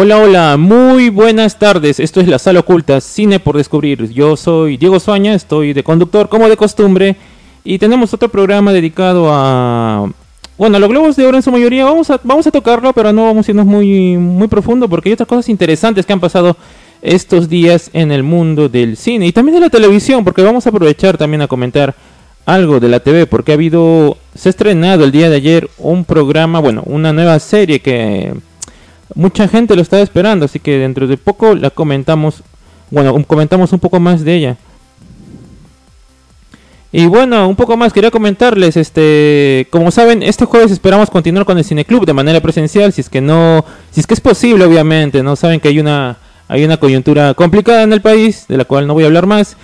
Hola, 0.00 0.18
hola, 0.18 0.56
muy 0.56 1.08
buenas 1.08 1.58
tardes. 1.58 1.98
Esto 1.98 2.20
es 2.20 2.28
la 2.28 2.38
sala 2.38 2.60
oculta, 2.60 3.00
cine 3.00 3.40
por 3.40 3.56
descubrir. 3.56 4.08
Yo 4.10 4.36
soy 4.36 4.76
Diego 4.76 5.00
Soaña, 5.00 5.34
estoy 5.34 5.72
de 5.72 5.82
conductor 5.82 6.28
como 6.28 6.48
de 6.48 6.56
costumbre 6.56 7.16
y 7.64 7.80
tenemos 7.80 8.14
otro 8.14 8.28
programa 8.28 8.72
dedicado 8.72 9.26
a 9.28 10.08
bueno, 10.56 10.78
los 10.78 10.88
globos 10.88 11.16
de 11.16 11.26
oro 11.26 11.36
en 11.36 11.42
su 11.42 11.50
mayoría 11.50 11.84
vamos 11.84 12.10
a 12.10 12.20
vamos 12.22 12.46
a 12.46 12.52
tocarlo, 12.52 12.92
pero 12.92 13.12
no 13.12 13.24
vamos 13.24 13.48
a 13.48 13.50
irnos 13.50 13.66
muy 13.66 14.16
muy 14.16 14.46
profundo 14.46 14.88
porque 14.88 15.08
hay 15.08 15.14
otras 15.14 15.28
cosas 15.28 15.48
interesantes 15.48 16.06
que 16.06 16.12
han 16.12 16.20
pasado 16.20 16.56
estos 17.02 17.48
días 17.48 17.90
en 17.92 18.12
el 18.12 18.22
mundo 18.22 18.68
del 18.68 18.96
cine 18.96 19.26
y 19.26 19.32
también 19.32 19.56
de 19.56 19.62
la 19.62 19.68
televisión, 19.68 20.22
porque 20.22 20.42
vamos 20.42 20.64
a 20.64 20.70
aprovechar 20.70 21.18
también 21.18 21.42
a 21.42 21.48
comentar 21.48 21.96
algo 22.46 22.78
de 22.78 22.88
la 22.88 23.00
TV, 23.00 23.26
porque 23.26 23.50
ha 23.50 23.54
habido 23.56 24.16
se 24.32 24.48
ha 24.48 24.50
estrenado 24.50 25.02
el 25.02 25.10
día 25.10 25.28
de 25.28 25.34
ayer 25.34 25.68
un 25.76 26.04
programa, 26.04 26.60
bueno, 26.60 26.84
una 26.86 27.12
nueva 27.12 27.36
serie 27.40 27.80
que 27.80 28.32
mucha 29.14 29.48
gente 29.48 29.76
lo 29.76 29.82
está 29.82 30.00
esperando, 30.00 30.44
así 30.44 30.58
que 30.58 30.78
dentro 30.78 31.06
de 31.06 31.16
poco 31.16 31.54
la 31.54 31.70
comentamos, 31.70 32.42
bueno, 32.90 33.22
comentamos 33.24 33.72
un 33.72 33.78
poco 33.78 34.00
más 34.00 34.24
de 34.24 34.34
ella. 34.34 34.56
Y 36.90 37.06
bueno, 37.06 37.46
un 37.48 37.56
poco 37.56 37.76
más 37.76 37.92
quería 37.92 38.10
comentarles, 38.10 38.76
este, 38.78 39.66
como 39.70 39.90
saben, 39.90 40.22
este 40.22 40.46
jueves 40.46 40.72
esperamos 40.72 41.10
continuar 41.10 41.44
con 41.44 41.58
el 41.58 41.64
cineclub 41.64 42.06
de 42.06 42.14
manera 42.14 42.40
presencial, 42.40 42.92
si 42.94 43.02
es 43.02 43.10
que 43.10 43.20
no, 43.20 43.64
si 43.90 44.00
es 44.00 44.06
que 44.06 44.14
es 44.14 44.20
posible, 44.20 44.64
obviamente, 44.64 45.22
no 45.22 45.36
saben 45.36 45.60
que 45.60 45.68
hay 45.68 45.80
una 45.80 46.16
hay 46.48 46.64
una 46.64 46.78
coyuntura 46.78 47.34
complicada 47.34 47.82
en 47.82 47.92
el 47.92 48.00
país, 48.00 48.46
de 48.48 48.56
la 48.56 48.64
cual 48.64 48.86
no 48.86 48.94
voy 48.94 49.04
a 49.04 49.06
hablar 49.06 49.26
más, 49.26 49.56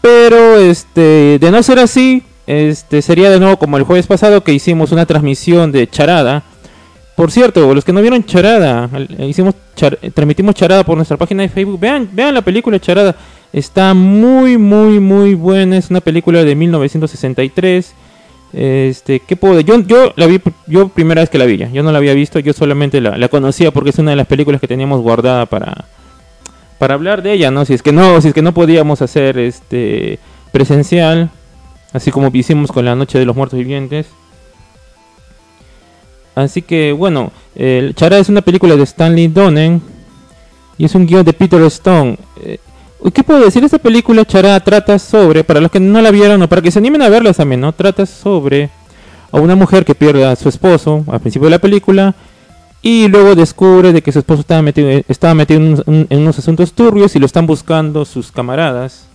pero 0.00 0.58
este, 0.58 1.38
de 1.38 1.50
no 1.52 1.62
ser 1.62 1.78
así, 1.78 2.24
este 2.48 3.02
sería 3.02 3.30
de 3.30 3.38
nuevo 3.38 3.56
como 3.56 3.76
el 3.76 3.84
jueves 3.84 4.08
pasado 4.08 4.42
que 4.42 4.52
hicimos 4.52 4.90
una 4.90 5.06
transmisión 5.06 5.70
de 5.70 5.88
charada 5.88 6.42
por 7.18 7.32
cierto, 7.32 7.74
los 7.74 7.84
que 7.84 7.92
no 7.92 8.00
vieron 8.00 8.22
Charada, 8.22 8.88
hicimos 9.26 9.56
transmitimos 10.14 10.54
Charada 10.54 10.84
por 10.84 10.94
nuestra 10.94 11.16
página 11.16 11.42
de 11.42 11.48
Facebook. 11.48 11.80
Vean, 11.80 12.08
vean 12.12 12.32
la 12.32 12.42
película 12.42 12.78
Charada. 12.78 13.16
Está 13.52 13.92
muy, 13.92 14.56
muy, 14.56 15.00
muy 15.00 15.34
buena. 15.34 15.76
Es 15.76 15.90
una 15.90 16.00
película 16.00 16.44
de 16.44 16.54
1963. 16.54 17.92
Este, 18.52 19.18
¿qué 19.18 19.34
puedo? 19.34 19.58
Yo, 19.58 19.80
yo 19.80 20.12
la 20.14 20.26
vi, 20.28 20.40
yo 20.68 20.90
primera 20.90 21.20
vez 21.20 21.28
que 21.28 21.38
la 21.38 21.44
vi 21.46 21.56
Yo 21.56 21.82
no 21.82 21.90
la 21.90 21.98
había 21.98 22.14
visto, 22.14 22.38
yo 22.38 22.52
solamente 22.52 23.00
la, 23.00 23.28
conocía 23.28 23.72
porque 23.72 23.90
es 23.90 23.98
una 23.98 24.12
de 24.12 24.16
las 24.16 24.28
películas 24.28 24.60
que 24.60 24.68
teníamos 24.68 25.00
guardada 25.00 25.46
para, 25.46 25.86
para 26.78 26.94
hablar 26.94 27.22
de 27.22 27.32
ella, 27.32 27.50
¿no? 27.50 27.64
Si 27.64 27.74
es 27.74 27.82
que 27.82 27.90
no, 27.90 28.20
si 28.20 28.28
es 28.28 28.34
que 28.34 28.42
no 28.42 28.54
podíamos 28.54 29.02
hacer 29.02 29.38
este 29.38 30.20
presencial, 30.52 31.30
así 31.92 32.12
como 32.12 32.30
hicimos 32.32 32.70
con 32.70 32.84
la 32.84 32.94
Noche 32.94 33.18
de 33.18 33.24
los 33.24 33.34
Muertos 33.34 33.58
Vivientes. 33.58 34.06
Así 36.38 36.62
que 36.62 36.92
bueno, 36.92 37.32
el 37.56 37.96
Charada 37.96 38.22
es 38.22 38.28
una 38.28 38.42
película 38.42 38.76
de 38.76 38.84
Stanley 38.84 39.26
Donen 39.26 39.82
y 40.76 40.84
es 40.84 40.94
un 40.94 41.04
guion 41.04 41.24
de 41.24 41.32
Peter 41.32 41.60
Stone. 41.62 42.16
Eh, 42.40 42.58
¿Qué 43.12 43.24
puedo 43.24 43.44
decir? 43.44 43.64
Esta 43.64 43.78
película 43.78 44.24
Charada 44.24 44.60
trata 44.60 45.00
sobre, 45.00 45.42
para 45.42 45.60
los 45.60 45.68
que 45.70 45.80
no 45.80 46.00
la 46.00 46.12
vieron 46.12 46.40
o 46.40 46.48
para 46.48 46.62
que 46.62 46.70
se 46.70 46.78
animen 46.78 47.02
a 47.02 47.08
verla 47.08 47.32
también, 47.32 47.60
¿no? 47.60 47.72
Trata 47.72 48.06
sobre 48.06 48.70
a 49.32 49.40
una 49.40 49.56
mujer 49.56 49.84
que 49.84 49.96
pierde 49.96 50.24
a 50.24 50.36
su 50.36 50.48
esposo 50.48 51.04
al 51.08 51.18
principio 51.18 51.46
de 51.46 51.50
la 51.50 51.58
película 51.58 52.14
y 52.82 53.08
luego 53.08 53.34
descubre 53.34 53.92
de 53.92 54.00
que 54.00 54.12
su 54.12 54.20
esposo 54.20 54.42
estaba 54.42 54.62
metido, 54.62 54.88
estaba 55.08 55.34
metido 55.34 55.60
en, 55.60 56.06
unos 56.08 56.38
asuntos 56.38 56.72
turbios 56.72 57.16
y 57.16 57.18
lo 57.18 57.26
están 57.26 57.48
buscando 57.48 58.04
sus 58.04 58.30
camaradas 58.30 59.08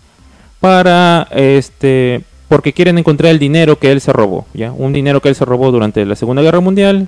para 0.59 1.29
este 1.31 2.23
porque 2.47 2.73
quieren 2.73 2.97
encontrar 2.97 3.31
el 3.31 3.39
dinero 3.39 3.79
que 3.79 3.91
él 3.91 4.01
se 4.01 4.13
robó, 4.13 4.45
¿ya? 4.53 4.71
Un 4.71 4.93
dinero 4.93 5.21
que 5.21 5.29
él 5.29 5.35
se 5.35 5.45
robó 5.45 5.71
durante 5.71 6.05
la 6.05 6.15
Segunda 6.15 6.41
Guerra 6.41 6.59
Mundial. 6.59 7.07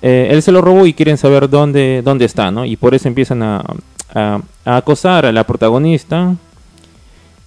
Eh, 0.00 0.28
él 0.30 0.42
se 0.42 0.52
lo 0.52 0.60
robó 0.60 0.86
y 0.86 0.94
quieren 0.94 1.16
saber 1.16 1.48
dónde, 1.48 2.02
dónde 2.04 2.24
está, 2.24 2.50
¿no? 2.50 2.64
Y 2.64 2.76
por 2.76 2.94
eso 2.94 3.08
empiezan 3.08 3.42
a, 3.42 3.64
acosar 4.64 5.26
a 5.26 5.32
la 5.32 5.44
protagonista. 5.44 6.34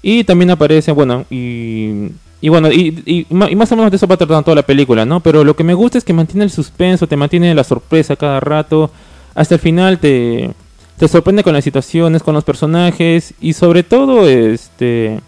Y 0.02 0.24
también 0.24 0.52
aparece, 0.52 0.92
bueno, 0.92 1.26
y, 1.30 2.10
y 2.42 2.50
bueno, 2.50 2.72
y, 2.72 3.26
más 3.30 3.72
o 3.72 3.76
menos 3.76 3.92
de 3.92 3.98
eso 3.98 4.08
va 4.08 4.18
tratando 4.18 4.44
toda 4.44 4.56
la 4.56 4.62
película, 4.62 5.04
¿no? 5.06 5.20
Pero 5.20 5.44
lo 5.44 5.56
que 5.56 5.64
me 5.64 5.74
gusta 5.74 5.98
es 5.98 6.04
que 6.04 6.14
mantiene 6.14 6.44
el 6.44 6.52
suspenso, 6.52 7.08
te 7.08 7.18
mantiene 7.18 7.56
la 7.56 7.64
sorpresa 7.64 8.16
cada 8.16 8.40
rato. 8.40 8.92
Hasta 9.34 9.56
el 9.56 9.62
final 9.62 10.00
te, 10.00 10.52
te 10.98 11.08
sorprende 11.08 11.44
con 11.44 11.54
las 11.54 11.64
situaciones, 11.64 12.24
con 12.24 12.36
los 12.36 12.44
personajes 12.44 13.34
y 13.42 13.54
sobre 13.54 13.84
todo, 13.84 14.28
este 14.28 15.20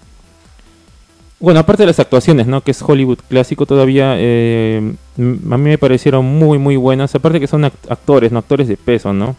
bueno, 1.40 1.60
aparte 1.60 1.84
de 1.84 1.88
las 1.88 2.00
actuaciones, 2.00 2.48
¿no? 2.48 2.62
Que 2.62 2.72
es 2.72 2.82
Hollywood 2.82 3.20
clásico 3.30 3.66
todavía, 3.66 4.16
eh, 4.18 4.94
a 5.18 5.22
mí 5.58 5.70
me 5.70 5.78
parecieron 5.78 6.26
muy, 6.26 6.58
muy 6.58 6.78
buenas. 6.78 7.14
Aparte 7.14 7.40
que 7.40 7.48
son 7.48 7.66
actores, 7.66 8.32
¿no? 8.32 8.40
Actores 8.40 8.68
de 8.68 8.76
peso, 8.76 9.14
¿no? 9.14 9.36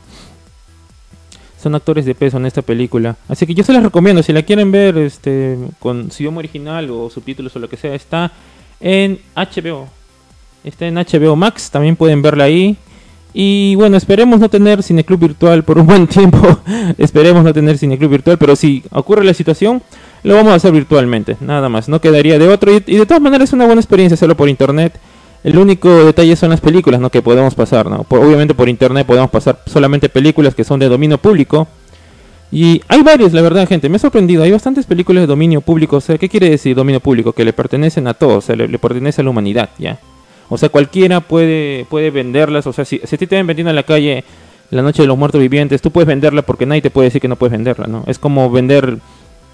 Son 1.61 1.75
actores 1.75 2.05
de 2.05 2.15
peso 2.15 2.37
en 2.37 2.47
esta 2.47 2.63
película. 2.63 3.17
Así 3.29 3.47
que 3.47 3.55
yo 3.55 3.65
se 3.65 3.73
las 3.73 3.83
recomiendo. 3.83 4.23
Si 4.23 4.33
la 4.33 4.43
quieren 4.43 4.71
ver 4.71 4.97
este, 4.97 5.59
con 5.81 6.09
idioma 6.17 6.39
original 6.39 6.89
o 6.91 7.11
subtítulos 7.11 7.57
o 7.57 7.59
lo 7.59 7.69
que 7.69 7.77
sea, 7.77 7.95
está 7.97 8.31
en 8.79 9.19
HBO. 9.35 9.89
Está 10.63 10.87
en 10.87 10.95
HBO 10.95 11.35
Max, 11.35 11.69
también 11.71 11.97
pueden 11.97 12.23
verla 12.23 12.45
ahí. 12.45 12.77
Y 13.35 13.75
bueno, 13.75 13.97
esperemos 13.97 14.39
no 14.39 14.49
tener 14.49 14.83
cineclub 14.85 15.19
virtual 15.19 15.65
por 15.65 15.79
un 15.79 15.87
buen 15.87 16.07
tiempo. 16.09 16.61
esperemos 16.97 17.43
no 17.43 17.53
tener 17.53 17.77
cineclub 17.77 18.11
virtual, 18.11 18.39
pero 18.39 18.55
si 18.55 18.85
ocurre 18.93 19.25
la 19.25 19.35
situación, 19.35 19.83
lo 20.23 20.35
vamos 20.35 20.53
a 20.53 20.57
hacer 20.57 20.73
virtualmente, 20.73 21.37
nada 21.41 21.69
más, 21.69 21.89
no 21.89 22.01
quedaría 22.01 22.39
de 22.39 22.49
otro. 22.49 22.73
Y, 22.73 22.81
de 22.81 23.07
todas 23.07 23.23
maneras 23.23 23.51
es 23.51 23.53
una 23.53 23.67
buena 23.67 23.81
experiencia 23.81 24.15
hacerlo 24.15 24.37
por 24.37 24.49
internet. 24.49 24.99
El 25.45 25.57
único 25.57 26.05
detalle 26.05 26.35
son 26.35 26.51
las 26.51 26.61
películas 26.61 27.01
¿no? 27.01 27.11
que 27.11 27.23
podemos 27.23 27.55
pasar. 27.55 27.87
¿no? 27.87 28.05
obviamente 28.09 28.55
por 28.55 28.69
internet 28.69 29.07
podemos 29.07 29.31
pasar 29.31 29.61
solamente 29.67 30.09
películas 30.09 30.55
que 30.55 30.65
son 30.65 30.81
de 30.81 30.89
dominio 30.89 31.19
público. 31.19 31.69
Y 32.51 32.81
hay 32.89 33.03
varias, 33.03 33.33
la 33.33 33.43
verdad, 33.43 33.69
gente. 33.69 33.89
Me 33.89 33.97
ha 33.97 33.99
sorprendido. 33.99 34.43
Hay 34.43 34.51
bastantes 34.51 34.87
películas 34.87 35.23
de 35.23 35.27
dominio 35.27 35.61
público. 35.61 35.97
O 35.97 36.01
sea, 36.01 36.19
¿qué 36.19 36.29
quiere 36.29 36.51
decir 36.51 36.75
dominio 36.75 37.01
público? 37.01 37.33
Que 37.33 37.45
le 37.45 37.53
pertenecen 37.53 38.07
a 38.09 38.15
todos. 38.15 38.39
O 38.39 38.47
sea, 38.47 38.57
le, 38.57 38.79
pertenece 38.79 39.21
a 39.21 39.25
la 39.25 39.31
humanidad, 39.31 39.71
¿ya? 39.79 39.99
O 40.49 40.57
sea, 40.57 40.71
cualquiera 40.71 41.21
puede, 41.21 41.87
puede 41.91 42.11
venderlas. 42.11 42.67
O 42.67 42.73
sea, 42.73 42.85
si, 42.85 43.01
si 43.05 43.15
a 43.15 43.19
ti 43.19 43.27
te 43.27 43.37
ven 43.37 43.47
vendiendo 43.47 43.71
en 43.71 43.77
la 43.77 43.83
calle 43.83 44.25
La 44.71 44.83
Noche 44.83 45.03
de 45.03 45.09
los 45.09 45.19
Muertos 45.19 45.41
Vivientes, 45.41 45.83
tú 45.83 45.91
puedes 45.91 46.09
venderla 46.09 46.43
porque 46.43 46.65
nadie 46.65 46.81
te 46.81 46.91
puede 46.91 47.09
decir 47.09 47.21
que 47.21 47.29
no 47.29 47.37
puedes 47.37 47.53
venderla, 47.53 47.87
¿no? 47.87 48.03
Es 48.07 48.19
como 48.19 48.51
vender 48.51 48.99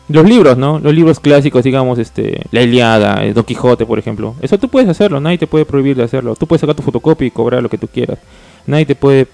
los 0.08 0.28
libros, 0.28 0.58
¿no? 0.58 0.78
Los 0.78 0.94
libros 0.94 1.20
clásicos, 1.20 1.64
digamos, 1.64 1.98
este, 1.98 2.42
La 2.50 2.62
Iliada, 2.62 3.22
Don 3.32 3.44
Quijote, 3.44 3.86
por 3.86 3.98
ejemplo. 3.98 4.34
Eso 4.42 4.58
tú 4.58 4.68
puedes 4.68 4.88
hacerlo, 4.88 5.20
nadie 5.20 5.38
te 5.38 5.46
puede 5.46 5.64
prohibir 5.64 5.96
de 5.96 6.02
hacerlo. 6.02 6.36
Tú 6.36 6.46
puedes 6.46 6.60
sacar 6.60 6.74
tu 6.74 6.82
fotocopia 6.82 7.26
y 7.26 7.30
cobrar 7.30 7.62
lo 7.62 7.68
que 7.68 7.78
tú 7.78 7.88
quieras. 7.88 8.18
Nadie 8.66 8.86
te 8.86 8.94
puede 8.94 9.26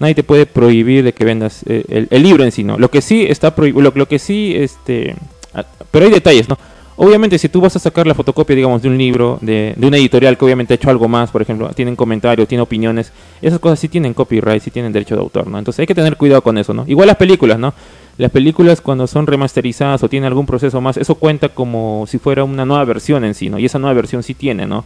nadie 0.00 0.14
te 0.14 0.22
puede 0.22 0.46
prohibir 0.46 1.02
de 1.04 1.12
que 1.12 1.24
vendas 1.24 1.62
eh, 1.66 2.06
el, 2.10 2.22
libro 2.22 2.44
en 2.44 2.52
sí, 2.52 2.64
¿no? 2.64 2.78
Lo 2.78 2.90
que 2.90 3.02
sí 3.02 3.26
está 3.28 3.54
prohibido, 3.54 3.92
lo, 3.94 4.06
que 4.06 4.18
sí, 4.18 4.54
este, 4.56 5.16
ah, 5.54 5.64
pero 5.90 6.06
hay 6.06 6.12
detalles, 6.12 6.48
¿no? 6.48 6.58
Obviamente, 7.00 7.38
si 7.38 7.48
tú 7.48 7.60
vas 7.60 7.76
a 7.76 7.78
sacar 7.78 8.08
la 8.08 8.14
fotocopia, 8.14 8.56
digamos, 8.56 8.82
de 8.82 8.88
un 8.88 8.98
libro, 8.98 9.38
de, 9.40 9.72
de 9.76 9.86
una 9.86 9.98
editorial 9.98 10.36
que 10.36 10.44
obviamente 10.44 10.74
ha 10.74 10.76
hecho 10.76 10.90
algo 10.90 11.06
más, 11.06 11.30
por 11.30 11.42
ejemplo, 11.42 11.68
tienen 11.70 11.94
comentarios, 11.94 12.48
tiene 12.48 12.62
opiniones, 12.62 13.12
esas 13.40 13.60
cosas 13.60 13.78
sí 13.78 13.88
tienen 13.88 14.14
copyright, 14.14 14.60
sí 14.62 14.72
tienen 14.72 14.92
derecho 14.92 15.14
de 15.14 15.20
autor, 15.20 15.46
¿no? 15.46 15.58
Entonces 15.58 15.80
hay 15.80 15.86
que 15.86 15.94
tener 15.94 16.16
cuidado 16.16 16.42
con 16.42 16.58
eso, 16.58 16.74
¿no? 16.74 16.84
Igual 16.88 17.06
las 17.06 17.16
películas, 17.16 17.58
¿no? 17.58 17.72
Las 18.18 18.32
películas 18.32 18.80
cuando 18.80 19.06
son 19.06 19.28
remasterizadas 19.28 20.02
o 20.02 20.08
tienen 20.08 20.26
algún 20.26 20.44
proceso 20.44 20.80
más, 20.80 20.96
eso 20.96 21.14
cuenta 21.14 21.50
como 21.50 22.04
si 22.08 22.18
fuera 22.18 22.42
una 22.42 22.64
nueva 22.64 22.84
versión 22.84 23.24
en 23.24 23.34
sí, 23.34 23.48
¿no? 23.48 23.60
Y 23.60 23.64
esa 23.64 23.78
nueva 23.78 23.94
versión 23.94 24.24
sí 24.24 24.34
tiene, 24.34 24.66
¿no? 24.66 24.84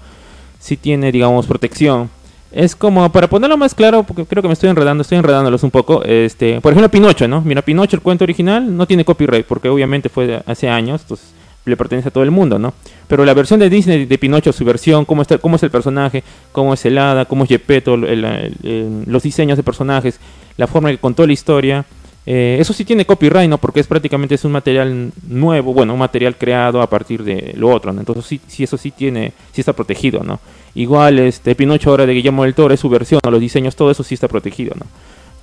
Sí 0.60 0.76
tiene, 0.76 1.10
digamos, 1.10 1.46
protección. 1.46 2.10
Es 2.52 2.76
como, 2.76 3.10
para 3.10 3.28
ponerlo 3.28 3.56
más 3.56 3.74
claro, 3.74 4.02
porque 4.02 4.26
creo 4.26 4.42
que 4.42 4.48
me 4.48 4.52
estoy 4.52 4.68
enredando, 4.68 5.00
estoy 5.00 5.16
enredándolos 5.16 5.62
un 5.62 5.70
poco. 5.70 6.04
Este, 6.04 6.60
por 6.60 6.72
ejemplo, 6.72 6.90
Pinocho, 6.90 7.26
¿no? 7.26 7.40
Mira, 7.40 7.62
Pinocho, 7.62 7.96
el 7.96 8.02
cuento 8.02 8.24
original, 8.24 8.76
no 8.76 8.86
tiene 8.86 9.02
copyright, 9.02 9.46
porque 9.46 9.70
obviamente 9.70 10.10
fue 10.10 10.42
hace 10.44 10.68
años, 10.68 11.00
entonces 11.00 11.32
le 11.64 11.76
pertenece 11.76 12.08
a 12.08 12.10
todo 12.10 12.24
el 12.24 12.30
mundo, 12.30 12.58
¿no? 12.58 12.74
Pero 13.08 13.24
la 13.24 13.32
versión 13.32 13.60
de 13.60 13.70
Disney 13.70 14.04
de 14.04 14.18
Pinocho, 14.18 14.52
su 14.52 14.66
versión, 14.66 15.06
cómo, 15.06 15.22
está, 15.22 15.38
cómo 15.38 15.56
es 15.56 15.62
el 15.62 15.70
personaje, 15.70 16.22
cómo 16.52 16.74
es 16.74 16.84
el 16.84 16.98
hada, 16.98 17.24
cómo 17.24 17.44
es 17.44 17.48
Gepetto, 17.48 17.96
los 17.96 19.22
diseños 19.22 19.56
de 19.56 19.62
personajes, 19.62 20.20
la 20.58 20.66
forma 20.66 20.90
en 20.90 20.96
que 20.96 21.00
contó 21.00 21.26
la 21.26 21.32
historia, 21.32 21.86
eh, 22.24 22.56
eso 22.60 22.72
sí 22.72 22.84
tiene 22.84 23.04
copyright, 23.04 23.50
¿no? 23.50 23.58
Porque 23.58 23.80
es 23.80 23.86
prácticamente 23.86 24.36
es 24.36 24.44
un 24.44 24.52
material 24.52 25.12
nuevo, 25.26 25.74
bueno, 25.74 25.94
un 25.94 25.98
material 25.98 26.36
creado 26.36 26.80
a 26.80 26.88
partir 26.88 27.24
de 27.24 27.52
lo 27.56 27.68
otro, 27.70 27.92
¿no? 27.92 28.00
Entonces 28.00 28.24
sí, 28.24 28.40
sí 28.46 28.62
eso 28.62 28.76
sí 28.76 28.92
tiene, 28.92 29.32
sí 29.52 29.60
está 29.60 29.72
protegido, 29.72 30.22
¿no? 30.22 30.38
Igual 30.74 31.18
este 31.18 31.54
Pinocho 31.54 31.90
ahora 31.90 32.06
de 32.06 32.14
Guillermo 32.14 32.44
del 32.44 32.54
Toro 32.54 32.72
es 32.72 32.80
su 32.80 32.88
versión, 32.88 33.20
los 33.28 33.40
diseños, 33.40 33.74
todo 33.74 33.90
eso 33.90 34.04
sí 34.04 34.14
está 34.14 34.28
protegido, 34.28 34.74
¿no? 34.76 34.86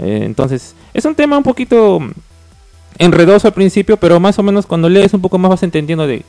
Eh, 0.06 0.22
entonces, 0.24 0.76
es 0.94 1.04
un 1.04 1.16
tema 1.16 1.38
un 1.38 1.44
poquito 1.44 2.00
enredoso 2.98 3.48
al 3.48 3.54
principio, 3.54 3.98
pero 3.98 4.20
más 4.20 4.40
o 4.40 4.44
menos 4.44 4.66
cuando 4.66 4.88
lees 4.88 5.14
un 5.14 5.22
poco 5.22 5.38
más 5.38 5.50
vas 5.50 5.64
entendiendo 5.64 6.08
de 6.08 6.24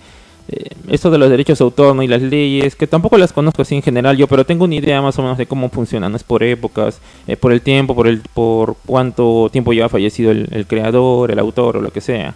eh, 0.51 0.71
esto 0.89 1.11
de 1.11 1.19
los 1.19 1.31
derechos 1.31 1.59
de 1.59 1.65
autor 1.65 2.03
y 2.03 2.09
las 2.09 2.23
leyes, 2.23 2.75
que 2.75 2.89
tampoco 2.89 3.17
las 3.17 3.33
conozco 3.33 3.63
así 3.63 3.77
en 3.77 3.83
general 3.83 4.17
yo, 4.17 4.27
pero 4.27 4.45
tengo 4.45 4.65
una 4.65 4.75
idea 4.75 5.01
más 5.01 5.17
o 5.19 5.23
menos 5.23 5.39
de 5.39 5.47
cómo 5.47 5.69
funcionan, 5.69 6.15
es 6.17 6.25
por 6.25 6.43
épocas, 6.43 7.01
eh, 7.29 7.37
por 7.37 7.53
el 7.53 7.61
tiempo, 7.61 7.95
por 7.95 8.09
el 8.09 8.21
por 8.21 8.77
cuánto 8.85 9.49
tiempo 9.53 9.71
ha 9.85 9.89
fallecido 9.89 10.33
el, 10.33 10.67
creador, 10.67 11.31
el 11.31 11.39
autor 11.39 11.77
o 11.77 11.81
lo 11.81 11.93
que 11.93 12.01
sea. 12.01 12.35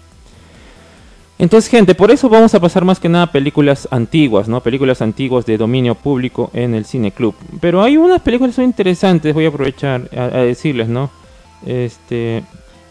Entonces, 1.37 1.69
gente, 1.69 1.97
por 1.97 2.13
eso 2.13 2.29
vamos 2.29 2.55
a 2.55 2.61
pasar 2.61 2.85
más 2.85 3.01
que 3.01 3.09
nada 3.09 3.33
películas 3.33 3.89
antiguas, 3.91 4.47
¿no? 4.47 4.61
Películas 4.61 5.03
antiguas 5.03 5.45
de 5.45 5.59
dominio 5.59 5.97
público 5.97 6.51
en 6.55 6.75
el 6.75 6.85
cine 6.85 7.11
club. 7.11 7.35
Pero 7.61 7.83
hay 7.83 7.97
unas 7.97 8.23
películas 8.23 8.57
muy 8.57 8.67
interesantes, 8.67 9.35
voy 9.35 9.47
a 9.47 9.49
aprovechar 9.49 10.09
a, 10.17 10.25
a 10.27 10.43
decirles, 10.43 10.89
¿no? 10.89 11.11
Este, 11.67 12.45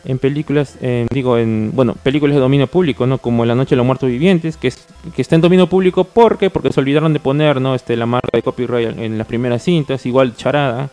en 0.06 0.20
películas, 0.20 0.78
digo, 1.12 1.38
en, 1.38 1.72
bueno, 1.74 1.96
películas 2.04 2.36
de 2.36 2.42
dominio 2.42 2.68
público, 2.68 3.08
¿no? 3.08 3.20
Como 3.20 3.46
La 3.46 3.56
Noche 3.56 3.72
de 3.72 3.78
los 3.78 3.86
Muertos 3.86 4.10
Vivientes, 4.10 4.58
que, 4.58 4.68
es, 4.68 4.86
que 5.16 5.22
está 5.22 5.36
en 5.36 5.42
dominio 5.42 5.68
público 5.68 6.04
porque 6.04 6.50
porque 6.50 6.74
se 6.74 6.80
olvidaron 6.80 7.14
de 7.14 7.20
poner, 7.20 7.62
¿no? 7.62 7.74
Este, 7.74 7.96
la 7.96 8.06
marca 8.06 8.30
de 8.34 8.42
copyright 8.42 8.98
en 9.00 9.18
las 9.18 9.28
primeras 9.28 9.64
cintas, 9.64 10.06
igual 10.06 10.36
Charada. 10.36 10.90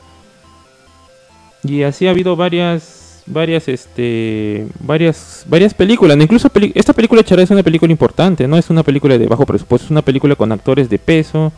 Y 1.65 1.83
así 1.83 2.07
ha 2.07 2.11
habido 2.11 2.37
varias, 2.37 3.23
varias, 3.27 3.69
este, 3.69 4.67
varias, 4.79 5.45
varias 5.49 5.75
películas. 5.75 6.17
Incluso 6.17 6.49
esta 6.75 6.93
película 6.93 7.25
Charada 7.25 7.45
es 7.45 7.51
una 7.51 7.65
película 7.65 7.91
importante, 7.91 8.47
no 8.47 8.57
es 8.57 8.71
una 8.71 8.85
película 8.85 9.19
de 9.19 9.27
bajo 9.27 9.45
presupuesto, 9.45 9.87
es 9.87 9.91
una 9.91 10.03
película 10.03 10.37
con 10.37 10.53
actores 10.53 10.89
de 10.89 10.99
peso, 10.99 11.53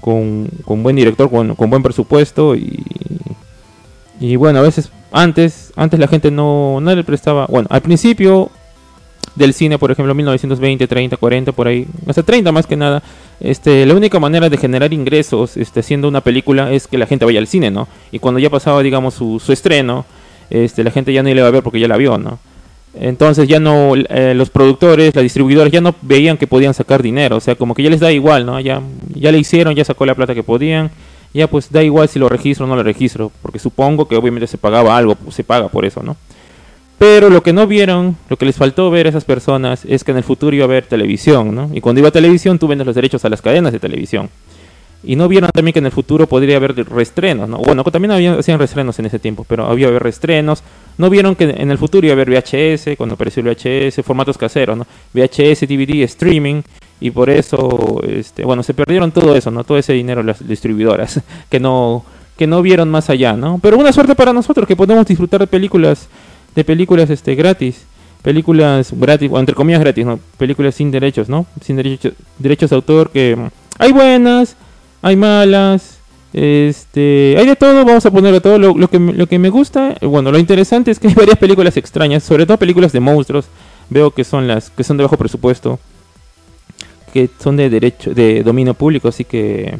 con, 0.00 0.48
con 0.64 0.82
buen 0.82 0.96
director, 0.96 1.30
con, 1.30 1.54
con 1.54 1.70
buen 1.70 1.84
presupuesto 1.84 2.56
y, 2.56 2.82
y 4.18 4.34
bueno, 4.34 4.58
a 4.58 4.62
veces 4.62 4.90
antes, 5.12 5.72
antes 5.76 5.98
la 5.98 6.08
gente 6.08 6.30
no, 6.30 6.80
no 6.80 6.94
le 6.94 7.04
prestaba, 7.04 7.46
bueno, 7.46 7.68
al 7.70 7.82
principio 7.82 8.50
del 9.34 9.54
cine, 9.54 9.78
por 9.78 9.90
ejemplo, 9.90 10.14
1920, 10.14 10.86
30, 10.86 11.16
40, 11.16 11.52
por 11.52 11.68
ahí, 11.68 11.86
hasta 12.06 12.22
30 12.22 12.52
más 12.52 12.66
que 12.66 12.76
nada, 12.76 13.02
este, 13.40 13.86
la 13.86 13.94
única 13.94 14.18
manera 14.18 14.48
de 14.48 14.56
generar 14.56 14.92
ingresos 14.92 15.56
este, 15.56 15.80
haciendo 15.80 16.08
una 16.08 16.20
película 16.20 16.72
es 16.72 16.86
que 16.86 16.98
la 16.98 17.06
gente 17.06 17.24
vaya 17.24 17.38
al 17.38 17.46
cine, 17.46 17.70
¿no? 17.70 17.88
Y 18.12 18.18
cuando 18.18 18.40
ya 18.40 18.50
pasaba, 18.50 18.82
digamos, 18.82 19.14
su, 19.14 19.40
estreno, 19.48 20.04
este, 20.50 20.84
la 20.84 20.90
gente 20.90 21.12
ya 21.12 21.22
no 21.22 21.28
le 21.28 21.36
iba 21.36 21.46
a 21.46 21.50
ver 21.50 21.62
porque 21.62 21.80
ya 21.80 21.88
la 21.88 21.96
vio, 21.96 22.18
¿no? 22.18 22.38
Entonces 22.92 23.46
ya 23.46 23.60
no, 23.60 23.94
eh, 23.94 24.34
los 24.34 24.50
productores, 24.50 25.14
las 25.14 25.22
distribuidores 25.22 25.72
ya 25.72 25.80
no 25.80 25.94
veían 26.02 26.36
que 26.36 26.48
podían 26.48 26.74
sacar 26.74 27.02
dinero, 27.02 27.36
o 27.36 27.40
sea, 27.40 27.54
como 27.54 27.74
que 27.74 27.84
ya 27.84 27.90
les 27.90 28.00
da 28.00 28.10
igual, 28.10 28.44
¿no? 28.44 28.58
Ya, 28.58 28.82
ya 29.14 29.30
le 29.30 29.38
hicieron, 29.38 29.74
ya 29.74 29.84
sacó 29.84 30.06
la 30.06 30.16
plata 30.16 30.34
que 30.34 30.42
podían 30.42 30.90
ya 31.32 31.46
pues 31.46 31.70
da 31.70 31.82
igual 31.82 32.08
si 32.08 32.18
lo 32.18 32.28
registro 32.28 32.66
o 32.66 32.68
no 32.68 32.76
lo 32.76 32.82
registro, 32.82 33.30
porque 33.42 33.58
supongo 33.58 34.08
que 34.08 34.16
obviamente 34.16 34.46
se 34.46 34.58
pagaba 34.58 34.96
algo, 34.96 35.14
pues, 35.14 35.34
se 35.34 35.44
paga 35.44 35.68
por 35.68 35.84
eso, 35.84 36.02
¿no? 36.02 36.16
Pero 36.98 37.30
lo 37.30 37.42
que 37.42 37.52
no 37.52 37.66
vieron, 37.66 38.16
lo 38.28 38.36
que 38.36 38.44
les 38.44 38.56
faltó 38.56 38.90
ver 38.90 39.06
a 39.06 39.08
esas 39.08 39.24
personas 39.24 39.84
es 39.86 40.04
que 40.04 40.10
en 40.10 40.18
el 40.18 40.22
futuro 40.24 40.54
iba 40.54 40.64
a 40.64 40.68
haber 40.68 40.84
televisión, 40.84 41.54
¿no? 41.54 41.70
Y 41.72 41.80
cuando 41.80 42.00
iba 42.00 42.08
a 42.08 42.12
televisión 42.12 42.58
tú 42.58 42.68
vendes 42.68 42.86
los 42.86 42.94
derechos 42.94 43.24
a 43.24 43.30
las 43.30 43.40
cadenas 43.40 43.72
de 43.72 43.78
televisión. 43.78 44.28
Y 45.02 45.16
no 45.16 45.28
vieron 45.28 45.48
también 45.50 45.72
que 45.72 45.78
en 45.78 45.86
el 45.86 45.92
futuro 45.92 46.26
podría 46.26 46.56
haber 46.56 46.74
restrenos, 46.90 47.48
¿no? 47.48 47.56
Bueno, 47.56 47.84
también 47.84 48.10
había, 48.10 48.34
hacían 48.34 48.58
restrenos 48.58 48.98
en 48.98 49.06
ese 49.06 49.18
tiempo, 49.18 49.46
pero 49.48 49.66
había 49.66 49.88
haber 49.88 50.02
restrenos. 50.02 50.62
No 50.98 51.08
vieron 51.08 51.36
que 51.36 51.44
en 51.44 51.70
el 51.70 51.78
futuro 51.78 52.06
iba 52.06 52.12
a 52.12 52.20
haber 52.20 52.28
VHS, 52.28 52.96
cuando 52.98 53.14
apareció 53.14 53.42
el 53.42 53.48
VHS, 53.48 54.04
formatos 54.04 54.36
caseros, 54.36 54.76
¿no? 54.76 54.86
VHS, 55.14 55.60
DVD, 55.60 56.02
streaming 56.02 56.60
y 57.00 57.10
por 57.10 57.30
eso, 57.30 58.00
este, 58.06 58.44
bueno, 58.44 58.62
se 58.62 58.74
perdieron 58.74 59.10
todo 59.10 59.34
eso, 59.34 59.50
¿no? 59.50 59.64
Todo 59.64 59.78
ese 59.78 59.94
dinero 59.94 60.22
las 60.22 60.46
distribuidoras 60.46 61.20
que 61.50 61.58
no 61.58 62.04
que 62.36 62.46
no 62.46 62.62
vieron 62.62 62.90
más 62.90 63.10
allá, 63.10 63.34
¿no? 63.34 63.58
Pero 63.62 63.76
una 63.76 63.92
suerte 63.92 64.14
para 64.14 64.32
nosotros 64.32 64.66
que 64.66 64.74
podemos 64.74 65.04
disfrutar 65.04 65.40
de 65.40 65.46
películas 65.46 66.08
de 66.54 66.64
películas 66.64 67.10
este 67.10 67.34
gratis, 67.34 67.84
películas 68.22 68.92
gratis 68.96 69.30
o 69.30 69.38
entre 69.38 69.54
comillas 69.54 69.80
gratis, 69.80 70.06
¿no? 70.06 70.18
Películas 70.38 70.74
sin 70.74 70.90
derechos, 70.90 71.28
¿no? 71.28 71.46
Sin 71.62 71.76
derechos 71.76 72.12
derechos 72.38 72.70
de 72.70 72.76
autor 72.76 73.10
que 73.10 73.36
hay 73.78 73.92
buenas, 73.92 74.56
hay 75.02 75.16
malas, 75.16 75.98
este, 76.32 77.34
hay 77.38 77.46
de 77.46 77.56
todo, 77.56 77.84
vamos 77.84 78.06
a 78.06 78.10
poner 78.10 78.32
de 78.32 78.40
todo 78.40 78.58
lo, 78.58 78.74
lo, 78.74 78.88
que, 78.88 78.98
lo 78.98 79.26
que 79.26 79.38
me 79.38 79.50
gusta, 79.50 79.96
bueno, 80.00 80.30
lo 80.30 80.38
interesante 80.38 80.90
es 80.90 80.98
que 80.98 81.08
hay 81.08 81.14
varias 81.16 81.38
películas 81.38 81.76
extrañas, 81.76 82.22
sobre 82.22 82.46
todo 82.46 82.56
películas 82.56 82.92
de 82.92 83.00
monstruos, 83.00 83.46
veo 83.90 84.12
que 84.12 84.24
son 84.24 84.46
las 84.48 84.70
que 84.70 84.84
son 84.84 84.96
de 84.96 85.02
bajo 85.02 85.16
presupuesto 85.16 85.78
que 87.10 87.28
son 87.38 87.56
de 87.56 87.68
derecho, 87.70 88.14
de 88.14 88.42
dominio 88.42 88.74
público, 88.74 89.08
así 89.08 89.24
que 89.24 89.78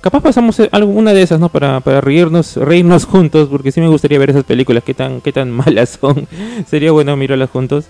capaz 0.00 0.20
pasamos 0.20 0.60
alguna 0.72 1.12
de 1.12 1.22
esas, 1.22 1.40
¿no? 1.40 1.48
Para, 1.48 1.80
para 1.80 2.00
reírnos, 2.00 2.56
reírnos 2.56 3.04
juntos, 3.04 3.48
porque 3.48 3.72
sí 3.72 3.80
me 3.80 3.88
gustaría 3.88 4.18
ver 4.18 4.30
esas 4.30 4.44
películas, 4.44 4.84
qué 4.84 4.94
tan, 4.94 5.20
qué 5.20 5.32
tan 5.32 5.50
malas 5.50 5.98
son. 6.00 6.26
Sería 6.66 6.92
bueno 6.92 7.16
mirarlas 7.16 7.50
juntos. 7.50 7.86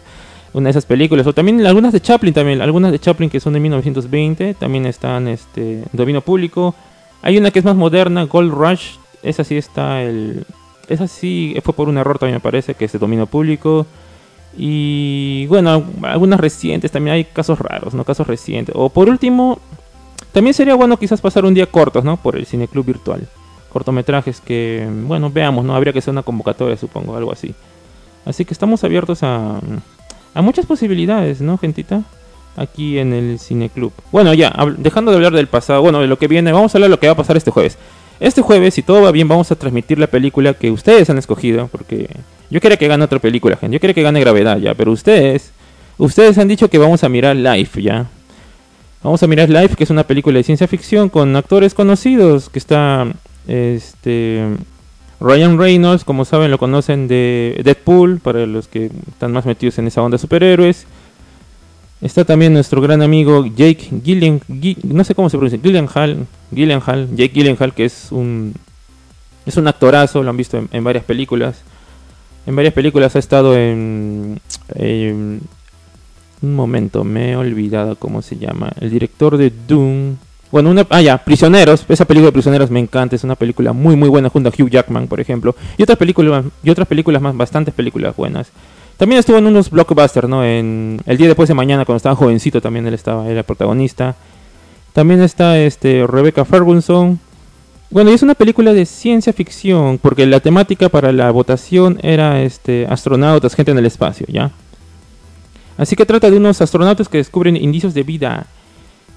Una 0.52 0.64
de 0.64 0.70
esas 0.70 0.84
películas, 0.84 1.28
o 1.28 1.32
también 1.32 1.64
algunas 1.64 1.92
de 1.92 2.00
Chaplin 2.00 2.34
también, 2.34 2.60
algunas 2.60 2.90
de 2.90 2.98
Chaplin 2.98 3.30
que 3.30 3.38
son 3.38 3.52
de 3.52 3.60
1920, 3.60 4.54
también 4.54 4.84
están 4.84 5.28
este 5.28 5.84
dominio 5.92 6.22
público. 6.22 6.74
Hay 7.22 7.38
una 7.38 7.52
que 7.52 7.60
es 7.60 7.64
más 7.64 7.76
moderna, 7.76 8.24
Gold 8.24 8.52
Rush, 8.52 8.96
esa 9.22 9.44
sí 9.44 9.56
está 9.56 10.02
el 10.02 10.44
esa 10.90 11.06
sí 11.06 11.54
fue 11.62 11.72
por 11.72 11.88
un 11.88 11.98
error 11.98 12.18
también 12.18 12.36
me 12.36 12.40
parece, 12.40 12.74
que 12.74 12.84
es 12.84 12.92
de 12.92 12.98
dominio 12.98 13.26
público. 13.26 13.86
Y 14.56 15.46
bueno, 15.46 15.84
algunas 16.02 16.40
recientes, 16.40 16.90
también 16.90 17.14
hay 17.14 17.24
casos 17.24 17.58
raros, 17.58 17.94
¿no? 17.94 18.04
Casos 18.04 18.26
recientes. 18.26 18.74
O 18.76 18.88
por 18.88 19.08
último, 19.08 19.58
también 20.32 20.54
sería 20.54 20.74
bueno 20.74 20.96
quizás 20.98 21.20
pasar 21.20 21.44
un 21.44 21.54
día 21.54 21.66
cortos, 21.66 22.04
¿no? 22.04 22.16
Por 22.16 22.36
el 22.36 22.46
cineclub 22.46 22.84
virtual. 22.84 23.26
Cortometrajes 23.72 24.40
que, 24.40 24.88
bueno, 25.06 25.30
veamos, 25.30 25.64
¿no? 25.64 25.74
Habría 25.74 25.92
que 25.92 26.00
hacer 26.00 26.12
una 26.12 26.22
convocatoria, 26.22 26.76
supongo, 26.76 27.16
algo 27.16 27.32
así. 27.32 27.54
Así 28.24 28.44
que 28.44 28.52
estamos 28.52 28.82
abiertos 28.84 29.22
a, 29.22 29.60
a 30.34 30.42
muchas 30.42 30.66
posibilidades, 30.66 31.40
¿no, 31.40 31.56
gentita? 31.56 32.02
Aquí 32.56 32.98
en 32.98 33.12
el 33.12 33.38
cineclub. 33.38 33.92
Bueno, 34.10 34.34
ya, 34.34 34.52
dejando 34.76 35.12
de 35.12 35.16
hablar 35.16 35.32
del 35.32 35.46
pasado, 35.46 35.82
bueno, 35.82 36.00
de 36.00 36.08
lo 36.08 36.18
que 36.18 36.26
viene, 36.26 36.52
vamos 36.52 36.74
a 36.74 36.78
hablar 36.78 36.90
de 36.90 36.96
lo 36.96 37.00
que 37.00 37.06
va 37.06 37.12
a 37.12 37.16
pasar 37.16 37.36
este 37.36 37.52
jueves. 37.52 37.78
Este 38.18 38.42
jueves, 38.42 38.74
si 38.74 38.82
todo 38.82 39.02
va 39.02 39.12
bien, 39.12 39.28
vamos 39.28 39.50
a 39.50 39.54
transmitir 39.54 39.98
la 39.98 40.08
película 40.08 40.52
que 40.54 40.70
ustedes 40.70 41.08
han 41.08 41.16
escogido, 41.16 41.68
porque 41.68 42.10
yo 42.50 42.60
quería 42.60 42.76
que 42.76 42.88
gane 42.88 43.04
otra 43.04 43.18
película, 43.18 43.56
gente. 43.56 43.74
Yo 43.74 43.80
quería 43.80 43.94
que 43.94 44.02
gane 44.02 44.20
Gravedad, 44.20 44.58
ya, 44.58 44.74
pero 44.74 44.92
ustedes, 44.92 45.52
ustedes 45.98 46.38
han 46.38 46.48
dicho 46.48 46.68
que 46.68 46.78
vamos 46.78 47.04
a 47.04 47.08
mirar 47.08 47.36
Life, 47.36 47.82
ya. 47.82 48.06
Vamos 49.02 49.22
a 49.22 49.26
mirar 49.26 49.48
Life, 49.48 49.76
que 49.76 49.84
es 49.84 49.90
una 49.90 50.04
película 50.04 50.36
de 50.36 50.42
ciencia 50.42 50.66
ficción 50.66 51.08
con 51.08 51.34
actores 51.36 51.74
conocidos, 51.74 52.50
que 52.50 52.58
está, 52.58 53.06
este, 53.46 54.44
Ryan 55.20 55.58
Reynolds, 55.58 56.04
como 56.04 56.24
saben, 56.24 56.50
lo 56.50 56.58
conocen 56.58 57.08
de 57.08 57.60
Deadpool, 57.64 58.20
para 58.20 58.46
los 58.46 58.68
que 58.68 58.90
están 59.08 59.32
más 59.32 59.46
metidos 59.46 59.78
en 59.78 59.86
esa 59.86 60.02
onda 60.02 60.16
de 60.16 60.22
superhéroes. 60.22 60.86
Está 62.00 62.24
también 62.24 62.54
nuestro 62.54 62.80
gran 62.80 63.02
amigo 63.02 63.44
Jake 63.44 63.90
Gillian, 64.02 64.40
no 64.82 65.04
sé 65.04 65.14
cómo 65.14 65.28
se 65.28 65.36
pronuncia, 65.36 65.60
Gyllenhaal, 65.62 66.26
Gyllenhaal, 66.50 67.08
Jake 67.14 67.32
Gyllenhaal, 67.34 67.74
que 67.74 67.84
es 67.84 68.08
un 68.10 68.54
es 69.46 69.56
un 69.56 69.68
actorazo, 69.68 70.22
lo 70.22 70.30
han 70.30 70.36
visto 70.36 70.62
en, 70.70 70.84
varias 70.84 71.04
películas. 71.04 71.62
En 72.46 72.56
varias 72.56 72.74
películas 72.74 73.14
ha 73.16 73.18
estado 73.18 73.56
en, 73.56 74.40
un 76.42 76.54
momento, 76.54 77.04
me 77.04 77.32
he 77.32 77.36
olvidado 77.36 77.96
cómo 77.96 78.22
se 78.22 78.36
llama, 78.36 78.72
el 78.80 78.90
director 78.90 79.36
de 79.36 79.52
Doom. 79.68 80.16
Bueno, 80.50 80.70
una, 80.70 80.86
ah 80.90 81.02
ya, 81.02 81.18
Prisioneros, 81.18 81.84
esa 81.88 82.06
película 82.06 82.28
de 82.28 82.32
Prisioneros 82.32 82.70
me 82.70 82.80
encanta, 82.80 83.14
es 83.14 83.24
una 83.24 83.36
película 83.36 83.72
muy 83.72 83.94
muy 83.94 84.08
buena 84.08 84.30
junto 84.30 84.48
a 84.48 84.52
Hugh 84.52 84.70
Jackman, 84.70 85.06
por 85.06 85.20
ejemplo, 85.20 85.54
y 85.76 85.82
otras 85.82 85.98
películas 85.98 86.44
y 86.62 86.70
otras 86.70 86.88
películas 86.88 87.22
más, 87.22 87.36
bastantes 87.36 87.74
películas 87.74 88.16
buenas. 88.16 88.50
También 89.00 89.18
estuvo 89.20 89.38
en 89.38 89.46
unos 89.46 89.70
blockbusters, 89.70 90.28
¿no? 90.28 90.44
En 90.44 91.00
El 91.06 91.16
día 91.16 91.26
después 91.26 91.48
de 91.48 91.54
mañana, 91.54 91.86
cuando 91.86 91.96
estaba 91.96 92.14
jovencito, 92.16 92.60
también 92.60 92.86
él 92.86 92.92
estaba, 92.92 93.26
era 93.28 93.42
protagonista. 93.42 94.14
También 94.92 95.22
está 95.22 95.58
este 95.58 96.06
Rebecca 96.06 96.44
Ferguson. 96.44 97.18
Bueno, 97.90 98.10
y 98.10 98.14
es 98.14 98.22
una 98.22 98.36
película 98.36 98.72
de 98.72 98.86
ciencia 98.86 99.32
ficción, 99.32 99.98
porque 99.98 100.24
la 100.24 100.38
temática 100.38 100.88
para 100.88 101.10
la 101.10 101.28
votación 101.32 101.98
era 102.02 102.40
este 102.40 102.86
astronautas, 102.88 103.56
gente 103.56 103.72
en 103.72 103.78
el 103.78 103.86
espacio, 103.86 104.26
¿ya? 104.28 104.52
Así 105.76 105.96
que 105.96 106.06
trata 106.06 106.30
de 106.30 106.36
unos 106.36 106.60
astronautas 106.60 107.08
que 107.08 107.18
descubren 107.18 107.56
indicios 107.56 107.92
de 107.92 108.04
vida 108.04 108.46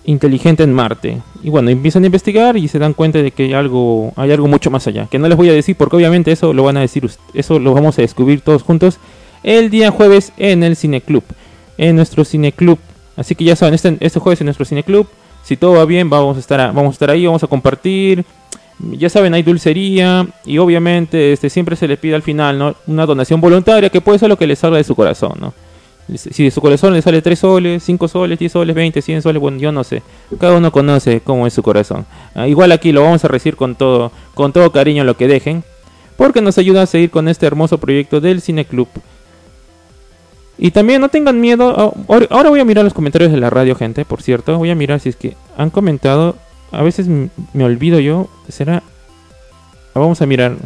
inteligente 0.05 0.63
en 0.63 0.73
Marte. 0.73 1.21
Y 1.43 1.49
bueno, 1.49 1.69
empiezan 1.69 2.03
a 2.03 2.07
investigar 2.07 2.57
y 2.57 2.67
se 2.67 2.79
dan 2.79 2.93
cuenta 2.93 3.21
de 3.21 3.29
que 3.29 3.43
hay 3.43 3.53
algo, 3.53 4.11
hay 4.15 4.31
algo 4.31 4.47
mucho 4.47 4.71
más 4.71 4.87
allá. 4.87 5.05
Que 5.05 5.19
no 5.19 5.27
les 5.27 5.37
voy 5.37 5.49
a 5.49 5.53
decir 5.53 5.75
porque 5.75 5.95
obviamente 5.95 6.31
eso 6.31 6.51
lo 6.51 6.63
van 6.63 6.77
a 6.77 6.81
decir, 6.81 7.07
eso 7.35 7.59
lo 7.59 7.73
vamos 7.75 7.99
a 7.99 8.01
descubrir 8.01 8.41
todos 8.41 8.63
juntos 8.63 8.97
el 9.43 9.69
día 9.69 9.91
jueves 9.91 10.33
en 10.37 10.63
el 10.63 10.75
Cineclub. 10.75 11.23
En 11.77 11.95
nuestro 11.95 12.25
Cineclub. 12.25 12.79
Así 13.17 13.35
que 13.35 13.43
ya 13.43 13.55
saben, 13.55 13.75
este, 13.75 13.97
este 13.99 14.19
jueves 14.19 14.41
en 14.41 14.45
nuestro 14.45 14.65
Cineclub. 14.65 15.07
Si 15.43 15.57
todo 15.57 15.73
va 15.73 15.85
bien, 15.85 16.09
vamos 16.09 16.37
a 16.37 16.39
estar, 16.39 16.59
vamos 16.73 16.91
a 16.91 16.93
estar 16.93 17.09
ahí, 17.11 17.25
vamos 17.25 17.43
a 17.43 17.47
compartir. 17.47 18.25
Ya 18.79 19.09
saben, 19.09 19.33
hay 19.33 19.43
dulcería 19.43 20.27
y 20.45 20.57
obviamente 20.57 21.33
este, 21.33 21.49
siempre 21.49 21.75
se 21.75 21.87
le 21.87 21.97
pide 21.97 22.15
al 22.15 22.21
final 22.21 22.57
¿no? 22.57 22.75
una 22.87 23.05
donación 23.05 23.39
voluntaria 23.39 23.89
que 23.89 24.01
puede 24.01 24.19
ser 24.19 24.29
lo 24.29 24.37
que 24.37 24.47
le 24.47 24.55
salga 24.55 24.77
de 24.77 24.83
su 24.83 24.95
corazón. 24.95 25.33
¿no? 25.39 25.53
Si 26.15 26.43
de 26.43 26.51
su 26.51 26.59
corazón 26.59 26.93
le 26.93 27.01
sale 27.01 27.21
3 27.21 27.39
soles, 27.39 27.83
5 27.83 28.07
soles, 28.07 28.37
10 28.37 28.51
soles, 28.51 28.75
20, 28.75 29.01
100 29.01 29.21
soles, 29.21 29.41
bueno, 29.41 29.57
yo 29.57 29.71
no 29.71 29.83
sé. 29.83 30.03
Cada 30.39 30.57
uno 30.57 30.71
conoce 30.71 31.21
cómo 31.21 31.47
es 31.47 31.53
su 31.53 31.63
corazón. 31.63 32.05
Ah, 32.35 32.47
igual 32.47 32.71
aquí 32.73 32.91
lo 32.91 33.03
vamos 33.03 33.23
a 33.23 33.29
recibir 33.29 33.55
con 33.55 33.75
todo, 33.75 34.11
con 34.33 34.51
todo 34.51 34.71
cariño 34.71 35.03
lo 35.03 35.15
que 35.15 35.27
dejen. 35.27 35.63
porque 36.17 36.41
nos 36.41 36.57
ayuda 36.57 36.83
a 36.83 36.85
seguir 36.85 37.09
con 37.09 37.27
este 37.27 37.45
hermoso 37.47 37.79
proyecto 37.79 38.21
del 38.21 38.41
Cine 38.41 38.65
Club. 38.65 38.87
Y 40.57 40.71
también 40.71 41.01
no 41.01 41.09
tengan 41.09 41.39
miedo. 41.41 41.93
Ahora 42.29 42.49
voy 42.49 42.59
a 42.59 42.65
mirar 42.65 42.83
los 42.83 42.93
comentarios 42.93 43.31
de 43.31 43.37
la 43.37 43.49
radio, 43.49 43.75
gente. 43.75 44.05
Por 44.05 44.21
cierto, 44.21 44.57
voy 44.57 44.69
a 44.69 44.75
mirar 44.75 44.99
si 44.99 45.09
es 45.09 45.15
que 45.15 45.35
han 45.57 45.69
comentado. 45.69 46.35
A 46.73 46.83
veces 46.83 47.07
me 47.07 47.63
olvido 47.63 47.99
yo. 47.99 48.29
Será. 48.49 48.83
Vamos 49.93 50.21
a 50.21 50.25
mirar 50.25 50.57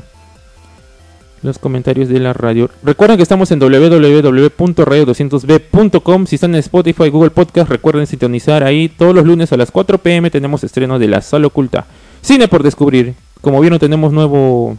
los 1.43 1.59
comentarios 1.59 2.09
de 2.09 2.19
la 2.19 2.33
radio. 2.33 2.71
Recuerden 2.83 3.17
que 3.17 3.23
estamos 3.23 3.51
en 3.51 3.59
www.radio200b.com. 3.59 6.25
Si 6.25 6.35
están 6.35 6.55
en 6.55 6.59
Spotify, 6.59 7.09
Google 7.09 7.31
Podcast, 7.31 7.69
recuerden 7.69 8.07
sintonizar 8.07 8.63
ahí. 8.63 8.87
Todos 8.89 9.13
los 9.13 9.25
lunes 9.25 9.51
a 9.53 9.57
las 9.57 9.69
4 9.71 9.97
pm 9.99 10.31
tenemos 10.31 10.63
estreno 10.63 10.97
de 10.99 11.07
La 11.07 11.21
Sala 11.21 11.47
Oculta. 11.47 11.85
Cine 12.21 12.47
por 12.47 12.63
descubrir. 12.63 13.15
Como 13.41 13.59
vieron, 13.59 13.79
tenemos 13.79 14.13
nuevo 14.13 14.77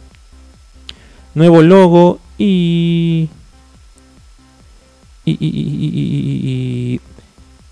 nuevo 1.35 1.61
logo 1.61 2.19
y 2.37 3.29
y, 5.25 5.37
y, 5.39 6.95
y, 6.95 7.01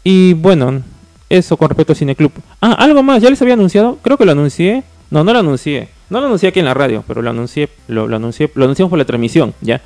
y, 0.03 0.33
bueno, 0.33 0.83
eso 1.29 1.57
con 1.57 1.69
respecto 1.69 1.93
a 1.93 1.95
Cine 1.95 2.15
Club. 2.15 2.31
Ah, 2.61 2.73
algo 2.73 3.03
más, 3.03 3.21
ya 3.21 3.29
les 3.29 3.41
había 3.41 3.53
anunciado, 3.53 3.97
creo 4.01 4.17
que 4.17 4.25
lo 4.25 4.31
anuncié. 4.31 4.83
No, 5.09 5.23
no 5.23 5.33
lo 5.33 5.39
anuncié. 5.39 5.89
No 6.09 6.21
lo 6.21 6.27
anuncié 6.27 6.49
aquí 6.49 6.59
en 6.59 6.65
la 6.65 6.73
radio, 6.73 7.03
pero 7.05 7.21
lo 7.21 7.29
anuncié, 7.29 7.69
lo, 7.87 8.03
anuncié, 8.03 8.49
lo 8.55 8.63
anunciamos 8.63 8.89
por 8.89 8.99
la 8.99 9.05
transmisión, 9.05 9.53
ya. 9.61 9.81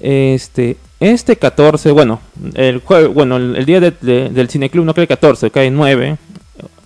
Este, 0.00 0.76
este 1.00 1.36
14, 1.36 1.90
bueno, 1.90 2.20
el 2.54 2.82
bueno, 3.12 3.36
el, 3.36 3.66
día 3.66 3.80
del 3.80 4.48
Cine 4.48 4.70
Club 4.70 4.84
no 4.84 4.94
cae 4.94 5.08
14, 5.08 5.50
cae 5.50 5.70
9, 5.70 6.16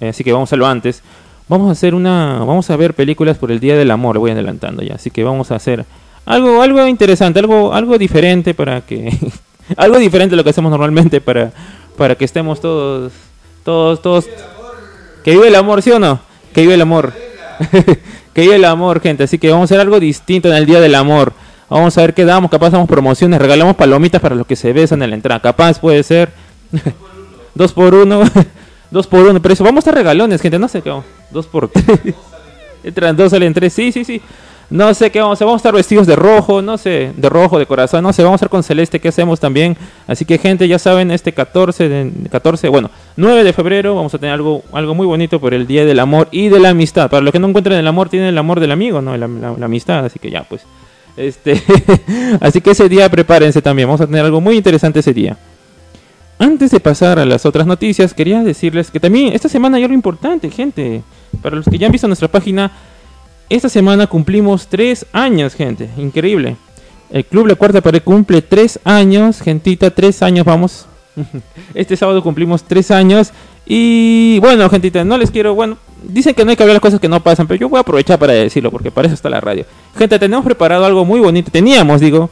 eh, 0.00 0.08
así 0.08 0.24
que 0.24 0.32
vamos 0.32 0.52
a 0.52 0.56
lo 0.56 0.66
antes. 0.66 1.02
Vamos 1.46 1.68
a 1.68 1.72
hacer 1.72 1.94
una, 1.94 2.38
vamos 2.38 2.70
a 2.70 2.76
ver 2.76 2.94
películas 2.94 3.36
por 3.36 3.52
el 3.52 3.60
Día 3.60 3.76
del 3.76 3.90
Amor, 3.90 4.18
voy 4.18 4.30
adelantando 4.30 4.82
ya, 4.82 4.94
así 4.94 5.10
que 5.10 5.24
vamos 5.24 5.50
a 5.50 5.56
hacer 5.56 5.84
algo, 6.24 6.62
algo 6.62 6.86
interesante, 6.86 7.38
algo, 7.38 7.74
algo 7.74 7.98
diferente 7.98 8.54
para 8.54 8.80
que, 8.80 9.14
algo 9.76 9.98
diferente 9.98 10.32
de 10.32 10.36
lo 10.38 10.44
que 10.44 10.50
hacemos 10.50 10.70
normalmente 10.70 11.20
para, 11.20 11.52
para 11.98 12.14
que 12.14 12.24
estemos 12.24 12.62
todos, 12.62 13.12
todos, 13.64 14.02
todos, 14.02 14.26
que 15.24 15.30
vive 15.32 15.48
el 15.48 15.54
amor, 15.54 15.82
¿sí 15.82 15.90
o 15.90 15.98
no? 15.98 16.20
Que 16.52 16.60
vive 16.60 16.74
el 16.74 16.82
amor. 16.82 17.12
que 18.34 18.42
vive 18.42 18.56
el 18.56 18.64
amor, 18.64 19.00
gente. 19.00 19.24
Así 19.24 19.38
que 19.38 19.50
vamos 19.50 19.62
a 19.62 19.74
hacer 19.74 19.80
algo 19.80 19.98
distinto 19.98 20.48
en 20.48 20.54
el 20.54 20.66
Día 20.66 20.80
del 20.80 20.94
Amor. 20.94 21.32
Vamos 21.70 21.96
a 21.96 22.02
ver 22.02 22.12
qué 22.14 22.24
damos. 22.24 22.50
Capaz 22.50 22.70
damos 22.70 22.88
promociones, 22.88 23.40
regalamos 23.40 23.74
palomitas 23.74 24.20
para 24.20 24.34
los 24.34 24.46
que 24.46 24.54
se 24.54 24.72
besan 24.72 25.02
en 25.02 25.10
la 25.10 25.16
entrada. 25.16 25.40
Capaz 25.40 25.78
puede 25.78 26.02
ser. 26.02 26.30
dos 27.54 27.72
por 27.72 27.94
uno. 27.94 28.22
dos 28.90 29.06
por 29.06 29.20
uno. 29.20 29.40
Pero 29.40 29.54
eso, 29.54 29.64
vamos 29.64 29.78
a 29.78 29.80
estar 29.80 29.94
regalones, 29.94 30.42
gente. 30.42 30.58
No 30.58 30.68
sé 30.68 30.82
qué. 30.82 30.94
Dos 31.30 31.46
por 31.46 31.68
tres. 31.68 32.14
Entran 32.84 33.16
dos, 33.16 33.30
salen 33.30 33.54
tres. 33.54 33.72
Sí, 33.72 33.92
sí, 33.92 34.04
sí. 34.04 34.20
No 34.70 34.92
sé 34.94 35.10
qué 35.10 35.20
vamos 35.20 35.40
a. 35.40 35.44
Vamos 35.44 35.58
a 35.58 35.62
estar 35.62 35.74
vestidos 35.74 36.06
de 36.06 36.16
rojo, 36.16 36.62
no 36.62 36.78
sé, 36.78 37.12
de 37.16 37.28
rojo, 37.28 37.58
de 37.58 37.66
corazón, 37.66 38.02
no 38.02 38.12
sé. 38.12 38.22
Vamos 38.22 38.34
a 38.34 38.40
estar 38.40 38.48
con 38.48 38.62
celeste, 38.62 39.00
¿qué 39.00 39.08
hacemos 39.08 39.40
también? 39.40 39.76
Así 40.06 40.24
que, 40.24 40.38
gente, 40.38 40.66
ya 40.68 40.78
saben, 40.78 41.10
este 41.10 41.32
14, 41.32 41.88
de, 41.88 42.12
14, 42.30 42.68
bueno, 42.68 42.90
9 43.16 43.44
de 43.44 43.52
febrero 43.52 43.94
vamos 43.94 44.12
a 44.14 44.18
tener 44.18 44.34
algo, 44.34 44.64
algo 44.72 44.94
muy 44.94 45.06
bonito 45.06 45.40
por 45.40 45.54
el 45.54 45.66
Día 45.66 45.84
del 45.84 46.00
Amor 46.00 46.28
y 46.32 46.48
de 46.48 46.58
la 46.58 46.70
Amistad. 46.70 47.08
Para 47.08 47.22
los 47.22 47.32
que 47.32 47.38
no 47.38 47.48
encuentren 47.48 47.78
el 47.78 47.86
amor, 47.86 48.08
tienen 48.08 48.28
el 48.28 48.38
amor 48.38 48.58
del 48.58 48.72
amigo, 48.72 49.00
¿no? 49.00 49.16
La, 49.16 49.26
amistad, 49.64 50.04
así 50.04 50.18
que 50.18 50.30
ya, 50.30 50.42
pues. 50.42 50.62
Este, 51.16 51.62
así 52.40 52.60
que 52.60 52.72
ese 52.72 52.88
día 52.88 53.08
prepárense 53.08 53.62
también. 53.62 53.86
Vamos 53.86 54.00
a 54.00 54.06
tener 54.06 54.24
algo 54.24 54.40
muy 54.40 54.56
interesante 54.56 54.98
ese 54.98 55.14
día. 55.14 55.36
Antes 56.40 56.72
de 56.72 56.80
pasar 56.80 57.20
a 57.20 57.24
las 57.24 57.46
otras 57.46 57.66
noticias, 57.66 58.12
quería 58.14 58.42
decirles 58.42 58.90
que 58.90 58.98
también 58.98 59.32
esta 59.32 59.48
semana 59.48 59.76
hay 59.76 59.84
algo 59.84 59.94
importante, 59.94 60.50
gente. 60.50 61.02
Para 61.40 61.54
los 61.54 61.66
que 61.66 61.78
ya 61.78 61.86
han 61.86 61.92
visto 61.92 62.08
nuestra 62.08 62.26
página, 62.26 62.72
esta 63.48 63.68
semana 63.68 64.08
cumplimos 64.08 64.66
tres 64.66 65.06
años, 65.12 65.54
gente. 65.54 65.88
Increíble. 65.96 66.56
El 67.10 67.24
Club 67.24 67.46
La 67.46 67.54
Cuarta 67.54 67.80
Pared 67.80 68.02
cumple 68.02 68.42
tres 68.42 68.80
años, 68.82 69.40
gentita, 69.40 69.92
tres 69.92 70.20
años, 70.20 70.44
vamos. 70.44 70.86
Este 71.74 71.96
sábado 71.96 72.22
cumplimos 72.22 72.64
tres 72.64 72.90
años. 72.90 73.32
Y 73.66 74.38
bueno, 74.40 74.68
gentita, 74.68 75.04
no 75.04 75.16
les 75.16 75.30
quiero, 75.30 75.54
bueno, 75.54 75.78
dicen 76.02 76.34
que 76.34 76.44
no 76.44 76.50
hay 76.50 76.56
que 76.56 76.62
hablar 76.62 76.74
las 76.74 76.82
cosas 76.82 77.00
que 77.00 77.08
no 77.08 77.22
pasan, 77.22 77.46
pero 77.46 77.60
yo 77.60 77.68
voy 77.68 77.78
a 77.78 77.80
aprovechar 77.80 78.18
para 78.18 78.34
decirlo, 78.34 78.70
porque 78.70 78.90
para 78.90 79.06
eso 79.06 79.14
está 79.14 79.30
la 79.30 79.40
radio. 79.40 79.64
Gente, 79.96 80.18
tenemos 80.18 80.44
preparado 80.44 80.84
algo 80.84 81.04
muy 81.04 81.20
bonito, 81.20 81.50
teníamos, 81.50 82.00
digo, 82.00 82.28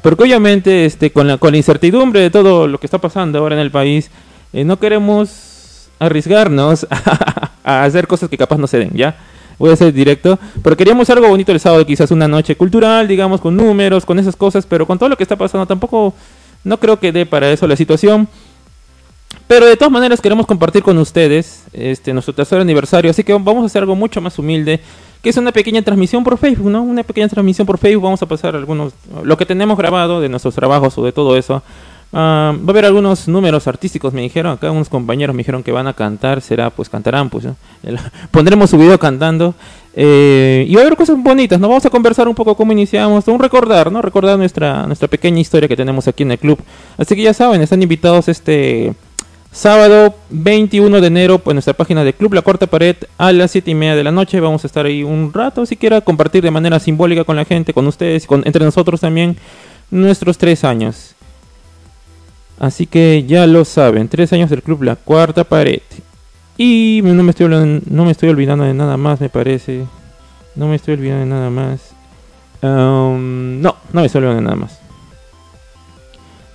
porque 0.00 0.22
obviamente 0.22 0.86
este, 0.86 1.10
con, 1.10 1.28
la, 1.28 1.36
con 1.36 1.50
la 1.50 1.58
incertidumbre 1.58 2.20
de 2.20 2.30
todo 2.30 2.66
lo 2.66 2.78
que 2.78 2.86
está 2.86 2.98
pasando 2.98 3.38
ahora 3.38 3.56
en 3.56 3.60
el 3.60 3.70
país, 3.70 4.10
eh, 4.54 4.64
no 4.64 4.78
queremos 4.78 5.90
arriesgarnos 5.98 6.86
a 7.64 7.84
hacer 7.84 8.06
cosas 8.06 8.30
que 8.30 8.38
capaz 8.38 8.56
no 8.56 8.66
se 8.66 8.78
den, 8.78 8.92
¿ya? 8.94 9.16
voy 9.60 9.70
a 9.70 9.76
ser 9.76 9.92
directo, 9.92 10.38
pero 10.62 10.74
queríamos 10.74 11.10
algo 11.10 11.28
bonito 11.28 11.52
el 11.52 11.60
sábado, 11.60 11.84
quizás 11.84 12.10
una 12.10 12.26
noche 12.26 12.56
cultural, 12.56 13.06
digamos, 13.06 13.42
con 13.42 13.54
números, 13.54 14.06
con 14.06 14.18
esas 14.18 14.34
cosas, 14.34 14.64
pero 14.64 14.86
con 14.86 14.98
todo 14.98 15.10
lo 15.10 15.16
que 15.18 15.22
está 15.22 15.36
pasando 15.36 15.66
tampoco, 15.66 16.14
no 16.64 16.78
creo 16.78 16.98
que 16.98 17.12
dé 17.12 17.26
para 17.26 17.50
eso 17.50 17.66
la 17.66 17.76
situación. 17.76 18.28
Pero 19.46 19.66
de 19.66 19.76
todas 19.76 19.92
maneras 19.92 20.20
queremos 20.20 20.46
compartir 20.46 20.82
con 20.82 20.96
ustedes 20.98 21.64
este 21.72 22.12
nuestro 22.12 22.34
tercer 22.34 22.60
aniversario, 22.60 23.10
así 23.10 23.24
que 23.24 23.32
vamos 23.32 23.62
a 23.62 23.66
hacer 23.66 23.82
algo 23.82 23.96
mucho 23.96 24.20
más 24.20 24.38
humilde, 24.38 24.80
que 25.22 25.30
es 25.30 25.36
una 25.36 25.52
pequeña 25.52 25.82
transmisión 25.82 26.22
por 26.24 26.38
Facebook, 26.38 26.70
¿no? 26.70 26.82
Una 26.82 27.02
pequeña 27.02 27.28
transmisión 27.28 27.66
por 27.66 27.78
Facebook, 27.78 28.04
vamos 28.04 28.22
a 28.22 28.26
pasar 28.26 28.54
algunos 28.54 28.92
lo 29.22 29.36
que 29.36 29.46
tenemos 29.46 29.76
grabado 29.76 30.20
de 30.20 30.28
nuestros 30.28 30.54
trabajos 30.54 30.96
o 30.98 31.04
de 31.04 31.12
todo 31.12 31.36
eso 31.36 31.62
Ah, 32.12 32.52
va 32.56 32.66
a 32.66 32.70
haber 32.70 32.86
algunos 32.86 33.28
números 33.28 33.68
artísticos, 33.68 34.12
me 34.12 34.22
dijeron, 34.22 34.52
acá 34.52 34.70
unos 34.72 34.88
compañeros 34.88 35.34
me 35.34 35.40
dijeron 35.40 35.62
que 35.62 35.70
van 35.70 35.86
a 35.86 35.92
cantar, 35.92 36.40
será, 36.40 36.70
pues 36.70 36.88
cantarán, 36.88 37.30
pues, 37.30 37.46
pondremos 38.32 38.70
su 38.70 38.78
video 38.78 38.98
cantando, 38.98 39.54
eh, 39.94 40.66
y 40.68 40.74
va 40.74 40.82
a 40.82 40.84
haber 40.84 40.96
cosas 40.96 41.16
bonitas, 41.20 41.58
¿no? 41.58 41.68
Vamos 41.68 41.84
a 41.84 41.90
conversar 41.90 42.28
un 42.28 42.34
poco 42.34 42.54
cómo 42.54 42.72
iniciamos, 42.72 43.26
un 43.26 43.40
recordar, 43.40 43.90
¿no? 43.90 44.00
Recordar 44.02 44.38
nuestra, 44.38 44.86
nuestra 44.86 45.08
pequeña 45.08 45.40
historia 45.40 45.68
que 45.68 45.76
tenemos 45.76 46.06
aquí 46.06 46.22
en 46.22 46.32
el 46.32 46.38
club. 46.38 46.58
Así 46.96 47.16
que 47.16 47.22
ya 47.22 47.34
saben, 47.34 47.60
están 47.60 47.82
invitados 47.82 48.28
este 48.28 48.94
sábado 49.52 50.14
21 50.30 51.00
de 51.00 51.06
enero 51.08 51.38
pues, 51.40 51.52
en 51.52 51.56
nuestra 51.56 51.74
página 51.74 52.04
de 52.04 52.12
Club 52.12 52.34
La 52.34 52.42
Cuarta 52.42 52.68
Pared 52.68 52.96
a 53.18 53.32
las 53.32 53.50
7 53.50 53.72
y 53.72 53.74
media 53.74 53.96
de 53.96 54.04
la 54.04 54.12
noche. 54.12 54.38
Vamos 54.38 54.64
a 54.64 54.68
estar 54.68 54.86
ahí 54.86 55.02
un 55.02 55.32
rato, 55.32 55.66
si 55.66 55.76
quiera 55.76 56.00
compartir 56.00 56.42
de 56.42 56.52
manera 56.52 56.78
simbólica 56.78 57.24
con 57.24 57.36
la 57.36 57.44
gente, 57.44 57.72
con 57.72 57.86
ustedes, 57.86 58.26
con, 58.26 58.42
entre 58.46 58.64
nosotros 58.64 59.00
también, 59.00 59.36
nuestros 59.90 60.38
tres 60.38 60.62
años. 60.62 61.16
Así 62.60 62.86
que 62.86 63.24
ya 63.26 63.46
lo 63.46 63.64
saben, 63.64 64.08
tres 64.08 64.32
años 64.32 64.50
del 64.50 64.62
club 64.62 64.82
La 64.82 64.94
Cuarta 64.94 65.44
Pared. 65.44 65.80
Y 66.62 67.00
no 67.02 67.22
me 67.22 67.30
estoy 67.30 67.48
no 67.48 68.04
me 68.04 68.10
estoy 68.10 68.28
olvidando 68.28 68.64
de 68.64 68.74
nada 68.74 68.98
más, 68.98 69.18
me 69.18 69.30
parece. 69.30 69.86
No 70.54 70.68
me 70.68 70.76
estoy 70.76 70.92
olvidando 70.92 71.24
de 71.24 71.30
nada 71.30 71.48
más. 71.48 71.92
No, 72.60 73.16
no 73.16 73.76
me 73.94 74.04
estoy 74.04 74.18
olvidando 74.18 74.42
de 74.42 74.44
nada 74.44 74.56
más. 74.56 74.78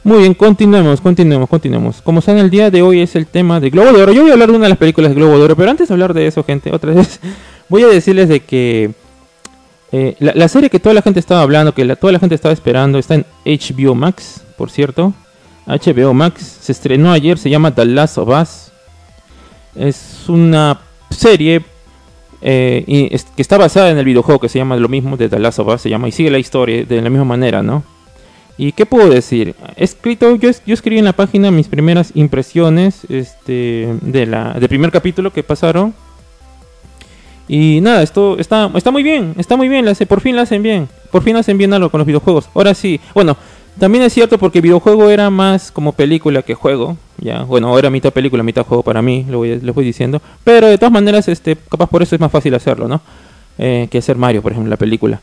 Muy 0.03 0.19
bien, 0.19 0.35
continuemos, 0.35 1.01
continuemos, 1.01 1.49
continuemos. 1.49 2.03
Como 2.03 2.21
saben, 2.21 2.43
el 2.43 2.51
día 2.51 2.69
de 2.69 2.83
hoy 2.83 3.01
es 3.01 3.15
el 3.15 3.25
tema 3.25 3.59
de 3.59 3.71
Globo 3.71 3.93
de 3.93 4.03
Oro. 4.03 4.13
Yo 4.13 4.21
voy 4.21 4.29
a 4.29 4.33
hablar 4.33 4.51
de 4.51 4.55
una 4.55 4.65
de 4.65 4.69
las 4.69 4.77
películas 4.77 5.09
de 5.09 5.15
Globo 5.15 5.39
de 5.39 5.45
Oro, 5.45 5.55
pero 5.55 5.71
antes 5.71 5.87
de 5.87 5.93
hablar 5.95 6.13
de 6.13 6.27
eso, 6.27 6.43
gente, 6.43 6.71
otra 6.71 6.93
vez, 6.93 7.19
voy 7.69 7.81
a 7.81 7.87
decirles 7.87 8.29
de 8.29 8.41
que 8.41 8.91
eh, 9.91 10.15
la, 10.19 10.47
serie 10.49 10.69
que 10.69 10.79
toda 10.79 10.93
la 10.93 11.01
gente 11.01 11.19
estaba 11.19 11.41
hablando, 11.41 11.73
que 11.73 11.83
toda 11.95 12.13
la 12.13 12.19
gente 12.19 12.35
estaba 12.35 12.53
esperando, 12.53 12.99
está 12.99 13.15
en 13.15 13.25
HBO 13.43 13.95
Max, 13.95 14.43
por 14.55 14.69
cierto. 14.69 15.15
HBO 15.65 16.13
Max 16.13 16.59
se 16.61 16.73
estrenó 16.73 17.11
ayer, 17.11 17.39
se 17.39 17.49
llama 17.49 17.73
The 17.73 17.85
Last 17.85 18.19
of 18.19 18.29
Us. 18.29 18.71
Es 19.75 20.25
una 20.27 20.79
serie 21.09 21.61
eh, 22.41 23.17
que 23.35 23.41
está 23.41 23.57
basada 23.57 23.89
en 23.89 23.97
el 23.97 24.05
videojuego 24.05 24.39
que 24.39 24.49
se 24.49 24.59
llama 24.59 24.75
lo 24.75 24.87
mismo 24.87 25.17
de 25.17 25.29
The 25.29 25.39
Last 25.39 25.59
of 25.59 25.67
Us, 25.67 25.81
se 25.81 25.89
llama 25.89 26.07
y 26.07 26.11
sigue 26.11 26.29
la 26.29 26.39
historia 26.39 26.85
de 26.85 27.01
la 27.01 27.09
misma 27.09 27.25
manera, 27.25 27.63
¿no? 27.63 27.83
¿Y 28.57 28.71
qué 28.71 28.85
puedo 28.85 29.09
decir? 29.09 29.53
escrito, 29.75 30.35
yo, 30.35 30.49
yo 30.65 30.73
escribí 30.73 30.99
en 30.99 31.05
la 31.05 31.13
página 31.13 31.51
mis 31.51 31.67
primeras 31.67 32.11
impresiones 32.15 33.01
este, 33.09 33.93
de 34.01 34.25
la, 34.25 34.53
del 34.53 34.69
primer 34.69 34.91
capítulo 34.91 35.31
que 35.33 35.43
pasaron. 35.43 35.93
Y 37.47 37.79
nada, 37.81 38.01
esto 38.01 38.37
está, 38.39 38.71
está 38.75 38.91
muy 38.91 39.03
bien, 39.03 39.35
está 39.37 39.55
muy 39.55 39.67
bien, 39.67 39.85
por 40.07 40.21
fin 40.21 40.35
la 40.35 40.43
hacen 40.43 40.63
bien, 40.63 40.87
por 41.11 41.21
fin 41.21 41.35
hacen 41.35 41.57
bien 41.57 41.73
algo 41.73 41.89
con 41.89 41.99
los 41.99 42.07
videojuegos. 42.07 42.49
Ahora 42.55 42.73
sí, 42.73 42.99
bueno, 43.13 43.37
también 43.79 44.03
es 44.03 44.13
cierto 44.13 44.37
porque 44.37 44.61
videojuego 44.61 45.09
era 45.09 45.29
más 45.29 45.71
como 45.71 45.91
película 45.91 46.41
que 46.41 46.55
juego. 46.55 46.97
Ya, 47.17 47.43
bueno, 47.43 47.77
era 47.77 47.89
mitad 47.89 48.11
película, 48.11 48.43
mitad 48.43 48.65
juego 48.65 48.83
para 48.83 49.01
mí, 49.01 49.25
lo 49.29 49.39
voy, 49.39 49.57
voy 49.57 49.85
diciendo. 49.85 50.21
Pero 50.43 50.67
de 50.67 50.77
todas 50.77 50.91
maneras, 50.91 51.27
este, 51.27 51.55
capaz 51.55 51.87
por 51.87 52.01
eso 52.01 52.15
es 52.15 52.21
más 52.21 52.31
fácil 52.31 52.53
hacerlo, 52.55 52.87
¿no? 52.87 53.01
Eh, 53.57 53.87
que 53.89 53.97
hacer 53.97 54.17
Mario, 54.17 54.41
por 54.41 54.51
ejemplo, 54.51 54.69
la 54.69 54.77
película. 54.77 55.19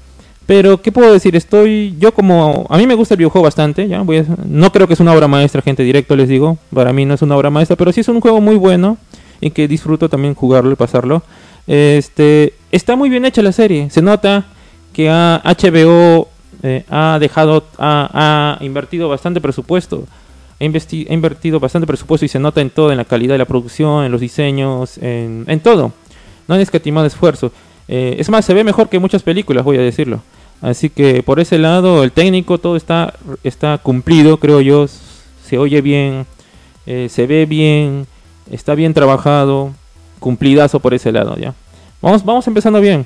Pero, 0.47 0.83
¿qué 0.83 0.91
puedo 0.91 1.13
decir? 1.13 1.37
Estoy, 1.37 1.95
yo 1.99 2.13
como, 2.13 2.67
a 2.69 2.77
mí 2.77 2.87
me 2.87 2.95
gusta 2.95 3.15
el 3.15 3.19
videojuego 3.19 3.45
bastante, 3.45 3.89
¿ya? 3.89 4.03
Voy 4.03 4.25
no 4.47 4.73
creo 4.73 4.87
que 4.87 4.95
es 4.95 5.01
una 5.01 5.13
obra 5.13 5.29
maestra, 5.29 5.63
gente, 5.63 5.83
directo 5.83 6.17
les 6.17 6.29
digo. 6.29 6.59
Para 6.75 6.93
mí 6.93 7.05
no 7.05 7.15
es 7.15 7.23
una 7.23 7.37
obra 7.37 7.51
maestra, 7.51 7.77
pero 7.77 7.93
sí 7.93 8.01
es 8.01 8.09
un 8.09 8.21
juego 8.21 8.41
muy 8.41 8.57
bueno 8.57 8.97
y 9.41 9.51
que 9.51 9.69
disfruto 9.69 10.09
también 10.09 10.35
jugarlo 10.35 10.73
y 10.73 10.77
pasarlo. 10.77 11.23
Este, 11.67 12.55
está 12.71 12.97
muy 12.97 13.09
bien 13.09 13.25
hecha 13.25 13.43
la 13.43 13.53
serie. 13.53 13.89
Se 13.91 14.03
nota 14.03 14.47
que 14.93 15.09
a 15.09 15.41
HBO 15.45 16.29
eh, 16.63 16.85
ha 16.89 17.19
dejado, 17.21 17.65
ha, 17.79 18.59
invertido 18.61 19.09
bastante 19.09 19.41
presupuesto. 19.41 20.05
Ha, 20.61 20.65
invertido 20.65 21.59
bastante 21.59 21.87
presupuesto 21.87 22.25
y 22.25 22.29
se 22.29 22.39
nota 22.39 22.61
en 22.61 22.71
todo, 22.71 22.93
en 22.93 22.99
la 22.99 23.05
calidad 23.05 23.35
de 23.35 23.39
la 23.39 23.47
producción, 23.47 24.05
en 24.05 24.13
los 24.13 24.21
diseños, 24.21 24.99
en, 24.99 25.61
todo. 25.61 25.93
No 26.47 26.55
han 26.55 26.61
escatimado 26.61 27.07
esfuerzo. 27.07 27.53
Eh, 27.89 28.17
es 28.19 28.31
más, 28.31 28.45
se 28.45 28.55
ve 28.55 28.63
mejor 28.63 28.89
que 28.89 28.99
muchas 28.99 29.23
películas, 29.23 29.65
voy 29.65 29.77
a 29.77 29.81
decirlo. 29.81 30.23
Así 30.61 30.89
que 30.89 31.25
por 31.25 31.41
ese 31.41 31.59
lado, 31.59 32.05
el 32.05 32.13
técnico 32.13 32.59
todo 32.59 32.77
está, 32.77 33.13
cumplido, 33.83 34.37
creo 34.39 34.61
yo. 34.61 34.87
Se 35.45 35.59
oye 35.59 35.81
bien, 35.81 36.25
eh, 36.87 37.09
se 37.11 37.27
ve 37.27 37.45
bien, 37.47 38.07
está 38.51 38.75
bien 38.75 38.95
trabajado, 38.95 39.73
cumplidazo 40.21 40.79
por 40.79 40.95
ese 40.95 41.11
lado, 41.11 41.37
¿ya? 41.37 41.55
Vamos, 42.01 42.25
vamos 42.25 42.47
empezando 42.47 42.81
bien. 42.81 43.05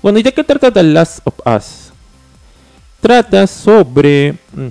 Bueno, 0.00 0.20
¿y 0.20 0.22
de 0.22 0.32
qué 0.32 0.44
trata 0.44 0.72
The 0.72 0.82
Last 0.84 1.20
of 1.24 1.34
Us? 1.44 1.87
Trata 3.00 3.46
sobre... 3.46 4.32
Mm, 4.52 4.68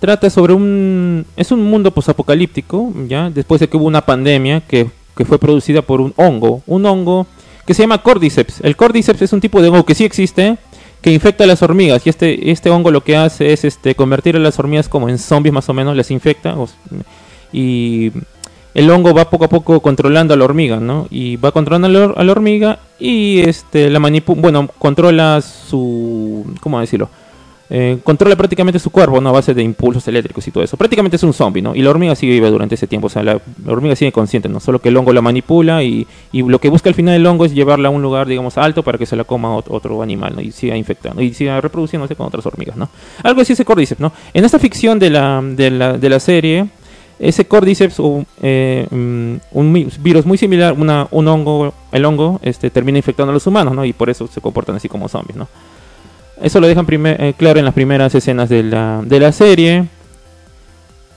trata 0.00 0.30
sobre 0.30 0.54
un... 0.54 1.26
Es 1.36 1.50
un 1.52 1.62
mundo 1.62 1.90
posapocalíptico, 1.90 2.92
¿ya? 3.06 3.30
Después 3.30 3.60
de 3.60 3.68
que 3.68 3.76
hubo 3.76 3.86
una 3.86 4.04
pandemia 4.04 4.60
que, 4.60 4.90
que 5.16 5.24
fue 5.24 5.38
producida 5.38 5.82
por 5.82 6.00
un 6.00 6.14
hongo. 6.16 6.62
Un 6.66 6.86
hongo 6.86 7.26
que 7.66 7.74
se 7.74 7.82
llama 7.82 8.02
Cordyceps. 8.02 8.60
El 8.62 8.76
Cordyceps 8.76 9.22
es 9.22 9.32
un 9.32 9.40
tipo 9.40 9.60
de 9.60 9.68
hongo 9.68 9.84
que 9.84 9.94
sí 9.94 10.04
existe, 10.04 10.56
que 11.02 11.12
infecta 11.12 11.44
a 11.44 11.46
las 11.46 11.62
hormigas. 11.62 12.06
Y 12.06 12.10
este, 12.10 12.50
este 12.50 12.70
hongo 12.70 12.90
lo 12.90 13.02
que 13.02 13.16
hace 13.16 13.52
es 13.52 13.64
este, 13.64 13.94
convertir 13.94 14.36
a 14.36 14.38
las 14.38 14.58
hormigas 14.58 14.88
como 14.88 15.08
en 15.08 15.18
zombies 15.18 15.52
más 15.52 15.68
o 15.68 15.74
menos, 15.74 15.96
les 15.96 16.10
infecta. 16.10 16.54
y 17.52 18.12
el 18.76 18.90
hongo 18.90 19.14
va 19.14 19.30
poco 19.30 19.46
a 19.46 19.48
poco 19.48 19.80
controlando 19.80 20.34
a 20.34 20.36
la 20.36 20.44
hormiga, 20.44 20.80
¿no? 20.80 21.06
Y 21.10 21.36
va 21.36 21.50
controlando 21.50 22.14
a 22.14 22.22
la 22.22 22.30
hormiga 22.30 22.78
y 22.98 23.40
este, 23.40 23.88
la 23.88 23.98
manipula, 24.00 24.38
bueno, 24.38 24.68
controla 24.78 25.40
su, 25.40 26.44
¿cómo 26.60 26.78
decirlo? 26.78 27.08
Eh, 27.70 27.98
controla 28.04 28.36
prácticamente 28.36 28.78
su 28.78 28.90
cuerpo, 28.90 29.18
¿no? 29.18 29.30
A 29.30 29.32
base 29.32 29.54
de 29.54 29.62
impulsos 29.62 30.06
eléctricos 30.08 30.46
y 30.46 30.50
todo 30.50 30.62
eso. 30.62 30.76
Prácticamente 30.76 31.16
es 31.16 31.22
un 31.22 31.32
zombie, 31.32 31.62
¿no? 31.62 31.74
Y 31.74 31.80
la 31.80 31.88
hormiga 31.88 32.14
sigue 32.14 32.34
viva 32.34 32.50
durante 32.50 32.74
ese 32.74 32.86
tiempo, 32.86 33.06
o 33.06 33.10
sea, 33.10 33.22
la, 33.22 33.40
hormiga 33.66 33.96
sigue 33.96 34.12
consciente, 34.12 34.50
¿no? 34.50 34.60
Solo 34.60 34.78
que 34.78 34.90
el 34.90 34.96
hongo 34.98 35.14
la 35.14 35.22
manipula 35.22 35.82
y, 35.82 36.06
y, 36.30 36.42
lo 36.42 36.58
que 36.58 36.68
busca 36.68 36.90
al 36.90 36.94
final 36.94 37.14
el 37.14 37.26
hongo 37.26 37.46
es 37.46 37.54
llevarla 37.54 37.88
a 37.88 37.90
un 37.90 38.02
lugar, 38.02 38.26
digamos, 38.26 38.58
alto 38.58 38.82
para 38.82 38.98
que 38.98 39.06
se 39.06 39.16
la 39.16 39.24
coma 39.24 39.56
otro, 39.56 40.02
animal, 40.02 40.34
¿no? 40.36 40.42
Y 40.42 40.52
siga 40.52 40.76
infectando, 40.76 41.22
y 41.22 41.32
siga 41.32 41.58
reproduciéndose 41.62 42.14
con 42.14 42.26
otras 42.26 42.44
hormigas, 42.44 42.76
¿no? 42.76 42.90
Algo 43.22 43.40
así 43.40 43.56
se 43.56 43.64
Cordyceps, 43.64 44.02
¿no? 44.02 44.12
En 44.34 44.44
esta 44.44 44.58
ficción 44.58 44.98
de 44.98 45.08
la, 45.08 45.40
de 45.42 45.70
la, 45.70 45.94
de 45.94 46.10
la 46.10 46.20
serie, 46.20 46.66
ese 47.18 47.46
Cordyceps, 47.46 48.00
eh, 48.42 48.86
mm, 48.90 49.34
un 49.52 49.90
virus 50.00 50.26
muy 50.26 50.36
similar, 50.36 50.74
una, 50.74 51.08
un 51.10 51.28
hongo, 51.28 51.72
el 51.92 52.04
hongo, 52.04 52.40
este, 52.42 52.70
termina 52.70 52.98
infectando 52.98 53.30
a 53.30 53.34
los 53.34 53.46
humanos, 53.46 53.74
¿no? 53.74 53.84
Y 53.84 53.92
por 53.92 54.10
eso 54.10 54.26
se 54.26 54.40
comportan 54.40 54.76
así 54.76 54.88
como 54.88 55.08
zombies, 55.08 55.36
¿no? 55.36 55.48
Eso 56.40 56.60
lo 56.60 56.66
dejan 56.66 56.86
eh, 56.90 57.34
claro 57.36 57.58
en 57.58 57.64
las 57.64 57.74
primeras 57.74 58.14
escenas 58.14 58.48
de 58.50 58.62
la, 58.62 59.02
de 59.04 59.20
la 59.20 59.32
serie. 59.32 59.86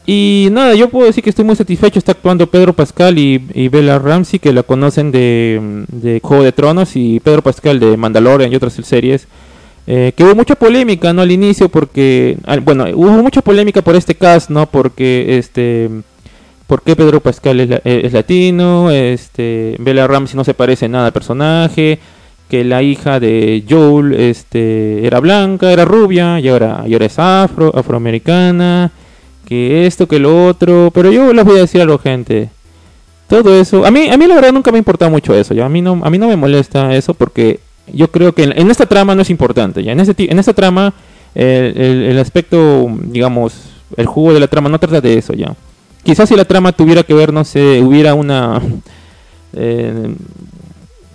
Y 0.06 0.48
nada, 0.52 0.74
yo 0.74 0.90
puedo 0.90 1.06
decir 1.06 1.24
que 1.24 1.30
estoy 1.30 1.46
muy 1.46 1.56
satisfecho. 1.56 2.00
Está 2.00 2.14
actuando 2.14 2.48
Pedro 2.48 2.74
Pascal 2.74 3.20
y, 3.20 3.68
Bella 3.68 4.00
Ramsey, 4.00 4.40
que 4.40 4.54
la 4.54 4.64
conocen 4.64 5.12
de, 5.12 5.86
de, 5.92 6.20
Juego 6.24 6.44
de 6.44 6.52
Tronos, 6.52 6.96
y 6.96 7.20
Pedro 7.20 7.44
Pascal 7.44 7.80
de 7.80 7.98
Mandalorian 7.98 8.52
y 8.52 8.56
otras 8.56 8.74
series. 8.74 9.28
Eh, 9.92 10.14
que 10.16 10.24
hubo 10.24 10.36
mucha 10.36 10.54
polémica, 10.54 11.14
¿no? 11.14 11.24
Al 11.24 11.32
inicio, 11.32 11.68
porque. 11.68 12.38
Bueno, 12.64 12.86
hubo 12.94 13.24
mucha 13.24 13.42
polémica 13.42 13.82
por 13.82 13.96
este 13.96 14.14
cast, 14.14 14.52
¿no? 14.52 14.68
Porque 14.68 15.40
este. 15.40 15.90
¿Por 16.68 16.84
qué 16.84 16.96
Pedro 16.96 17.20
Pascal 17.20 17.60
es, 17.60 17.82
es 17.84 18.14
latino? 18.14 18.92
Este, 18.92 19.76
Bella 19.80 20.06
Ramsey 20.06 20.36
no 20.36 20.44
se 20.44 20.54
parece 20.54 20.88
nada 20.88 21.08
al 21.08 21.14
personaje 21.14 21.98
que 22.50 22.64
la 22.64 22.82
hija 22.82 23.20
de 23.20 23.64
Joel 23.70 24.14
este, 24.14 25.06
era 25.06 25.20
blanca, 25.20 25.72
era 25.72 25.86
rubia, 25.86 26.40
y 26.40 26.50
ahora, 26.50 26.84
y 26.88 26.94
ahora 26.94 27.06
es 27.06 27.20
afro, 27.20 27.72
afroamericana, 27.76 28.92
que 29.46 29.86
esto, 29.86 30.08
que 30.08 30.20
lo 30.20 30.48
otro, 30.48 30.92
pero 30.94 31.12
yo 31.12 31.32
les 31.32 31.46
voy 31.46 31.58
a 31.58 31.62
decir 31.62 31.82
a 31.82 31.86
la 31.86 31.98
gente, 32.00 32.50
todo 33.28 33.60
eso, 33.60 33.86
a 33.86 33.92
mí, 33.92 34.10
a 34.10 34.18
mí 34.18 34.26
la 34.26 34.34
verdad 34.34 34.52
nunca 34.52 34.72
me 34.72 34.78
ha 34.78 34.80
importado 34.80 35.12
mucho 35.12 35.36
eso, 35.36 35.54
ya 35.54 35.68
a 35.68 35.70
mí 35.70 35.82
no, 35.82 36.02
a 36.04 36.10
mí 36.10 36.18
no 36.18 36.28
me 36.28 36.36
molesta 36.36 36.96
eso 36.96 37.14
porque 37.14 37.60
yo 37.94 38.10
creo 38.10 38.34
que 38.34 38.44
en, 38.44 38.72
esta 38.72 38.86
trama 38.86 39.16
no 39.16 39.22
es 39.22 39.30
importante, 39.30 39.84
ya 39.84 39.92
en, 39.92 40.00
ese, 40.00 40.14
en 40.18 40.40
esta 40.40 40.54
trama 40.54 40.94
el, 41.36 41.78
el, 41.78 42.20
aspecto, 42.20 42.88
digamos, 43.04 43.54
el 43.98 44.06
jugo 44.06 44.34
de 44.34 44.40
la 44.40 44.48
trama 44.48 44.70
no 44.70 44.80
trata 44.80 45.02
de 45.02 45.18
eso 45.18 45.34
ya. 45.34 45.56
Quizás 46.04 46.30
si 46.30 46.36
la 46.36 46.46
trama 46.46 46.72
tuviera 46.72 47.04
que 47.04 47.14
ver, 47.14 47.34
no 47.34 47.44
sé, 47.44 47.82
hubiera 47.82 48.14
una... 48.14 48.62
Eh, 49.54 50.16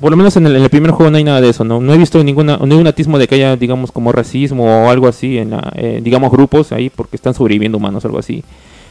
por 0.00 0.10
lo 0.10 0.16
menos 0.16 0.36
en 0.36 0.46
el, 0.46 0.68
primer 0.68 0.90
juego 0.90 1.10
no 1.10 1.16
hay 1.16 1.24
nada 1.24 1.40
de 1.40 1.48
eso, 1.48 1.64
¿no? 1.64 1.80
No 1.80 1.94
he 1.94 1.96
visto 1.96 2.22
ninguna, 2.22 2.58
ningún 2.58 2.86
atismo 2.86 3.18
de 3.18 3.26
que 3.26 3.36
haya, 3.36 3.56
digamos, 3.56 3.90
como 3.90 4.12
racismo 4.12 4.64
o 4.64 4.90
algo 4.90 5.08
así 5.08 5.38
en, 5.38 5.50
la, 5.50 5.72
eh, 5.76 6.00
digamos, 6.02 6.30
grupos 6.30 6.72
ahí 6.72 6.90
porque 6.90 7.16
están 7.16 7.32
sobreviviendo 7.32 7.78
humanos 7.78 8.04
o 8.04 8.08
algo 8.08 8.18
así. 8.18 8.44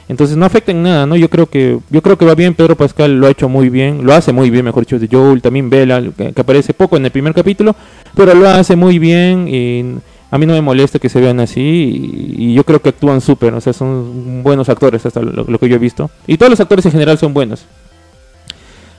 Entonces 0.09 0.35
no 0.35 0.45
afecta 0.45 0.71
en 0.71 0.83
nada, 0.83 1.05
¿no? 1.05 1.15
Yo 1.15 1.29
creo 1.29 1.47
que 1.47 1.79
yo 1.89 2.01
creo 2.01 2.17
que 2.17 2.25
va 2.25 2.35
bien, 2.35 2.53
Pedro 2.53 2.75
Pascal 2.75 3.19
lo 3.19 3.27
ha 3.27 3.31
hecho 3.31 3.47
muy 3.47 3.69
bien, 3.69 4.05
lo 4.05 4.13
hace 4.13 4.33
muy 4.33 4.49
bien, 4.49 4.65
mejor 4.65 4.83
dicho, 4.83 4.99
de 4.99 5.07
Joel, 5.09 5.41
también 5.41 5.69
Bella, 5.69 6.01
que, 6.15 6.33
aparece 6.35 6.73
poco 6.73 6.97
en 6.97 7.05
el 7.05 7.11
primer 7.11 7.33
capítulo, 7.33 7.75
pero 8.15 8.33
lo 8.33 8.49
hace 8.49 8.75
muy 8.75 8.99
bien 8.99 9.47
y 9.47 9.95
a 10.29 10.37
mí 10.37 10.45
no 10.45 10.53
me 10.53 10.61
molesta 10.61 10.99
que 10.99 11.09
se 11.09 11.21
vean 11.21 11.39
así 11.39 12.33
y, 12.37 12.53
yo 12.53 12.63
creo 12.63 12.81
que 12.81 12.89
actúan 12.89 13.21
súper, 13.21 13.53
o 13.53 13.61
sea, 13.61 13.73
son 13.73 14.43
buenos 14.43 14.67
actores 14.69 15.05
hasta 15.05 15.21
lo 15.21 15.57
que 15.59 15.69
yo 15.69 15.75
he 15.75 15.79
visto. 15.79 16.09
Y 16.27 16.37
todos 16.37 16.49
los 16.49 16.59
actores 16.59 16.85
en 16.85 16.91
general 16.91 17.17
son 17.17 17.33
buenos. 17.33 17.65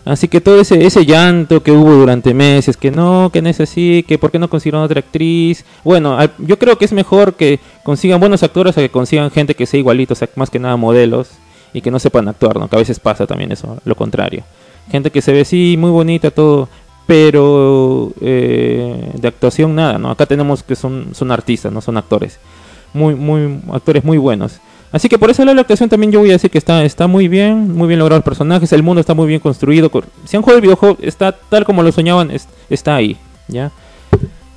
Así 0.04 0.28
que 0.28 0.42
todo 0.42 0.60
ese, 0.60 0.84
ese 0.84 1.06
llanto 1.06 1.62
que 1.62 1.72
hubo 1.72 1.92
durante 1.94 2.34
meses, 2.34 2.76
que 2.76 2.90
no, 2.90 3.30
que 3.32 3.40
no 3.40 3.48
es 3.48 3.60
así, 3.60 4.04
que 4.06 4.18
por 4.18 4.30
qué 4.30 4.38
no 4.38 4.50
consiguieron 4.50 4.82
otra 4.82 5.00
actriz. 5.00 5.64
Bueno, 5.82 6.18
yo 6.38 6.58
creo 6.58 6.76
que 6.76 6.84
es 6.84 6.92
mejor 6.92 7.34
que 7.34 7.58
consigan 7.82 8.20
buenos 8.20 8.42
actores 8.42 8.76
a 8.76 8.82
que 8.82 8.90
consigan 8.90 9.30
gente 9.30 9.54
que 9.54 9.64
sea 9.64 9.80
igualito, 9.80 10.12
o 10.12 10.16
sea, 10.16 10.28
más 10.36 10.50
que 10.50 10.58
nada 10.58 10.76
modelos 10.76 11.30
y 11.72 11.80
que 11.80 11.90
no 11.90 11.98
sepan 11.98 12.28
actuar, 12.28 12.58
¿no? 12.58 12.68
Que 12.68 12.76
a 12.76 12.80
veces 12.80 13.00
pasa 13.00 13.26
también 13.26 13.50
eso, 13.50 13.78
lo 13.84 13.94
contrario. 13.94 14.44
Gente 14.90 15.10
que 15.10 15.22
se 15.22 15.32
ve 15.32 15.46
sí, 15.46 15.76
muy 15.78 15.90
bonita, 15.90 16.30
todo, 16.30 16.68
pero 17.06 18.12
eh, 18.20 19.10
de 19.14 19.28
actuación 19.28 19.74
nada, 19.74 19.98
¿no? 19.98 20.10
Acá 20.10 20.26
tenemos 20.26 20.62
que 20.62 20.76
son, 20.76 21.14
son 21.14 21.32
artistas, 21.32 21.72
no 21.72 21.80
son 21.80 21.96
actores. 21.96 22.38
Muy, 22.92 23.14
muy, 23.14 23.60
actores 23.72 24.04
muy 24.04 24.18
buenos. 24.18 24.60
Así 24.92 25.08
que 25.08 25.18
por 25.18 25.30
eso 25.30 25.44
la 25.44 25.60
actuación 25.60 25.88
también 25.88 26.12
yo 26.12 26.20
voy 26.20 26.30
a 26.30 26.34
decir 26.34 26.50
que 26.50 26.58
está, 26.58 26.84
está 26.84 27.06
muy 27.06 27.26
bien, 27.26 27.74
muy 27.74 27.88
bien 27.88 27.98
logrado 27.98 28.18
los 28.18 28.24
personajes, 28.24 28.72
el 28.72 28.82
mundo 28.82 29.00
está 29.00 29.12
muy 29.14 29.26
bien 29.26 29.40
construido. 29.40 29.90
Si 30.24 30.36
han 30.36 30.42
jugado 30.42 30.58
el 30.58 30.62
videojuego, 30.62 30.98
está 31.00 31.32
tal 31.32 31.64
como 31.64 31.82
lo 31.82 31.90
soñaban, 31.90 32.30
está 32.70 32.94
ahí, 32.94 33.16
¿ya? 33.48 33.72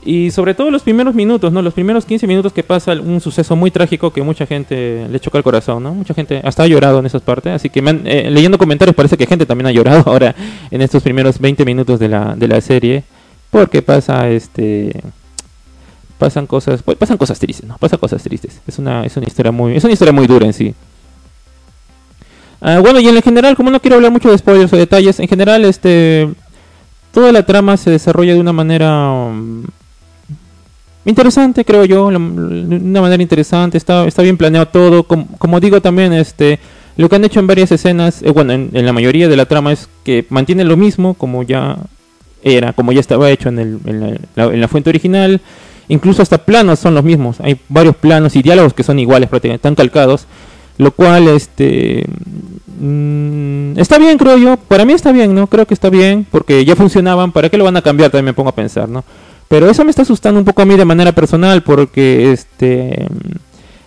Y 0.08 0.32
sobre 0.32 0.54
todo 0.54 0.72
los 0.72 0.84
primeros 0.84 1.16
minutos, 1.16 1.52
¿no? 1.52 1.62
Los 1.62 1.74
primeros 1.74 2.06
15 2.06 2.28
minutos 2.28 2.54
que 2.54 2.64
pasa 2.64 2.94
un 2.94 3.20
suceso 3.20 3.58
muy 3.58 3.72
trágico 3.72 4.14
que 4.14 4.22
mucha 4.22 4.46
gente 4.46 5.06
le 5.10 5.20
choca 5.20 5.38
el 5.38 5.44
corazón, 5.44 5.84
¿no? 5.84 5.94
Mucha 5.94 6.14
gente 6.14 6.40
hasta 6.46 6.64
ha 6.64 6.68
llorado 6.68 7.00
en 7.00 7.08
esas 7.08 7.22
partes, 7.22 7.52
así 7.52 7.70
que 7.70 7.82
eh, 8.06 8.30
leyendo 8.32 8.58
comentarios 8.58 8.96
parece 8.96 9.18
que 9.18 9.26
gente 9.26 9.46
también 9.46 9.68
ha 9.68 9.72
llorado 9.72 10.04
ahora 10.10 10.34
en 10.72 10.82
estos 10.82 11.04
primeros 11.04 11.40
20 11.40 11.66
minutos 11.66 12.00
de 12.00 12.08
la, 12.08 12.36
de 12.38 12.48
la 12.48 12.62
serie, 12.62 13.04
porque 13.52 13.82
pasa 13.82 14.30
este 14.30 15.02
pasan 16.18 16.48
cosas, 16.48 16.82
pues, 16.84 16.98
pasan 16.98 17.18
cosas 17.18 17.40
tristes, 17.40 17.66
¿no? 17.66 17.78
Pasan 17.78 18.00
cosas 18.00 18.22
tristes. 18.24 18.62
Es 18.68 18.80
una, 18.80 19.06
es 19.06 19.16
una 19.18 19.28
historia 19.28 19.52
muy, 19.52 19.76
es 19.76 19.84
una 19.84 19.94
historia 19.94 20.14
muy 20.14 20.28
dura 20.28 20.46
en 20.46 20.54
sí. 20.54 20.74
Ah, 22.60 22.80
bueno, 22.80 23.00
y 23.00 23.08
en 23.08 23.22
general, 23.22 23.56
como 23.56 23.70
no 23.70 23.80
quiero 23.80 23.98
hablar 23.98 24.12
mucho 24.12 24.32
de 24.32 24.38
spoilers 24.38 24.74
o 24.74 24.78
detalles, 24.78 25.20
en 25.20 25.28
general, 25.28 25.64
este, 25.66 26.28
toda 27.12 27.32
la 27.32 27.46
trama 27.46 27.78
se 27.78 27.92
desarrolla 27.92 28.34
de 28.34 28.40
una 28.40 28.54
manera 28.54 29.10
um, 29.10 29.64
interesante, 31.06 31.64
creo 31.64 31.86
yo, 31.86 32.10
de 32.10 32.16
una 32.18 33.02
manera 33.02 33.22
interesante. 33.22 33.78
Está, 33.78 34.08
está 34.08 34.24
bien 34.24 34.38
planeado 34.38 34.68
todo. 34.68 35.04
Como, 35.04 35.60
digo 35.60 35.82
también, 35.82 36.14
este, 36.14 36.60
lo 36.96 37.10
que 37.10 37.16
han 37.16 37.26
hecho 37.26 37.40
en 37.40 37.48
varias 37.48 37.72
escenas, 37.72 38.24
eh, 38.24 38.32
bueno, 38.32 38.54
en, 38.54 38.86
la 38.86 38.94
mayoría 38.94 39.28
de 39.28 39.38
la 39.38 39.46
trama 39.46 39.72
es 39.72 39.88
que 40.04 40.26
mantiene 40.30 40.64
lo 40.64 40.78
mismo, 40.78 41.14
como 41.14 41.44
ya 41.44 41.78
era, 42.42 42.74
como 42.74 42.92
ya 42.92 43.02
estaba 43.02 43.30
hecho 43.30 43.50
en, 43.50 43.60
el, 43.60 44.20
en 44.36 44.62
la 44.62 44.68
fuente 44.68 44.90
original. 44.90 45.42
Incluso 45.90 46.22
hasta 46.22 46.38
planos 46.38 46.80
son 46.80 46.94
los 46.94 47.04
mismos. 47.04 47.40
Hay 47.40 47.60
varios 47.70 47.96
planos 47.96 48.36
y 48.36 48.42
diálogos 48.42 48.74
que 48.74 48.84
son 48.84 49.00
iguales, 49.00 49.30
prácticamente 49.30 49.60
están 49.60 49.76
calcados. 49.76 50.28
Lo 50.78 50.92
cual, 50.92 51.28
este. 51.30 52.06
Mm, 52.80 53.80
está 53.80 53.98
bien, 53.98 54.18
creo 54.18 54.38
yo. 54.38 54.58
Para 54.58 54.86
mí 54.86 54.94
está 54.94 55.12
bien, 55.12 55.34
¿no? 55.34 55.48
Creo 55.48 55.66
que 55.66 55.74
está 55.74 55.90
bien. 55.90 56.26
Porque 56.30 56.64
ya 56.66 56.76
funcionaban. 56.76 57.32
¿Para 57.32 57.50
qué 57.50 57.58
lo 57.58 57.64
van 57.64 57.78
a 57.78 57.82
cambiar? 57.82 58.12
También 58.12 58.26
me 58.26 58.34
pongo 58.34 58.50
a 58.50 58.56
pensar, 58.56 58.88
¿no? 58.88 59.04
Pero 59.48 59.70
eso 59.70 59.84
me 59.84 59.90
está 59.90 60.02
asustando 60.02 60.40
un 60.40 60.46
poco 60.46 60.62
a 60.62 60.66
mí 60.66 60.76
de 60.76 60.86
manera 60.86 61.14
personal. 61.14 61.64
Porque, 61.64 62.32
este. 62.32 63.08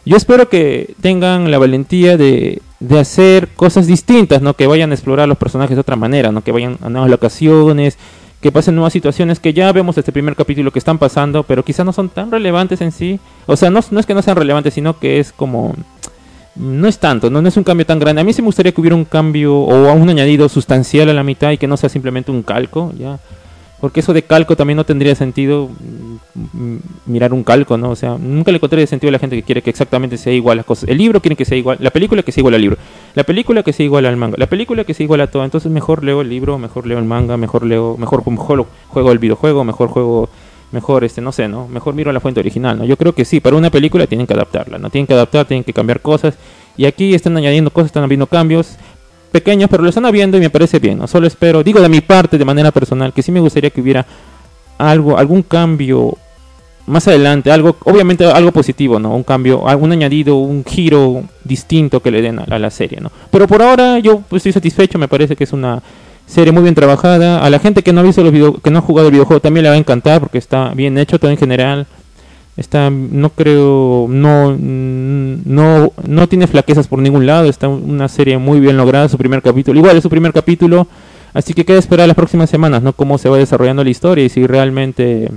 Yo 0.04 0.16
espero 0.16 0.48
que 0.48 0.94
tengan 1.00 1.50
la 1.50 1.58
valentía 1.58 2.16
de, 2.16 2.62
de 2.80 2.98
hacer 2.98 3.48
cosas 3.54 3.86
distintas, 3.86 4.42
¿no? 4.42 4.54
Que 4.54 4.66
vayan 4.66 4.90
a 4.90 4.94
explorar 4.94 5.28
los 5.28 5.38
personajes 5.38 5.76
de 5.76 5.82
otra 5.82 5.94
manera, 5.94 6.32
¿no? 6.32 6.42
Que 6.42 6.50
vayan 6.50 6.78
a 6.82 6.88
nuevas 6.88 7.10
locaciones 7.10 7.98
que 8.40 8.52
pasen 8.52 8.74
nuevas 8.74 8.92
situaciones 8.92 9.38
que 9.38 9.52
ya 9.52 9.70
vemos 9.72 9.98
este 9.98 10.12
primer 10.12 10.34
capítulo 10.34 10.70
que 10.70 10.78
están 10.78 10.98
pasando, 10.98 11.42
pero 11.42 11.64
quizás 11.64 11.84
no 11.84 11.92
son 11.92 12.08
tan 12.08 12.30
relevantes 12.30 12.80
en 12.80 12.90
sí. 12.90 13.20
O 13.46 13.56
sea, 13.56 13.70
no, 13.70 13.80
no 13.90 14.00
es 14.00 14.06
que 14.06 14.14
no 14.14 14.22
sean 14.22 14.36
relevantes, 14.36 14.74
sino 14.74 14.98
que 14.98 15.20
es 15.20 15.32
como... 15.32 15.74
No 16.56 16.88
es 16.88 16.98
tanto, 16.98 17.30
no, 17.30 17.40
no 17.40 17.48
es 17.48 17.56
un 17.56 17.64
cambio 17.64 17.86
tan 17.86 17.98
grande. 17.98 18.22
A 18.22 18.24
mí 18.24 18.32
sí 18.32 18.42
me 18.42 18.46
gustaría 18.46 18.72
que 18.72 18.80
hubiera 18.80 18.96
un 18.96 19.04
cambio 19.04 19.56
o 19.56 19.92
un 19.92 20.10
añadido 20.10 20.48
sustancial 20.48 21.08
a 21.08 21.14
la 21.14 21.22
mitad 21.22 21.52
y 21.52 21.58
que 21.58 21.66
no 21.66 21.76
sea 21.76 21.88
simplemente 21.88 22.30
un 22.30 22.42
calco, 22.42 22.92
ya. 22.98 23.18
Porque 23.80 24.00
eso 24.00 24.12
de 24.12 24.22
calco 24.22 24.56
también 24.56 24.76
no 24.76 24.84
tendría 24.84 25.14
sentido 25.14 25.70
mm, 26.34 26.76
mirar 27.06 27.32
un 27.32 27.42
calco, 27.42 27.78
¿no? 27.78 27.90
O 27.90 27.96
sea, 27.96 28.16
nunca 28.18 28.50
le 28.50 28.56
encontré 28.56 28.86
sentido 28.86 29.08
a 29.08 29.12
la 29.12 29.18
gente 29.18 29.36
que 29.36 29.42
quiere 29.42 29.62
que 29.62 29.70
exactamente 29.70 30.18
sea 30.18 30.32
igual 30.32 30.58
las 30.58 30.66
cosas. 30.66 30.88
El 30.88 30.98
libro 30.98 31.20
quiere 31.20 31.36
que 31.36 31.44
sea 31.44 31.56
igual, 31.56 31.78
la 31.80 31.90
película 31.90 32.22
que 32.22 32.30
sea 32.32 32.42
igual 32.42 32.54
al 32.54 32.60
libro, 32.60 32.76
la 33.14 33.24
película 33.24 33.62
que 33.62 33.72
sea 33.72 33.84
igual 33.84 34.04
al 34.06 34.16
manga, 34.16 34.36
la 34.38 34.46
película 34.46 34.84
que 34.84 34.92
sea 34.92 35.04
igual 35.04 35.22
a 35.22 35.28
todo. 35.28 35.44
Entonces 35.44 35.72
mejor 35.72 36.04
leo 36.04 36.20
el 36.20 36.28
libro, 36.28 36.58
mejor 36.58 36.86
leo 36.86 36.98
el 36.98 37.04
manga, 37.06 37.36
mejor 37.36 37.64
leo, 37.64 37.96
mejor, 37.96 38.22
juego 38.22 39.12
el 39.12 39.18
videojuego, 39.18 39.64
mejor 39.64 39.88
juego 39.88 40.28
mejor 40.72 41.02
este 41.02 41.20
no 41.20 41.32
sé 41.32 41.48
no 41.48 41.66
mejor 41.66 41.94
miro 41.94 42.12
la 42.12 42.20
fuente 42.20 42.38
original 42.38 42.78
no 42.78 42.84
yo 42.84 42.96
creo 42.96 43.12
que 43.12 43.24
sí 43.24 43.40
para 43.40 43.56
una 43.56 43.70
película 43.70 44.06
tienen 44.06 44.24
que 44.24 44.34
adaptarla 44.34 44.78
no 44.78 44.88
tienen 44.88 45.08
que 45.08 45.14
adaptar 45.14 45.44
tienen 45.46 45.64
que 45.64 45.72
cambiar 45.72 46.00
cosas. 46.00 46.36
Y 46.76 46.84
aquí 46.86 47.12
están 47.14 47.36
añadiendo 47.36 47.70
cosas 47.70 47.86
están 47.86 48.04
habiendo 48.04 48.26
cambios 48.26 48.76
pequeños 49.30 49.70
pero 49.70 49.82
lo 49.82 49.88
están 49.88 50.06
habiendo 50.06 50.36
y 50.36 50.40
me 50.40 50.50
parece 50.50 50.78
bien 50.78 50.98
no 50.98 51.06
solo 51.06 51.26
espero 51.26 51.62
digo 51.62 51.80
de 51.80 51.88
mi 51.88 52.00
parte 52.00 52.38
de 52.38 52.44
manera 52.44 52.70
personal 52.70 53.12
que 53.12 53.22
sí 53.22 53.32
me 53.32 53.40
gustaría 53.40 53.70
que 53.70 53.80
hubiera 53.80 54.06
algo 54.78 55.18
algún 55.18 55.42
cambio 55.42 56.16
más 56.86 57.06
adelante 57.08 57.50
algo 57.50 57.76
obviamente 57.84 58.24
algo 58.24 58.52
positivo 58.52 58.98
no 58.98 59.14
un 59.14 59.22
cambio 59.22 59.60
un 59.62 59.92
añadido 59.92 60.36
un 60.36 60.64
giro 60.64 61.24
distinto 61.44 62.00
que 62.00 62.10
le 62.10 62.22
den 62.22 62.40
a, 62.40 62.58
la 62.58 62.70
serie 62.70 63.00
no 63.00 63.10
pero 63.30 63.46
por 63.46 63.62
ahora 63.62 63.98
yo 63.98 64.22
estoy 64.32 64.52
satisfecho 64.52 64.98
me 64.98 65.08
parece 65.08 65.36
que 65.36 65.44
es 65.44 65.52
una 65.52 65.82
serie 66.30 66.52
muy 66.52 66.62
bien 66.62 66.74
trabajada. 66.74 67.44
A 67.44 67.50
la 67.50 67.58
gente 67.58 67.82
que 67.82 67.92
no 67.92 68.00
ha 68.00 68.04
visto 68.04 68.22
los 68.22 68.32
video, 68.32 68.54
que 68.54 68.70
no 68.70 68.78
ha 68.78 68.82
jugado 68.82 69.08
el 69.08 69.12
videojuego 69.12 69.40
también 69.40 69.64
le 69.64 69.70
va 69.70 69.74
a 69.74 69.78
encantar 69.78 70.20
porque 70.20 70.38
está 70.38 70.70
bien 70.74 70.96
hecho 70.96 71.18
todo 71.18 71.30
en 71.30 71.36
general. 71.36 71.86
Está, 72.60 72.90
no 72.90 73.30
creo, 73.30 74.06
no, 74.10 74.54
no, 74.54 75.92
no 76.06 76.28
tiene 76.28 76.46
flaquezas 76.46 76.88
por 76.88 76.98
ningún 76.98 77.24
lado. 77.24 77.48
Está 77.48 77.68
una 77.68 78.06
serie 78.06 78.36
muy 78.36 78.60
bien 78.60 78.76
lograda, 78.76 79.08
su 79.08 79.16
primer 79.16 79.40
capítulo. 79.40 79.78
Igual 79.78 79.96
es 79.96 80.02
su 80.02 80.10
primer 80.10 80.34
capítulo, 80.34 80.86
así 81.32 81.54
que 81.54 81.64
queda 81.64 81.78
esperar 81.78 82.06
las 82.06 82.16
próximas 82.16 82.50
semanas, 82.50 82.82
¿no? 82.82 82.92
Cómo 82.92 83.16
se 83.16 83.30
va 83.30 83.38
desarrollando 83.38 83.82
la 83.82 83.88
historia 83.88 84.26
y 84.26 84.28
si 84.28 84.46
realmente 84.46 85.30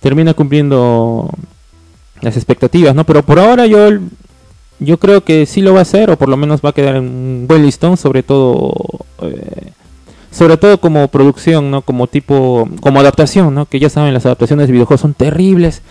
termina 0.00 0.34
cumpliendo 0.34 1.30
las 2.20 2.36
expectativas, 2.36 2.94
¿no? 2.94 3.04
Pero 3.04 3.22
por 3.22 3.38
ahora 3.38 3.64
yo 3.64 3.88
yo 4.80 4.98
creo 4.98 5.24
que 5.24 5.46
sí 5.46 5.62
lo 5.62 5.72
va 5.72 5.78
a 5.78 5.82
hacer 5.82 6.10
o 6.10 6.18
por 6.18 6.28
lo 6.28 6.36
menos 6.36 6.60
va 6.60 6.70
a 6.70 6.74
quedar 6.74 6.96
en 6.96 7.04
un 7.04 7.46
buen 7.48 7.64
listón 7.64 7.96
sobre 7.96 8.22
todo 8.22 8.74
eh, 9.22 9.72
sobre 10.32 10.56
todo 10.56 10.80
como 10.80 11.06
producción 11.08 11.70
no 11.70 11.82
como 11.82 12.08
tipo 12.08 12.68
como 12.80 12.98
adaptación 12.98 13.54
no 13.54 13.66
que 13.66 13.78
ya 13.78 13.88
saben 13.88 14.12
las 14.12 14.26
adaptaciones 14.26 14.66
de 14.66 14.72
videojuegos 14.72 15.00
son 15.00 15.14
terribles 15.14 15.82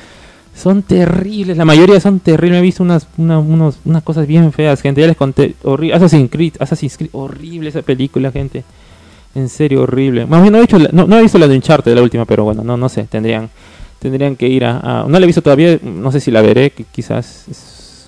son 0.54 0.84
terribles 0.84 1.56
la 1.56 1.64
mayoría 1.64 2.00
son 2.02 2.20
terribles. 2.20 2.60
He 2.60 2.62
visto 2.62 2.84
unas 2.84 3.08
unos, 3.18 3.78
unas 3.86 4.04
cosas 4.04 4.28
bien 4.28 4.52
feas 4.52 4.82
gente 4.82 5.02
ya 5.02 5.08
les 5.08 5.16
conté 5.16 5.56
horrible 5.64 5.96
Assassin's 5.96 6.30
Creed 6.30 6.56
Assassin's 6.60 6.98
Creed 6.98 7.12
horrible 7.14 7.70
esa 7.70 7.82
película 7.82 8.32
gente 8.32 8.64
en 9.34 9.48
serio 9.48 9.84
horrible. 9.84 10.26
Más 10.26 10.42
bien 10.42 10.52
no 10.52 10.58
he, 10.58 10.62
visto 10.62 10.78
la, 10.78 10.90
no, 10.92 11.18
he 11.18 11.22
visto 11.22 11.38
la 11.38 11.48
de 11.48 11.56
Uncharted 11.56 11.96
la 11.96 12.02
última 12.02 12.26
pero 12.26 12.44
bueno 12.44 12.64
no 12.64 12.76
no 12.76 12.90
sé 12.90 13.04
tendrían 13.04 13.50
tendrían 14.00 14.36
que 14.36 14.48
ir 14.48 14.66
a, 14.66 15.06
no 15.08 15.20
la 15.20 15.24
he 15.24 15.28
visto 15.28 15.42
todavía 15.42 15.80
no 15.82 16.12
sé 16.12 16.20
si 16.20 16.32
la 16.32 16.42
veré 16.42 16.72
que 16.72 16.84
quizás 16.84 17.46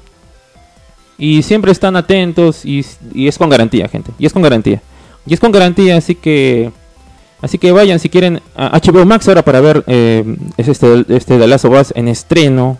Y 1.19 1.43
siempre 1.43 1.73
están 1.73 1.97
atentos 1.97 2.65
y, 2.65 2.85
y 3.15 3.29
es 3.29 3.39
con 3.39 3.49
garantía, 3.49 3.89
gente. 3.89 4.11
Y 4.19 4.27
es 4.27 4.33
con 4.33 4.43
garantía. 4.43 4.83
Y 5.25 5.35
es 5.35 5.41
con 5.41 5.53
garantía, 5.53 5.97
así 5.97 6.15
que 6.15 6.73
así 7.43 7.59
que 7.59 7.73
vayan 7.73 7.99
si 7.99 8.09
quieren 8.09 8.41
a 8.57 8.79
HBO 8.79 9.05
Max 9.05 9.29
ahora 9.29 9.43
para 9.43 9.61
ver 9.61 9.85
eh, 9.87 10.25
es 10.57 10.69
este, 10.69 11.05
este 11.09 11.39
The 11.39 11.47
Last 11.47 11.67
en 11.95 12.09
estreno 12.09 12.79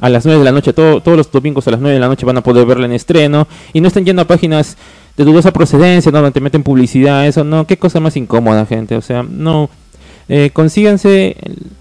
a 0.00 0.08
las 0.08 0.24
9 0.24 0.38
de 0.38 0.44
la 0.44 0.52
noche, 0.52 0.72
todos 0.72 1.16
los 1.16 1.30
domingos 1.30 1.66
a 1.66 1.70
las 1.70 1.80
9 1.80 1.94
de 1.94 2.00
la 2.00 2.08
noche 2.08 2.26
van 2.26 2.36
a 2.36 2.42
poder 2.42 2.66
verla 2.66 2.86
en 2.86 2.92
estreno. 2.92 3.48
Y 3.72 3.80
no 3.80 3.88
estén 3.88 4.04
yendo 4.04 4.22
a 4.22 4.26
páginas 4.26 4.76
de 5.16 5.24
dudosa 5.24 5.52
procedencia, 5.52 6.12
no, 6.12 6.18
donde 6.18 6.32
te 6.32 6.40
meten 6.40 6.62
publicidad, 6.62 7.26
eso 7.26 7.42
no, 7.42 7.66
qué 7.66 7.76
cosa 7.76 7.98
más 7.98 8.16
incómoda, 8.16 8.64
gente, 8.66 8.96
o 8.96 9.02
sea, 9.02 9.24
no, 9.28 9.68
eh, 10.28 10.50
consíganse, 10.52 11.36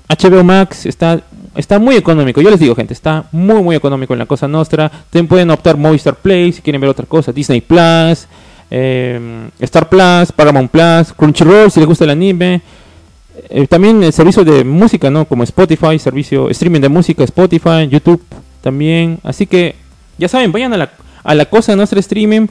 HBO 0.10 0.44
Max 0.44 0.88
está, 0.88 1.22
está 1.56 1.78
muy 1.78 1.96
económico, 1.96 2.42
yo 2.42 2.50
les 2.50 2.60
digo, 2.60 2.74
gente, 2.74 2.96
está 2.96 3.26
muy, 3.32 3.62
muy 3.62 3.76
económico 3.76 4.14
en 4.14 4.20
la 4.20 4.26
cosa 4.26 4.48
nuestra, 4.48 4.90
también 4.90 5.28
pueden 5.28 5.52
optar 5.52 5.78
Movistar 5.78 6.16
Play 6.16 6.52
si 6.52 6.64
quieren 6.64 6.82
ver 6.82 6.90
otra 6.90 7.06
cosa, 7.06 7.32
Disney 7.32 7.62
Plus, 7.62 8.28
eh, 8.70 9.50
Star 9.60 9.90
Plus, 9.90 10.32
Paramount 10.32 10.70
Plus, 10.70 11.14
Crunchyroll 11.14 11.72
si 11.72 11.80
les 11.80 11.88
gusta 11.88 12.04
el 12.04 12.12
anime. 12.12 12.62
Eh, 13.50 13.66
también 13.68 14.04
el 14.04 14.14
servicio 14.14 14.44
de 14.44 14.64
música, 14.64 15.10
¿no? 15.10 15.26
Como 15.26 15.42
Spotify, 15.44 15.98
servicio 16.00 16.50
streaming 16.50 16.82
de 16.82 16.90
música, 16.90 17.24
Spotify, 17.24 17.88
YouTube 17.90 18.22
también. 18.62 19.20
Así 19.24 19.46
que 19.46 19.76
ya 20.18 20.28
saben, 20.28 20.52
vayan 20.52 20.74
a 20.74 20.78
la, 20.78 20.92
a 21.24 21.36
la 21.36 21.46
cosa 21.46 21.72
de 21.72 21.78
nuestro 21.78 22.00
streaming. 22.00 22.48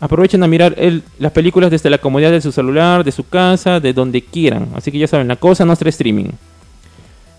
aprovechen 0.00 0.42
a 0.42 0.48
mirar 0.48 0.76
las 1.18 1.32
películas 1.32 1.70
desde 1.70 1.90
la 1.90 1.98
comodidad 1.98 2.30
de 2.32 2.40
su 2.40 2.50
celular, 2.50 3.04
de 3.04 3.12
su 3.12 3.28
casa, 3.28 3.80
de 3.80 3.92
donde 3.92 4.22
quieran. 4.22 4.68
Así 4.74 4.90
que 4.90 4.98
ya 4.98 5.06
saben, 5.06 5.28
La 5.28 5.36
Cosa 5.36 5.64
Nostra 5.64 5.88
Streaming. 5.88 6.30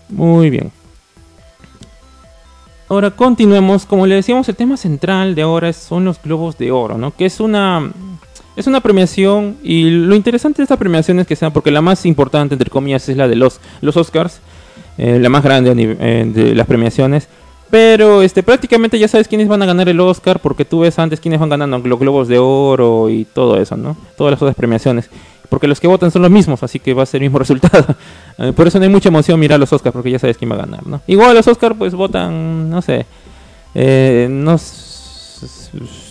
Muy 0.08 0.50
bien. 0.50 0.72
Ahora 2.88 3.10
continuemos, 3.10 3.86
como 3.86 4.06
le 4.06 4.16
decíamos, 4.16 4.48
el 4.48 4.56
tema 4.56 4.76
central 4.76 5.34
de 5.34 5.42
ahora 5.42 5.72
son 5.72 6.04
los 6.04 6.20
globos 6.22 6.58
de 6.58 6.70
oro, 6.70 6.98
¿no? 6.98 7.14
Que 7.14 7.26
es 7.26 7.40
una 7.40 7.90
es 8.56 8.66
una 8.66 8.80
premiación 8.80 9.56
y 9.62 9.90
lo 9.90 10.14
interesante 10.14 10.58
de 10.58 10.64
esta 10.64 10.76
premiación 10.76 11.18
es 11.18 11.26
que 11.26 11.36
sea 11.36 11.50
porque 11.50 11.70
la 11.70 11.80
más 11.80 12.06
importante 12.06 12.54
entre 12.54 12.70
comillas 12.70 13.08
es 13.08 13.16
la 13.16 13.26
de 13.26 13.36
los 13.36 13.60
los 13.80 13.96
Oscars, 13.96 14.40
eh, 14.96 15.18
la 15.18 15.28
más 15.28 15.42
grande 15.42 15.72
eh, 15.76 16.24
de 16.26 16.54
las 16.54 16.66
premiaciones. 16.66 17.28
Pero 17.70 18.22
este 18.22 18.44
prácticamente 18.44 18.98
ya 18.98 19.08
sabes 19.08 19.26
quiénes 19.26 19.48
van 19.48 19.62
a 19.62 19.66
ganar 19.66 19.88
el 19.88 19.98
Oscar 19.98 20.38
porque 20.38 20.64
tú 20.64 20.80
ves 20.80 20.98
antes 20.98 21.18
quiénes 21.18 21.40
van 21.40 21.48
ganando 21.48 21.78
los 21.78 21.98
Globos 21.98 22.28
de 22.28 22.38
Oro 22.38 23.10
y 23.10 23.24
todo 23.24 23.60
eso, 23.60 23.76
¿no? 23.76 23.96
Todas 24.16 24.32
las 24.32 24.42
otras 24.42 24.54
premiaciones. 24.54 25.10
Porque 25.48 25.66
los 25.66 25.80
que 25.80 25.88
votan 25.88 26.10
son 26.10 26.22
los 26.22 26.30
mismos, 26.30 26.62
así 26.62 26.78
que 26.78 26.94
va 26.94 27.02
a 27.02 27.06
ser 27.06 27.22
el 27.22 27.28
mismo 27.28 27.38
resultado. 27.40 27.96
Eh, 28.38 28.52
por 28.52 28.68
eso 28.68 28.78
no 28.78 28.84
hay 28.84 28.90
mucha 28.90 29.08
emoción 29.08 29.40
mirar 29.40 29.58
los 29.58 29.72
Oscars 29.72 29.92
porque 29.92 30.10
ya 30.10 30.20
sabes 30.20 30.36
quién 30.36 30.50
va 30.50 30.54
a 30.54 30.58
ganar, 30.58 30.86
¿no? 30.86 31.00
Igual 31.08 31.34
los 31.34 31.48
Oscars 31.48 31.74
pues 31.76 31.94
votan, 31.94 32.70
no 32.70 32.80
sé, 32.82 33.06
no 34.28 34.56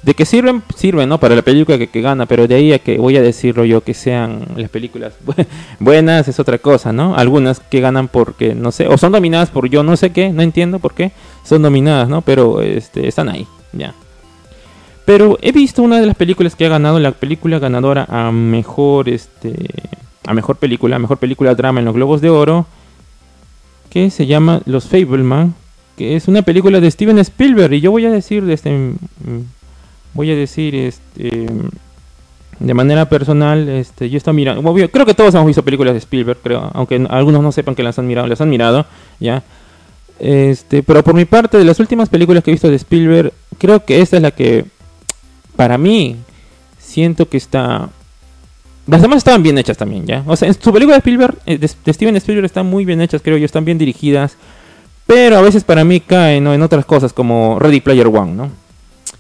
de 0.04 0.14
que 0.14 0.26
sirven, 0.26 0.62
sirven, 0.76 1.08
¿no? 1.08 1.18
Para 1.18 1.36
la 1.36 1.42
película 1.42 1.78
que, 1.78 2.02
gana, 2.02 2.26
pero 2.26 2.48
de 2.48 2.56
ahí 2.56 2.74
a 2.74 2.80
que 2.80 2.98
voy 2.98 3.16
a 3.16 3.22
decirlo 3.22 3.64
yo 3.64 3.82
que 3.82 3.94
sean 3.94 4.46
las 4.58 4.70
películas 4.70 5.14
buenas 5.80 6.28
es 6.28 6.40
otra 6.40 6.58
cosa, 6.58 6.92
¿no? 6.92 7.16
Algunas 7.16 7.62
que 7.62 7.80
ganan 7.80 8.10
porque, 8.10 8.54
no 8.54 8.72
sé, 8.72 8.88
o 8.88 8.98
son 8.98 9.14
dominadas 9.14 9.50
por 9.50 9.70
yo 9.70 9.82
no 9.82 9.96
sé 9.96 10.12
qué, 10.12 10.30
no 10.30 10.42
entiendo 10.42 10.80
por 10.80 10.94
qué, 10.94 11.14
son 11.44 11.62
dominadas, 11.62 12.10
¿no? 12.10 12.22
Pero 12.22 12.62
este, 12.62 13.08
están 13.08 13.30
ahí, 13.30 13.48
ya. 13.72 13.94
Pero 15.06 15.38
he 15.42 15.52
visto 15.52 15.82
una 15.82 16.00
de 16.00 16.08
las 16.08 16.16
películas 16.16 16.56
que 16.56 16.66
ha 16.66 16.70
ganado, 16.70 17.00
la 17.00 17.12
película 17.12 17.60
ganadora 17.60 18.06
a 18.10 18.32
mejor, 18.32 19.08
este, 19.08 19.54
a 20.26 20.34
mejor 20.34 20.58
película, 20.58 20.98
a 20.98 21.00
mejor 21.00 21.18
película 21.18 21.56
drama 21.56 21.80
en 21.80 21.86
los 21.86 21.96
Globos 21.96 22.20
de 22.20 22.30
Oro, 22.30 22.66
que 23.90 24.10
se 24.10 24.26
llama 24.26 24.62
Los 24.66 24.86
Fableman, 24.86 25.56
que 25.98 26.16
es 26.16 26.28
una 26.28 26.42
película 26.42 26.82
de 26.82 26.92
Steven 26.92 27.20
Spielberg 27.20 27.74
y 27.74 27.82
yo 27.82 27.92
voy 27.92 28.06
a 28.06 28.12
decir 28.12 28.50
este 28.50 28.72
mm, 28.72 28.98
voy 30.14 30.32
a 30.32 30.36
decir 30.36 30.76
este 30.76 31.48
de 32.60 32.74
manera 32.74 33.10
personal 33.10 33.68
este 33.68 34.10
yo 34.10 34.18
estoy 34.18 34.34
mirando 34.34 34.74
creo 34.92 35.06
que 35.06 35.14
todos 35.14 35.34
hemos 35.34 35.48
visto 35.48 35.64
películas 35.64 35.94
de 35.94 36.00
Spielberg 36.00 36.40
creo 36.42 36.70
aunque 36.74 37.06
algunos 37.10 37.42
no 37.42 37.52
sepan 37.52 37.76
que 37.76 37.84
las 37.84 37.98
han 38.00 38.08
mirado 38.08 38.28
las 38.28 38.42
han 38.42 38.50
mirado 38.50 38.86
ya 39.20 39.44
este 40.20 40.84
pero 40.84 41.04
por 41.04 41.16
mi 41.16 41.26
parte 41.26 41.58
de 41.58 41.66
las 41.66 41.80
últimas 41.80 42.10
películas 42.10 42.44
que 42.44 42.52
he 42.52 42.54
visto 42.54 42.70
de 42.70 42.76
Spielberg 42.76 43.34
creo 43.58 43.84
que 43.84 44.02
esta 44.02 44.18
es 44.18 44.22
la 44.22 44.32
que 44.32 44.66
para 45.56 45.78
mí 45.78 46.18
siento 46.78 47.28
que 47.28 47.38
está 47.38 47.90
las 48.86 49.02
demás 49.02 49.18
estaban 49.18 49.42
bien 49.42 49.58
hechas 49.58 49.78
también, 49.78 50.06
¿ya? 50.06 50.24
O 50.28 50.36
sea, 50.36 50.48
en 50.48 50.62
su 50.62 50.74
película 50.74 50.96
de 50.96 51.00
Spielberg, 51.00 51.38
eh, 51.46 51.58
de, 51.58 51.94
Steven 51.94 52.16
Spielberg 52.18 52.46
están 52.46 52.66
muy 52.66 52.84
bien 52.84 53.00
hechas, 53.00 53.22
creo 53.24 53.38
yo, 53.38 53.46
están 53.46 53.64
bien 53.64 53.78
dirigidas. 53.78 54.36
Pero 55.06 55.38
a 55.38 55.42
veces 55.42 55.64
para 55.64 55.84
mí 55.84 56.00
caen 56.00 56.48
en 56.48 56.62
otras 56.62 56.86
cosas 56.86 57.14
como 57.14 57.60
Ready 57.60 57.82
Player 57.82 58.08
One, 58.08 58.34
¿no? 58.34 58.50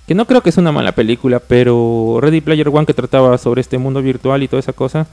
Que 0.08 0.16
no 0.16 0.26
creo 0.26 0.42
que 0.42 0.50
es 0.50 0.58
una 0.58 0.72
mala 0.72 0.92
película, 0.92 1.40
pero 1.40 2.20
Ready 2.22 2.42
Player 2.42 2.68
One 2.68 2.86
que 2.86 2.94
trataba 2.94 3.38
sobre 3.38 3.62
este 3.62 3.78
mundo 3.78 4.02
virtual 4.02 4.44
y 4.44 4.48
toda 4.48 4.60
esa 4.60 4.74
cosa, 4.74 5.08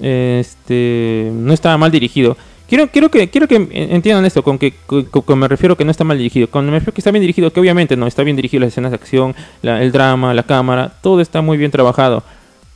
este, 0.00 1.30
no 1.32 1.52
estaba 1.52 1.76
mal 1.78 1.90
dirigido. 1.90 2.36
Quiero, 2.68 2.88
quiero 2.88 3.10
que, 3.10 3.28
quiero 3.28 3.46
que 3.46 3.56
entiendan 3.72 4.24
esto, 4.24 4.42
con 4.42 4.58
que 4.58 4.72
con, 4.86 5.04
con 5.04 5.38
me 5.38 5.46
refiero 5.48 5.76
que 5.76 5.84
no 5.84 5.90
está 5.90 6.02
mal 6.02 6.16
dirigido. 6.18 6.48
Cuando 6.48 6.72
me 6.72 6.78
refiero 6.78 6.94
que 6.94 7.00
está 7.00 7.10
bien 7.10 7.20
dirigido, 7.20 7.52
que 7.52 7.60
obviamente 7.60 7.96
no 7.96 8.06
está 8.06 8.22
bien 8.22 8.36
dirigido 8.36 8.62
las 8.62 8.68
escenas 8.68 8.90
de 8.90 8.96
acción, 8.96 9.34
el 9.62 9.92
drama, 9.92 10.34
la 10.34 10.42
cámara, 10.42 10.92
todo 11.02 11.20
está 11.20 11.42
muy 11.42 11.56
bien 11.58 11.70
trabajado. 11.70 12.22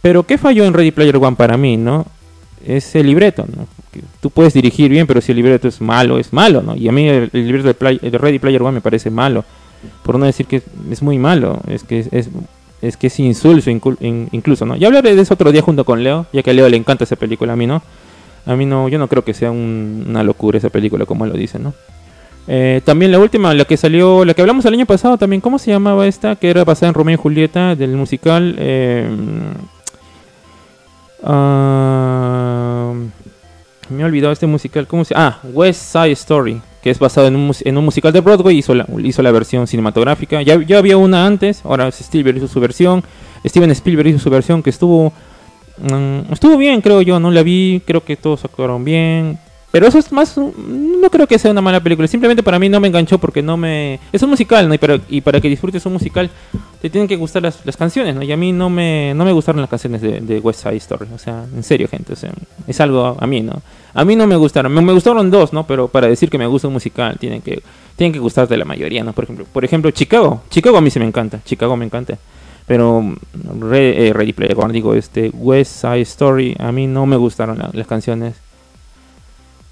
Pero 0.03 0.23
¿qué 0.25 0.39
falló 0.39 0.65
en 0.65 0.75
Ready 0.75 0.91
Player 0.93 1.17
One 1.17 1.37
para 1.37 1.57
mí, 1.57 1.77
no? 1.77 2.07
Es 2.65 2.95
el 2.95 3.07
libreto, 3.07 3.47
¿no? 3.49 3.67
Tú 4.21 4.31
puedes 4.31 4.53
dirigir 4.53 4.91
bien, 4.91 5.07
pero 5.07 5.21
si 5.21 5.33
el 5.33 5.37
libreto 5.37 5.67
es 5.67 5.81
malo, 5.81 6.19
es 6.19 6.33
malo, 6.33 6.63
¿no? 6.63 6.77
Y 6.77 6.87
a 6.89 6.93
mí 6.93 7.09
el, 7.09 7.31
el 7.33 7.47
libreto 7.47 7.67
de, 7.69 7.75
Play- 7.75 7.99
de 7.99 8.17
Ready 8.19 8.39
Player 8.39 8.63
One 8.63 8.73
me 8.73 8.81
parece 8.81 9.11
malo. 9.11 9.45
Por 10.03 10.19
no 10.19 10.27
decir 10.27 10.47
que 10.47 10.63
es, 10.91 11.03
muy 11.03 11.19
malo, 11.19 11.61
es 11.69 11.85
que 11.85 12.01
es, 12.11 12.29
es, 12.83 12.97
que 12.97 13.07
es 13.09 13.21
insulso 13.21 13.71
incluso, 13.71 14.67
¿no? 14.67 14.77
Ya 14.77 14.87
hablaré 14.89 15.15
de 15.15 15.23
eso 15.23 15.35
otro 15.35 15.53
día 15.53 15.63
junto 15.63 15.85
con 15.85 16.03
Leo, 16.03 16.27
ya 16.33 16.43
que 16.43 16.51
a 16.51 16.55
Leo 16.55 16.69
le 16.69 16.77
encanta 16.77 17.05
esa 17.05 17.17
película, 17.17 17.53
a 17.53 17.57
mí 17.57 17.67
no. 17.67 17.83
A 18.47 18.57
mí 18.57 18.65
no, 18.67 18.89
yo 18.89 18.99
no 18.99 19.09
creo 19.09 19.25
que 19.25 19.35
sea 19.35 19.51
un- 19.51 20.07
una 20.09 20.23
locura 20.23 20.57
esa 20.59 20.71
película, 20.71 21.05
como 21.05 21.25
él 21.25 21.33
lo 21.33 21.37
dice, 21.37 21.59
¿no? 21.59 21.75
Eh, 22.51 22.81
también 22.83 23.13
la 23.13 23.19
última, 23.19 23.53
la 23.53 23.67
que 23.67 23.77
salió, 23.77 24.25
la 24.25 24.33
que 24.33 24.41
hablamos 24.41 24.65
el 24.65 24.73
año 24.73 24.87
pasado 24.87 25.19
también, 25.19 25.43
¿cómo 25.43 25.59
se 25.59 25.71
llamaba 25.71 26.07
esta? 26.07 26.35
Que 26.37 26.49
era 26.49 26.65
basada 26.65 26.89
en 26.89 26.95
Romeo 26.95 27.15
y 27.15 27.19
Julieta, 27.19 27.75
del 27.77 27.91
musical. 27.95 28.55
eh, 28.59 29.07
ah, 31.25 32.93
me 33.91 34.03
he 34.03 34.05
olvidado 34.05 34.33
este 34.33 34.47
musical, 34.47 34.87
¿cómo 34.87 35.05
se 35.05 35.15
Ah, 35.17 35.39
West 35.53 35.81
Side 35.93 36.13
Story, 36.13 36.61
que 36.89 36.93
es 36.93 36.99
basado 36.99 37.27
en 37.27 37.37
un, 37.37 37.55
en 37.61 37.77
un 37.77 37.85
musical 37.85 38.15
de 38.15 38.21
Broadway, 38.21 38.57
hizo 38.57 38.75
la, 38.75 38.87
hizo 39.05 39.23
la 39.23 39.31
versión 39.31 39.67
cinematográfica. 39.67 40.41
Ya, 40.41 40.59
ya 40.65 40.79
había 40.79 40.97
una 40.97 41.27
antes, 41.27 41.61
ahora 41.65 41.89
Spielberg 41.89 42.39
hizo 42.39 42.49
su 42.49 42.61
versión. 42.61 43.05
Steven 43.45 43.71
Spielberg 43.73 44.09
hizo 44.09 44.19
su 44.19 44.31
versión 44.31 44.63
que 44.63 44.71
estuvo 44.71 45.13
Mm, 45.81 46.33
estuvo 46.33 46.57
bien, 46.57 46.81
creo 46.81 47.03
yo, 47.03 47.21
no 47.21 47.31
la 47.31 47.43
vi, 47.43 47.83
creo 47.87 48.05
que 48.05 48.17
todos 48.17 48.45
actuaron 48.45 48.85
bien. 48.85 49.39
Pero 49.71 49.87
eso 49.87 49.99
es 49.99 50.11
más, 50.13 50.39
no 50.39 51.11
creo 51.11 51.27
que 51.27 51.39
sea 51.39 51.51
una 51.51 51.61
mala 51.61 51.81
película. 51.81 52.09
Simplemente 52.09 52.43
para 52.43 52.59
mí 52.59 52.71
no 52.71 52.81
me 52.81 52.89
enganchó 52.89 53.19
porque 53.19 53.43
no 53.43 53.59
me... 53.59 54.01
Es 54.13 54.23
un 54.23 54.31
musical, 54.31 54.67
¿no? 54.67 54.75
Y 54.75 54.79
para, 54.79 54.99
y 55.11 55.21
para 55.21 55.43
que 55.43 55.49
disfrutes 55.49 55.85
un 55.85 55.93
musical 55.93 56.31
te 56.81 56.89
tienen 56.89 57.07
que 57.07 57.17
gustar 57.17 57.43
las, 57.43 57.65
las 57.67 57.77
canciones, 57.77 58.15
¿no? 58.15 58.23
Y 58.23 58.33
a 58.33 58.37
mí 58.37 58.51
no 58.51 58.71
me, 58.71 59.13
no 59.15 59.27
me 59.27 59.33
gustaron 59.33 59.61
las 59.61 59.69
canciones 59.69 60.01
de, 60.01 60.21
de 60.21 60.41
West 60.41 60.63
Side 60.63 60.77
Story. 60.77 61.09
O 61.15 61.19
sea, 61.19 61.45
en 61.55 61.63
serio, 61.63 61.87
gente. 61.87 62.15
O 62.15 62.17
sea, 62.17 62.33
es 62.67 62.81
algo 62.81 63.17
a 63.21 63.27
mí, 63.27 63.43
¿no? 63.43 63.61
A 64.01 64.05
mí 64.05 64.15
no 64.15 64.27
me 64.27 64.37
gustaron. 64.37 64.73
Me, 64.73 64.93
gustaron 64.93 65.31
dos, 65.31 65.53
¿no? 65.53 65.67
Pero 65.67 65.89
para 65.89 66.07
decir 66.07 66.31
que 66.31 66.39
me 66.39 66.47
gusta 66.47 66.69
un 66.69 66.75
musical 66.75 67.17
tienen 67.19 67.43
que, 67.43 67.63
tienen 67.97 68.13
que 68.13 68.19
gustarte 68.21 68.57
la 68.57 68.65
mayoría, 68.65 69.03
¿no? 69.03 69.13
Por 69.13 69.25
ejemplo, 69.25 69.45
por 69.53 69.65
ejemplo, 69.65 69.91
Chicago. 69.91 70.43
Chicago 70.51 70.77
a 70.79 70.81
mí 70.81 70.91
se 70.91 71.01
me 71.01 71.07
encanta. 71.07 71.41
Chicago 71.45 71.77
me 71.77 71.85
encanta. 71.85 72.17
Pero 72.67 73.03
Re- 73.61 74.09
eh, 74.09 74.13
Ready 74.13 74.33
Player 74.35 74.55
One, 74.57 74.73
digo, 74.73 74.95
este 74.95 75.31
West 75.35 75.81
Side 75.81 76.03
Story, 76.03 76.55
a 76.59 76.71
mí 76.71 76.87
no 76.87 77.07
me 77.07 77.17
gustaron 77.17 77.59
la- 77.59 77.71
las 77.73 77.87
canciones. 77.87 78.35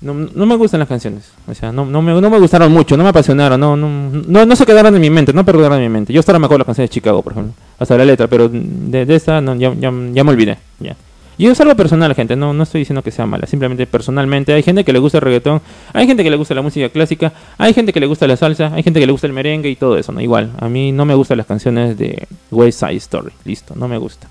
No, 0.00 0.12
no 0.12 0.44
me 0.46 0.56
gustan 0.56 0.80
las 0.80 0.88
canciones. 0.88 1.30
O 1.46 1.54
sea, 1.54 1.72
no, 1.72 1.86
no, 1.86 2.02
me, 2.02 2.20
no 2.20 2.28
me 2.30 2.38
gustaron 2.38 2.70
mucho, 2.72 2.96
no 2.96 3.02
me 3.04 3.08
apasionaron, 3.10 3.58
no, 3.58 3.76
no, 3.76 3.88
no, 4.10 4.44
no 4.44 4.56
se 4.56 4.66
quedaron 4.66 4.94
en 4.94 5.00
mi 5.00 5.08
mente, 5.08 5.32
no 5.32 5.44
perduraron 5.44 5.78
en 5.78 5.84
mi 5.84 5.88
mente. 5.88 6.12
Yo 6.12 6.20
estaba 6.20 6.38
mejor 6.38 6.58
las 6.58 6.66
canciones 6.66 6.90
de 6.90 6.94
Chicago, 6.94 7.22
por 7.22 7.32
ejemplo, 7.32 7.54
hasta 7.78 7.96
la 7.96 8.04
letra, 8.04 8.26
pero 8.26 8.48
de, 8.48 9.06
de 9.06 9.14
esta 9.14 9.40
no, 9.40 9.54
ya, 9.54 9.72
ya 9.74 9.90
me 9.90 10.30
olvidé. 10.30 10.58
Ya. 10.80 10.96
Y 11.38 11.46
es 11.46 11.60
algo 11.60 11.74
personal, 11.74 12.14
gente, 12.14 12.34
no, 12.34 12.54
no 12.54 12.62
estoy 12.62 12.80
diciendo 12.80 13.02
que 13.02 13.10
sea 13.10 13.26
mala, 13.26 13.46
simplemente 13.46 13.86
personalmente. 13.86 14.52
Hay 14.54 14.62
gente 14.62 14.84
que 14.84 14.92
le 14.92 14.98
gusta 14.98 15.18
el 15.18 15.22
reggaetón, 15.22 15.60
hay 15.92 16.06
gente 16.06 16.24
que 16.24 16.30
le 16.30 16.36
gusta 16.36 16.54
la 16.54 16.62
música 16.62 16.88
clásica, 16.88 17.32
hay 17.58 17.74
gente 17.74 17.92
que 17.92 18.00
le 18.00 18.06
gusta 18.06 18.26
la 18.26 18.36
salsa, 18.36 18.72
hay 18.74 18.82
gente 18.82 19.00
que 19.00 19.06
le 19.06 19.12
gusta 19.12 19.26
el 19.26 19.34
merengue 19.34 19.68
y 19.68 19.76
todo 19.76 19.98
eso, 19.98 20.12
¿no? 20.12 20.20
Igual, 20.20 20.52
a 20.58 20.68
mí 20.68 20.92
no 20.92 21.04
me 21.04 21.14
gustan 21.14 21.36
las 21.36 21.46
canciones 21.46 21.98
de 21.98 22.26
West 22.50 22.80
Side 22.80 22.96
Story, 22.96 23.32
listo, 23.44 23.74
no 23.76 23.86
me 23.86 23.98
gusta. 23.98 24.28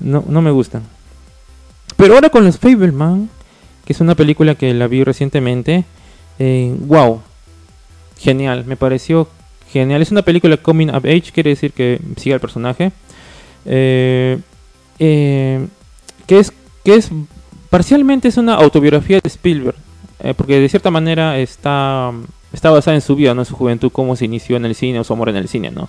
No, 0.00 0.24
no 0.26 0.40
me 0.40 0.50
gustan. 0.50 0.82
Pero 1.96 2.14
ahora 2.14 2.30
con 2.30 2.44
los 2.44 2.58
Fableman, 2.58 3.28
que 3.84 3.92
es 3.92 4.00
una 4.00 4.14
película 4.14 4.54
que 4.54 4.72
la 4.72 4.88
vi 4.88 5.04
recientemente, 5.04 5.84
eh, 6.38 6.74
wow, 6.80 7.20
genial, 8.18 8.64
me 8.64 8.76
pareció 8.76 9.28
genial. 9.70 10.02
Es 10.02 10.10
una 10.10 10.22
película 10.22 10.56
coming 10.56 10.88
of 10.88 11.04
age, 11.04 11.32
quiere 11.32 11.50
decir 11.50 11.72
que 11.72 12.00
sigue 12.16 12.34
al 12.34 12.40
personaje. 12.40 12.92
Eh, 13.66 14.38
eh, 14.98 15.66
que 16.26 16.38
es 16.38 16.52
que 16.84 16.94
es 16.94 17.10
parcialmente 17.70 18.28
es 18.28 18.36
una 18.36 18.54
autobiografía 18.54 19.20
de 19.22 19.28
Spielberg 19.28 19.76
eh, 20.20 20.34
porque 20.36 20.60
de 20.60 20.68
cierta 20.68 20.90
manera 20.90 21.38
está 21.38 22.12
está 22.52 22.70
basada 22.70 22.94
en 22.94 23.00
su 23.00 23.16
vida 23.16 23.34
no 23.34 23.42
en 23.42 23.46
su 23.46 23.56
juventud 23.56 23.90
cómo 23.92 24.16
se 24.16 24.24
inició 24.24 24.56
en 24.56 24.64
el 24.64 24.74
cine 24.74 25.00
o 25.00 25.04
su 25.04 25.12
amor 25.12 25.28
en 25.28 25.36
el 25.36 25.48
cine 25.48 25.70
no 25.70 25.88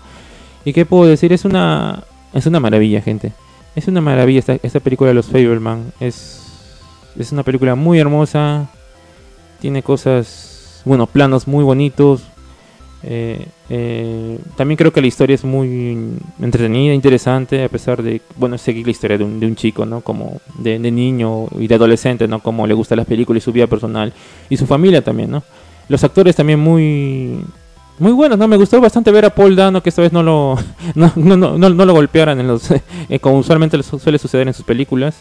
y 0.65 0.73
qué 0.73 0.85
puedo 0.85 1.05
decir 1.05 1.31
es 1.31 1.45
una 1.45 2.03
es 2.35 2.45
una 2.45 2.59
maravilla 2.59 3.01
gente. 3.01 3.31
Es 3.75 3.87
una 3.87 4.01
maravilla 4.01 4.39
esta, 4.39 4.57
esta 4.61 4.79
película 4.81 5.09
de 5.09 5.13
los 5.13 5.27
Fableman. 5.27 5.93
Es 5.99 6.41
es 7.17 7.31
una 7.31 7.43
película 7.43 7.75
muy 7.75 7.97
hermosa. 7.97 8.69
Tiene 9.61 9.81
cosas 9.81 10.81
bueno 10.83 11.07
planos 11.07 11.47
muy 11.47 11.63
bonitos. 11.63 12.23
Eh, 13.03 13.47
eh, 13.69 14.39
también 14.55 14.77
creo 14.77 14.93
que 14.93 15.01
la 15.01 15.07
historia 15.07 15.33
es 15.33 15.43
muy 15.43 16.17
entretenida, 16.41 16.93
interesante, 16.93 17.63
a 17.63 17.69
pesar 17.69 18.03
de, 18.03 18.21
bueno, 18.37 18.57
seguir 18.57 18.85
la 18.85 18.91
historia 18.91 19.17
de 19.17 19.23
un, 19.23 19.39
de 19.39 19.47
un 19.47 19.55
chico, 19.55 19.85
¿no? 19.85 20.01
Como 20.01 20.39
de, 20.59 20.77
niño 20.79 21.47
y 21.59 21.67
de 21.67 21.75
adolescente, 21.75 22.27
¿no? 22.27 22.39
Como 22.41 22.67
le 22.67 22.73
gustan 22.75 22.97
las 22.97 23.07
películas 23.07 23.41
y 23.41 23.45
su 23.45 23.51
vida 23.51 23.67
personal 23.67 24.13
y 24.49 24.57
su 24.57 24.65
familia 24.67 25.03
también, 25.03 25.31
¿no? 25.31 25.43
Los 25.89 26.03
actores 26.03 26.35
también 26.35 26.59
muy 26.59 27.39
muy 27.97 28.11
buenos, 28.11 28.37
¿no? 28.37 28.47
Me 28.47 28.57
gustó 28.57 28.81
bastante 28.81 29.09
ver 29.11 29.25
a 29.25 29.29
Paul 29.33 29.55
Dano 29.55 29.81
que 29.81 29.89
esta 29.89 30.01
vez 30.01 30.11
no 30.11 30.21
lo 30.21 30.57
no, 30.95 31.11
no, 31.15 31.37
no, 31.37 31.57
no, 31.57 31.85
lo 31.85 31.93
golpearan 31.93 32.39
en 32.39 32.47
los 32.47 32.69
eh, 33.09 33.19
como 33.19 33.37
usualmente 33.39 33.81
su- 33.83 33.99
suele 33.99 34.17
suceder 34.19 34.47
en 34.47 34.53
sus 34.53 34.65
películas. 34.65 35.15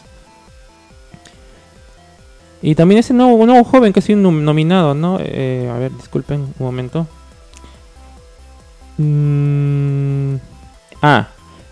Y 2.61 2.73
también 2.75 2.99
ese 2.99 3.13
nuevo, 3.13 3.63
joven 3.63 3.93
que 3.93 3.99
ha 3.99 4.03
sido 4.03 4.19
nom- 4.19 4.41
nominado, 4.41 4.93
¿no? 4.95 5.19
Eh, 5.21 5.71
a 5.73 5.77
ver, 5.77 5.91
disculpen 5.95 6.41
un 6.41 6.65
momento. 6.65 7.07
Mm, 8.97 10.35
ah, 11.01 11.27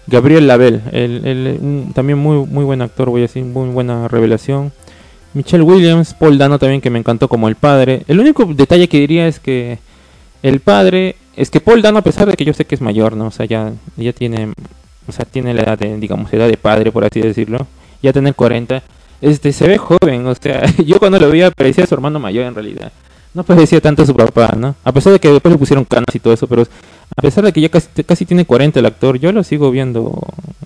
Gabriel 0.07 0.47
Label, 0.47 0.81
el, 0.91 1.25
el- 1.25 1.93
también 1.93 2.19
muy, 2.19 2.45
muy 2.45 2.63
buen 2.65 2.81
actor, 2.81 3.09
voy 3.09 3.21
a 3.21 3.23
decir, 3.23 3.43
muy 3.43 3.69
buena 3.69 4.07
revelación. 4.07 4.71
Michelle 5.33 5.63
Williams, 5.63 6.13
Paul 6.13 6.37
Dano 6.37 6.59
también 6.59 6.81
que 6.81 6.89
me 6.89 6.99
encantó 6.99 7.27
como 7.27 7.47
el 7.47 7.55
padre. 7.55 8.03
El 8.07 8.19
único 8.19 8.45
detalle 8.45 8.87
que 8.87 8.99
diría 8.99 9.27
es 9.27 9.39
que 9.39 9.79
el 10.43 10.59
padre, 10.59 11.15
es 11.35 11.49
que 11.49 11.59
Paul 11.59 11.81
Dano 11.81 11.99
a 11.99 12.03
pesar 12.03 12.27
de 12.27 12.35
que 12.35 12.45
yo 12.45 12.53
sé 12.53 12.65
que 12.65 12.75
es 12.75 12.81
mayor, 12.81 13.15
¿no? 13.15 13.27
O 13.27 13.31
sea, 13.31 13.45
ya, 13.45 13.71
ya 13.97 14.13
tiene, 14.13 14.53
o 15.07 15.11
sea, 15.11 15.25
tiene 15.25 15.53
la 15.53 15.63
edad 15.63 15.79
de, 15.79 15.97
digamos, 15.97 16.31
edad 16.33 16.47
de 16.47 16.57
padre, 16.57 16.91
por 16.91 17.03
así 17.05 17.21
decirlo. 17.21 17.65
Ya 18.03 18.13
tener 18.13 18.35
40, 18.35 18.83
este, 19.21 19.53
se 19.53 19.67
ve 19.67 19.77
joven, 19.77 20.27
o 20.27 20.35
sea, 20.35 20.65
yo 20.85 20.99
cuando 20.99 21.17
lo 21.19 21.29
veía 21.31 21.49
parecía 21.49 21.87
su 21.87 21.95
hermano 21.95 22.19
mayor 22.19 22.45
en 22.45 22.53
realidad. 22.55 22.91
No 23.33 23.43
parecía 23.43 23.81
tanto 23.81 24.05
su 24.05 24.15
papá, 24.15 24.53
¿no? 24.55 24.75
A 24.83 24.91
pesar 24.91 25.13
de 25.13 25.19
que 25.19 25.29
después 25.31 25.51
le 25.51 25.57
pusieron 25.57 25.85
canas 25.85 26.13
y 26.13 26.19
todo 26.19 26.33
eso, 26.35 26.45
pero 26.45 26.67
a 27.15 27.21
pesar 27.21 27.43
de 27.43 27.53
que 27.53 27.61
ya 27.61 27.69
casi, 27.69 28.25
tiene 28.25 28.45
40 28.45 28.79
el 28.79 28.85
actor, 28.85 29.19
yo 29.19 29.31
lo 29.31 29.43
sigo 29.43 29.71
viendo, 29.71 30.19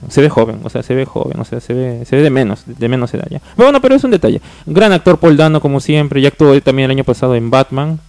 se 0.10 0.22
ve 0.22 0.30
joven, 0.30 0.60
o 0.64 0.70
sea, 0.70 0.84
se 0.84 0.96
ve 0.96 1.06
joven, 1.06 1.40
o 1.40 1.46
sea, 1.46 1.60
se 1.60 1.74
ve, 1.74 2.06
se 2.06 2.16
ve 2.16 2.22
de 2.22 2.30
menos, 2.30 2.64
de 2.66 2.88
menos 2.88 3.14
edad 3.14 3.28
ya. 3.30 3.42
Bueno, 3.56 3.82
pero 3.82 3.96
es 3.96 4.04
un 4.04 4.12
detalle. 4.12 4.42
Gran 4.66 4.92
actor 4.92 5.18
Paul 5.18 5.38
Dano, 5.38 5.62
como 5.62 5.80
siempre, 5.80 6.22
ya 6.22 6.30
actuó 6.30 6.60
también 6.62 6.86
el 6.86 6.98
año 6.98 7.04
pasado 7.04 7.36
en 7.36 7.50
Batman, 7.50 8.00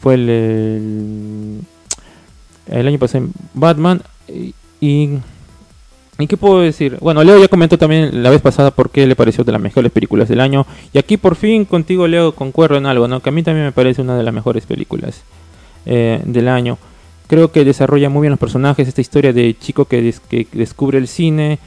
fue 0.00 0.14
el, 0.14 1.60
el, 2.70 2.86
año 2.86 2.98
pasado 2.98 3.24
en 3.24 3.32
Batman, 3.54 4.02
y, 4.28 4.54
y 4.80 5.18
¿Y 6.18 6.26
qué 6.26 6.36
puedo 6.36 6.60
decir? 6.60 6.96
Bueno, 7.00 7.22
Leo 7.22 7.38
ya 7.38 7.48
comentó 7.48 7.76
también 7.76 8.22
la 8.22 8.30
vez 8.30 8.40
pasada 8.40 8.70
por 8.70 8.90
qué 8.90 9.06
le 9.06 9.14
pareció 9.14 9.44
de 9.44 9.52
las 9.52 9.60
mejores 9.60 9.92
películas 9.92 10.28
del 10.28 10.40
año. 10.40 10.66
Y 10.92 10.98
aquí 10.98 11.18
por 11.18 11.36
fin 11.36 11.66
contigo, 11.66 12.08
Leo, 12.08 12.32
concuerdo 12.32 12.76
en 12.78 12.86
algo, 12.86 13.06
¿no? 13.06 13.20
Que 13.20 13.28
a 13.28 13.32
mí 13.32 13.42
también 13.42 13.66
me 13.66 13.72
parece 13.72 14.00
una 14.00 14.16
de 14.16 14.22
las 14.22 14.32
mejores 14.32 14.64
películas 14.64 15.22
eh, 15.84 16.22
del 16.24 16.48
año. 16.48 16.78
Creo 17.28 17.50
que 17.50 17.64
desarrolla 17.64 18.08
muy 18.08 18.22
bien 18.22 18.30
los 18.30 18.38
personajes, 18.40 18.86
esta 18.86 19.00
historia 19.00 19.32
de 19.32 19.56
chico 19.58 19.84
que, 19.86 20.00
des- 20.00 20.20
que 20.20 20.46
descubre 20.52 20.98
el 20.98 21.08
cine, 21.08 21.58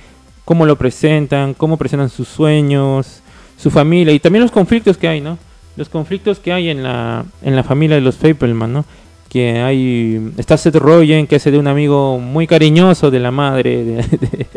cómo 0.46 0.66
lo 0.66 0.78
presentan, 0.78 1.54
cómo 1.54 1.78
presentan 1.78 2.10
sus 2.10 2.28
sueños, 2.28 3.22
su 3.58 3.70
familia 3.70 4.14
y 4.14 4.20
también 4.20 4.42
los 4.44 4.52
conflictos 4.52 4.98
que 4.98 5.08
hay, 5.10 5.20
¿no? 5.22 5.38
Los 5.76 5.90
conflictos 5.90 6.40
que 6.40 6.54
hay 6.54 6.70
en 6.70 6.82
la, 6.84 7.26
en 7.42 7.56
la 7.56 7.64
familia 7.64 7.96
de 7.96 8.02
los 8.02 8.16
Fableman, 8.16 8.72
¿no? 8.74 8.86
que 9.30 9.60
hay 9.60 10.32
está 10.38 10.58
Seth 10.58 10.76
Rogen 10.78 11.28
que 11.28 11.36
hace 11.36 11.52
de 11.52 11.60
un 11.60 11.68
amigo 11.68 12.18
muy 12.18 12.48
cariñoso 12.48 13.12
de 13.12 13.20
la 13.20 13.30
madre 13.30 13.84
de- 13.84 14.48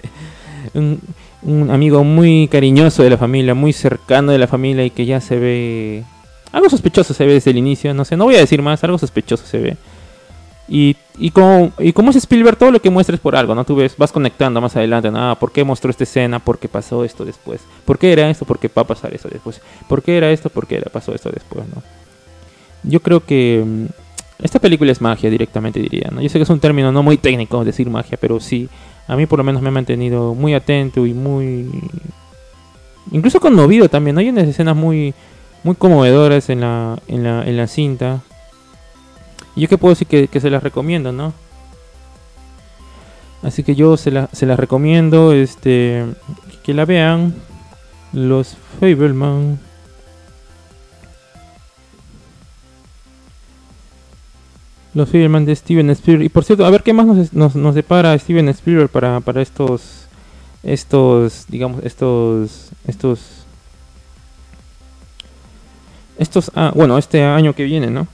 un 1.42 1.70
amigo 1.70 2.04
muy 2.04 2.48
cariñoso 2.48 3.02
de 3.02 3.10
la 3.10 3.18
familia 3.18 3.54
muy 3.54 3.72
cercano 3.74 4.32
de 4.32 4.38
la 4.38 4.46
familia 4.46 4.84
y 4.84 4.90
que 4.90 5.04
ya 5.04 5.20
se 5.20 5.36
ve 5.38 6.04
algo 6.52 6.70
sospechoso 6.70 7.12
se 7.12 7.26
ve 7.26 7.34
desde 7.34 7.50
el 7.50 7.58
inicio 7.58 7.92
no 7.92 8.04
sé 8.06 8.16
no 8.16 8.24
voy 8.24 8.36
a 8.36 8.38
decir 8.40 8.62
más 8.62 8.82
algo 8.84 8.96
sospechoso 8.96 9.44
se 9.44 9.58
ve 9.58 9.76
Y, 10.74 10.96
y, 11.18 11.32
como, 11.32 11.70
y 11.78 11.92
como 11.92 12.08
es 12.08 12.16
Spielberg, 12.16 12.56
todo 12.56 12.70
lo 12.70 12.80
que 12.80 12.88
muestra 12.88 13.14
es 13.14 13.20
por 13.20 13.36
algo, 13.36 13.54
¿no? 13.54 13.62
Tú 13.62 13.76
ves, 13.76 13.94
vas 13.98 14.10
conectando 14.10 14.58
más 14.58 14.74
adelante, 14.74 15.10
¿no? 15.10 15.18
Ah, 15.30 15.38
¿Por 15.38 15.52
qué 15.52 15.64
mostró 15.64 15.90
esta 15.90 16.04
escena? 16.04 16.38
¿Por 16.38 16.58
qué 16.58 16.66
pasó 16.66 17.04
esto 17.04 17.26
después? 17.26 17.60
¿Por 17.84 17.98
qué 17.98 18.10
era 18.10 18.30
esto? 18.30 18.46
¿Por 18.46 18.58
qué 18.58 18.70
va 18.74 18.80
a 18.80 18.86
pasar 18.86 19.12
eso 19.12 19.28
después? 19.28 19.60
¿Por 19.86 20.02
qué 20.02 20.16
era 20.16 20.30
esto? 20.30 20.48
¿Por 20.48 20.66
qué 20.66 20.76
era, 20.76 20.90
pasó 20.90 21.14
esto 21.14 21.30
después, 21.30 21.66
¿no? 21.68 21.82
Yo 22.84 23.00
creo 23.00 23.22
que 23.22 23.62
mm, 23.62 23.84
esta 24.42 24.60
película 24.60 24.90
es 24.90 25.02
magia 25.02 25.28
directamente, 25.28 25.78
diría, 25.78 26.08
¿no? 26.10 26.22
Yo 26.22 26.30
sé 26.30 26.38
que 26.38 26.44
es 26.44 26.48
un 26.48 26.58
término 26.58 26.90
no 26.90 27.02
muy 27.02 27.18
técnico 27.18 27.62
decir 27.66 27.90
magia, 27.90 28.16
pero 28.18 28.40
sí, 28.40 28.70
a 29.08 29.14
mí 29.14 29.26
por 29.26 29.40
lo 29.40 29.44
menos 29.44 29.60
me 29.60 29.68
ha 29.68 29.72
mantenido 29.72 30.34
muy 30.34 30.54
atento 30.54 31.04
y 31.04 31.12
muy... 31.12 31.68
Incluso 33.10 33.40
conmovido 33.40 33.90
también, 33.90 34.14
¿no? 34.14 34.20
Hay 34.20 34.30
unas 34.30 34.48
escenas 34.48 34.74
muy, 34.74 35.12
muy 35.64 35.74
conmovedoras 35.74 36.48
en 36.48 36.62
la, 36.62 36.98
en 37.08 37.24
la, 37.24 37.44
en 37.46 37.58
la 37.58 37.66
cinta 37.66 38.22
y 39.54 39.60
yo 39.62 39.68
que 39.68 39.78
puedo 39.78 39.94
decir 39.94 40.06
que, 40.06 40.40
se 40.40 40.50
las 40.50 40.62
recomiendo, 40.62 41.12
¿no? 41.12 41.32
Así 43.42 43.62
que 43.62 43.74
yo 43.74 43.96
se, 43.96 44.28
se 44.32 44.46
las 44.46 44.58
recomiendo, 44.58 45.32
este, 45.32 46.06
que 46.62 46.74
la 46.74 46.84
vean. 46.84 47.34
Los 48.12 48.56
Fableman. 48.78 49.58
Los 54.94 55.08
Fableman 55.08 55.44
de 55.44 55.56
Steven 55.56 55.90
Spielberg. 55.90 56.26
Y 56.26 56.28
por 56.28 56.44
cierto, 56.44 56.66
a 56.66 56.70
ver 56.70 56.82
qué 56.82 56.92
más 56.92 57.06
nos, 57.06 57.32
nos, 57.32 57.56
nos 57.56 57.74
depara 57.74 58.18
Steven 58.18 58.48
Spielberg 58.50 58.90
para, 58.90 59.20
para 59.20 59.42
estos, 59.42 60.06
estos, 60.62 61.46
digamos, 61.48 61.82
estos, 61.84 62.70
estos, 62.86 63.20
estos, 66.18 66.50
ah, 66.54 66.72
bueno, 66.74 66.98
este 66.98 67.22
año 67.22 67.54
que 67.54 67.64
viene, 67.64 67.90
¿no? 67.90 68.06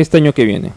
Este 0.00 0.18
año 0.18 0.32
que 0.32 0.44
viene. 0.44 0.72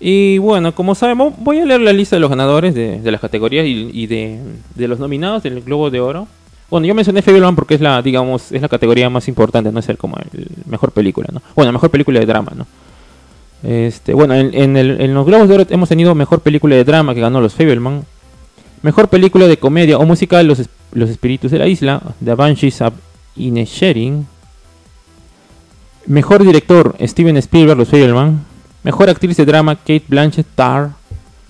Y 0.00 0.38
bueno, 0.38 0.74
como 0.74 0.94
sabemos, 0.94 1.34
voy 1.38 1.58
a 1.58 1.66
leer 1.66 1.82
la 1.82 1.92
lista 1.92 2.16
de 2.16 2.20
los 2.20 2.30
ganadores 2.30 2.74
de, 2.74 3.00
las 3.04 3.20
categorías 3.20 3.66
y, 3.66 4.06
de, 4.06 4.40
los 4.76 4.98
nominados 4.98 5.42
del 5.42 5.60
Globo 5.60 5.90
de 5.90 6.00
Oro. 6.00 6.26
Bueno, 6.70 6.86
yo 6.86 6.94
mencioné 6.94 7.20
Fableman 7.20 7.54
porque 7.54 7.74
es 7.74 7.80
la, 7.82 8.00
digamos, 8.00 8.50
es 8.50 8.62
la 8.62 8.68
categoría 8.68 9.10
más 9.10 9.28
importante, 9.28 9.70
no 9.70 9.80
es 9.80 9.88
el 9.88 9.98
como 9.98 10.16
el 10.16 10.46
mejor 10.66 10.92
película, 10.92 11.28
¿no? 11.32 11.42
Bueno, 11.54 11.72
mejor 11.72 11.90
película 11.90 12.18
de 12.18 12.26
drama, 12.26 12.52
¿no? 12.54 12.66
Este, 13.62 14.14
bueno, 14.14 14.34
en, 14.34 15.14
los 15.14 15.26
Globos 15.26 15.48
de 15.48 15.54
Oro 15.54 15.66
hemos 15.68 15.88
tenido 15.88 16.14
mejor 16.14 16.40
película 16.40 16.76
de 16.76 16.84
drama 16.84 17.14
que 17.14 17.20
ganó 17.20 17.40
los 17.42 17.54
Fableman. 17.54 18.04
Mejor 18.82 19.08
película 19.08 19.46
de 19.46 19.58
comedia 19.58 19.98
o 19.98 20.06
musical, 20.06 20.46
Los, 20.46 20.62
los 20.92 21.10
Espíritus 21.10 21.50
de 21.50 21.58
la 21.58 21.66
Isla, 21.66 22.00
The 22.24 22.34
Banshees 22.34 22.80
of 22.80 22.94
Inisherin. 23.36 24.26
Mejor 26.10 26.42
director, 26.42 26.96
Steven 27.00 27.36
Spielberg, 27.36 27.78
Los. 27.78 28.40
Mejor 28.82 29.08
actriz 29.08 29.36
de 29.36 29.44
drama, 29.44 29.76
Kate 29.76 30.02
Blanchett, 30.08 30.44
Tar, 30.56 30.90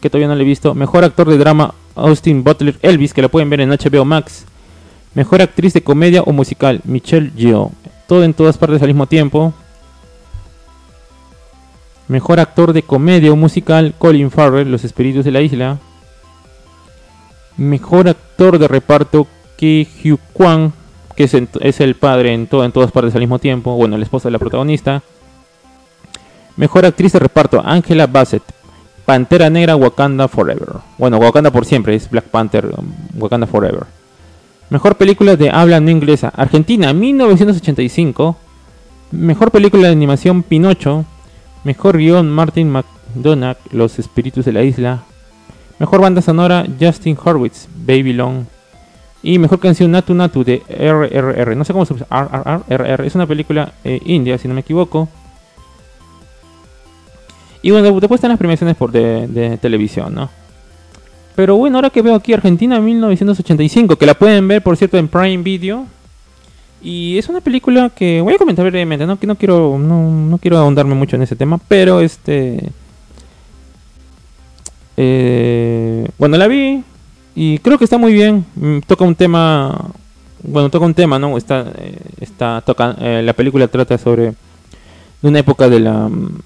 que 0.03 0.11
todavía 0.11 0.29
no 0.29 0.35
le 0.35 0.43
he 0.43 0.47
visto. 0.47 0.75
Mejor 0.75 1.03
actor 1.03 1.31
de 1.31 1.39
drama, 1.39 1.73
Austin 1.95 2.45
Butler, 2.45 2.79
Elvis, 2.83 3.15
que 3.15 3.23
la 3.23 3.29
pueden 3.29 3.49
ver 3.49 3.63
en 3.63 3.71
HBO 3.71 4.05
Max. 4.05 4.45
Mejor 5.15 5.41
actriz 5.41 5.73
de 5.73 5.83
comedia 5.83 6.21
o 6.21 6.33
musical, 6.33 6.83
Michelle 6.85 7.33
Yeoh. 7.35 7.73
Todo 8.07 8.23
en 8.23 8.35
todas 8.35 8.59
partes 8.59 8.83
al 8.83 8.89
mismo 8.89 9.07
tiempo. 9.07 9.55
Mejor 12.09 12.39
actor 12.39 12.75
de 12.75 12.83
comedia 12.83 13.33
o 13.33 13.37
musical, 13.37 13.95
Colin 13.97 14.31
Farrell, 14.31 14.71
Los 14.71 14.85
Espíritus 14.85 15.25
de 15.25 15.31
la 15.31 15.41
Isla. 15.41 15.79
Mejor 17.57 18.11
actor 18.11 18.59
de 18.59 18.69
reparto, 18.69 19.27
Ki 19.57 19.89
Hugh 20.05 20.21
Kwan, 20.35 20.75
que 21.29 21.47
es, 21.61 21.81
el 21.81 21.95
padre 21.97 22.33
en, 22.33 22.47
todo, 22.47 22.65
en 22.65 22.73
todas 22.73 22.93
partes 22.93 23.15
al 23.15 23.21
mismo 23.21 23.39
tiempo, 23.39 23.77
bueno, 23.77 23.97
el 23.97 24.03
esposo 24.03 24.29
de 24.29 24.33
la 24.33 24.39
protagonista. 24.39 25.03
Mejor 26.57 26.87
actriz 26.87 27.13
de 27.13 27.19
reparto, 27.19 27.61
Angela 27.63 28.07
Bassett, 28.07 28.43
Pantera 29.05 29.51
Negra, 29.51 29.77
Wakanda 29.77 30.29
Forever. 30.29 30.77
Bueno, 30.97 31.19
Wakanda 31.19 31.51
por 31.51 31.67
siempre, 31.67 31.95
es 31.95 32.09
Black 32.09 32.25
Panther, 32.27 32.67
um, 32.67 33.21
Wakanda 33.21 33.47
Forever. 33.47 33.85
Mejor 34.71 34.97
película 34.97 35.37
de 35.37 35.51
habla 35.51 35.79
no 35.81 35.91
inglesa, 35.91 36.33
Argentina, 36.35 36.93
1985. 36.95 38.37
Mejor 39.11 39.51
película 39.51 39.89
de 39.89 39.93
animación, 39.93 40.43
Pinocho. 40.43 41.05
Mejor 41.65 41.99
guion, 41.99 42.31
Martin 42.31 42.71
McDonagh, 42.71 43.59
Los 43.73 43.99
Espíritus 43.99 44.47
de 44.47 44.53
la 44.53 44.63
Isla. 44.63 45.03
Mejor 45.79 46.01
banda 46.01 46.23
sonora, 46.23 46.67
Justin 46.81 47.19
Horwitz, 47.23 47.69
Babylon. 47.75 48.47
Y 49.23 49.39
mejor 49.39 49.61
canción 49.61 49.91
Natu 49.91 50.15
Natu 50.15 50.45
de 50.45 50.63
RRR. 50.69 51.57
No 51.57 51.65
sé 51.65 51.73
cómo 51.73 51.85
se 51.85 51.95
llama. 51.95 52.63
RRR. 52.69 53.07
Es 53.07 53.15
una 53.15 53.27
película 53.27 53.73
eh, 53.85 54.01
india, 54.05 54.39
si 54.39 54.49
no 54.49 54.55
me 54.55 54.61
equivoco. 54.61 55.09
Y 57.63 57.71
bueno, 57.71 58.01
después 58.01 58.19
están 58.19 58.31
las 58.31 58.39
premiaciones 58.39 58.77
por 58.77 58.91
de, 58.91 59.59
televisión, 59.61 60.15
¿no? 60.15 60.31
Pero 61.37 61.57
bueno, 61.57 61.79
ahora 61.79 61.91
que 61.91 62.03
veo 62.03 62.15
aquí 62.15 62.33
Argentina 62.33 62.81
1985, 62.81 63.97
que 63.97 64.07
la 64.07 64.15
pueden 64.15 64.49
ver, 64.49 64.63
por 64.63 64.77
cierto, 64.77 64.97
en 64.97 65.09
Prime 65.09 65.43
Video. 65.43 65.87
Y 66.83 67.19
es 67.19 67.29
una 67.29 67.43
película 67.43 67.91
que 67.91 68.23
voy 68.23 68.35
a 68.35 68.39
comentar 68.39 68.65
brevemente, 68.65 69.07
¿no? 69.07 69.19
Que 69.19 69.27
no 69.27 69.35
quiero, 69.35 69.79
no, 69.79 70.11
no 70.11 70.39
quiero 70.39 70.57
ahondarme 70.57 70.95
mucho 70.95 71.17
en 71.17 71.23
ese 71.23 71.37
tema, 71.37 71.59
pero 71.69 72.01
este... 72.01 72.71
Eh, 74.97 76.09
bueno, 76.19 76.37
la 76.37 76.47
vi, 76.47 76.83
y 77.35 77.59
creo 77.59 77.79
que 77.79 77.85
está 77.85 77.99
muy 77.99 78.13
bien. 78.13 78.45
Mm, 78.57 78.81
toca 78.87 79.05
un 79.05 79.15
tema. 79.15 79.91
Bueno, 80.43 80.71
toca 80.71 80.87
un 80.87 80.95
tema, 80.95 81.19
¿no? 81.19 81.37
Está. 81.37 81.73
Eh, 81.77 81.99
está 82.21 82.63
toca, 82.65 82.97
eh, 83.01 83.23
la 83.25 83.33
película 83.33 83.69
trata 83.69 83.99
sobre. 83.99 84.35
Una 85.23 85.39
época 85.39 85.69
de 85.69 85.81
la. 85.81 86.09
Mm, 86.09 86.39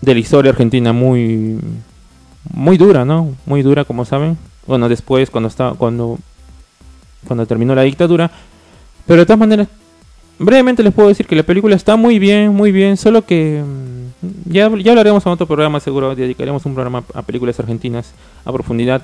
de 0.00 0.14
la 0.14 0.20
historia 0.20 0.50
argentina 0.50 0.92
muy. 0.92 1.58
Muy 2.52 2.76
dura, 2.76 3.04
¿no? 3.04 3.34
Muy 3.46 3.62
dura, 3.62 3.84
como 3.84 4.04
saben. 4.04 4.36
Bueno, 4.66 4.88
después, 4.88 5.30
cuando 5.30 5.48
estaba. 5.48 5.74
Cuando. 5.74 6.18
Cuando 7.26 7.46
terminó 7.46 7.74
la 7.74 7.82
dictadura. 7.82 8.30
Pero 9.06 9.20
de 9.20 9.26
todas 9.26 9.38
maneras. 9.38 9.68
Brevemente 10.36 10.82
les 10.82 10.92
puedo 10.92 11.08
decir 11.08 11.26
que 11.26 11.36
la 11.36 11.44
película 11.44 11.76
está 11.76 11.94
muy 11.94 12.18
bien, 12.18 12.52
muy 12.52 12.72
bien. 12.72 12.96
Solo 12.96 13.24
que. 13.24 13.62
Mm, 13.62 14.50
ya, 14.52 14.70
ya 14.78 14.92
hablaremos 14.92 15.24
en 15.26 15.32
otro 15.32 15.46
programa, 15.46 15.80
seguro. 15.80 16.14
Dedicaremos 16.14 16.64
un 16.64 16.74
programa 16.74 17.04
a 17.12 17.22
películas 17.22 17.58
argentinas 17.60 18.12
a 18.44 18.52
profundidad. 18.52 19.02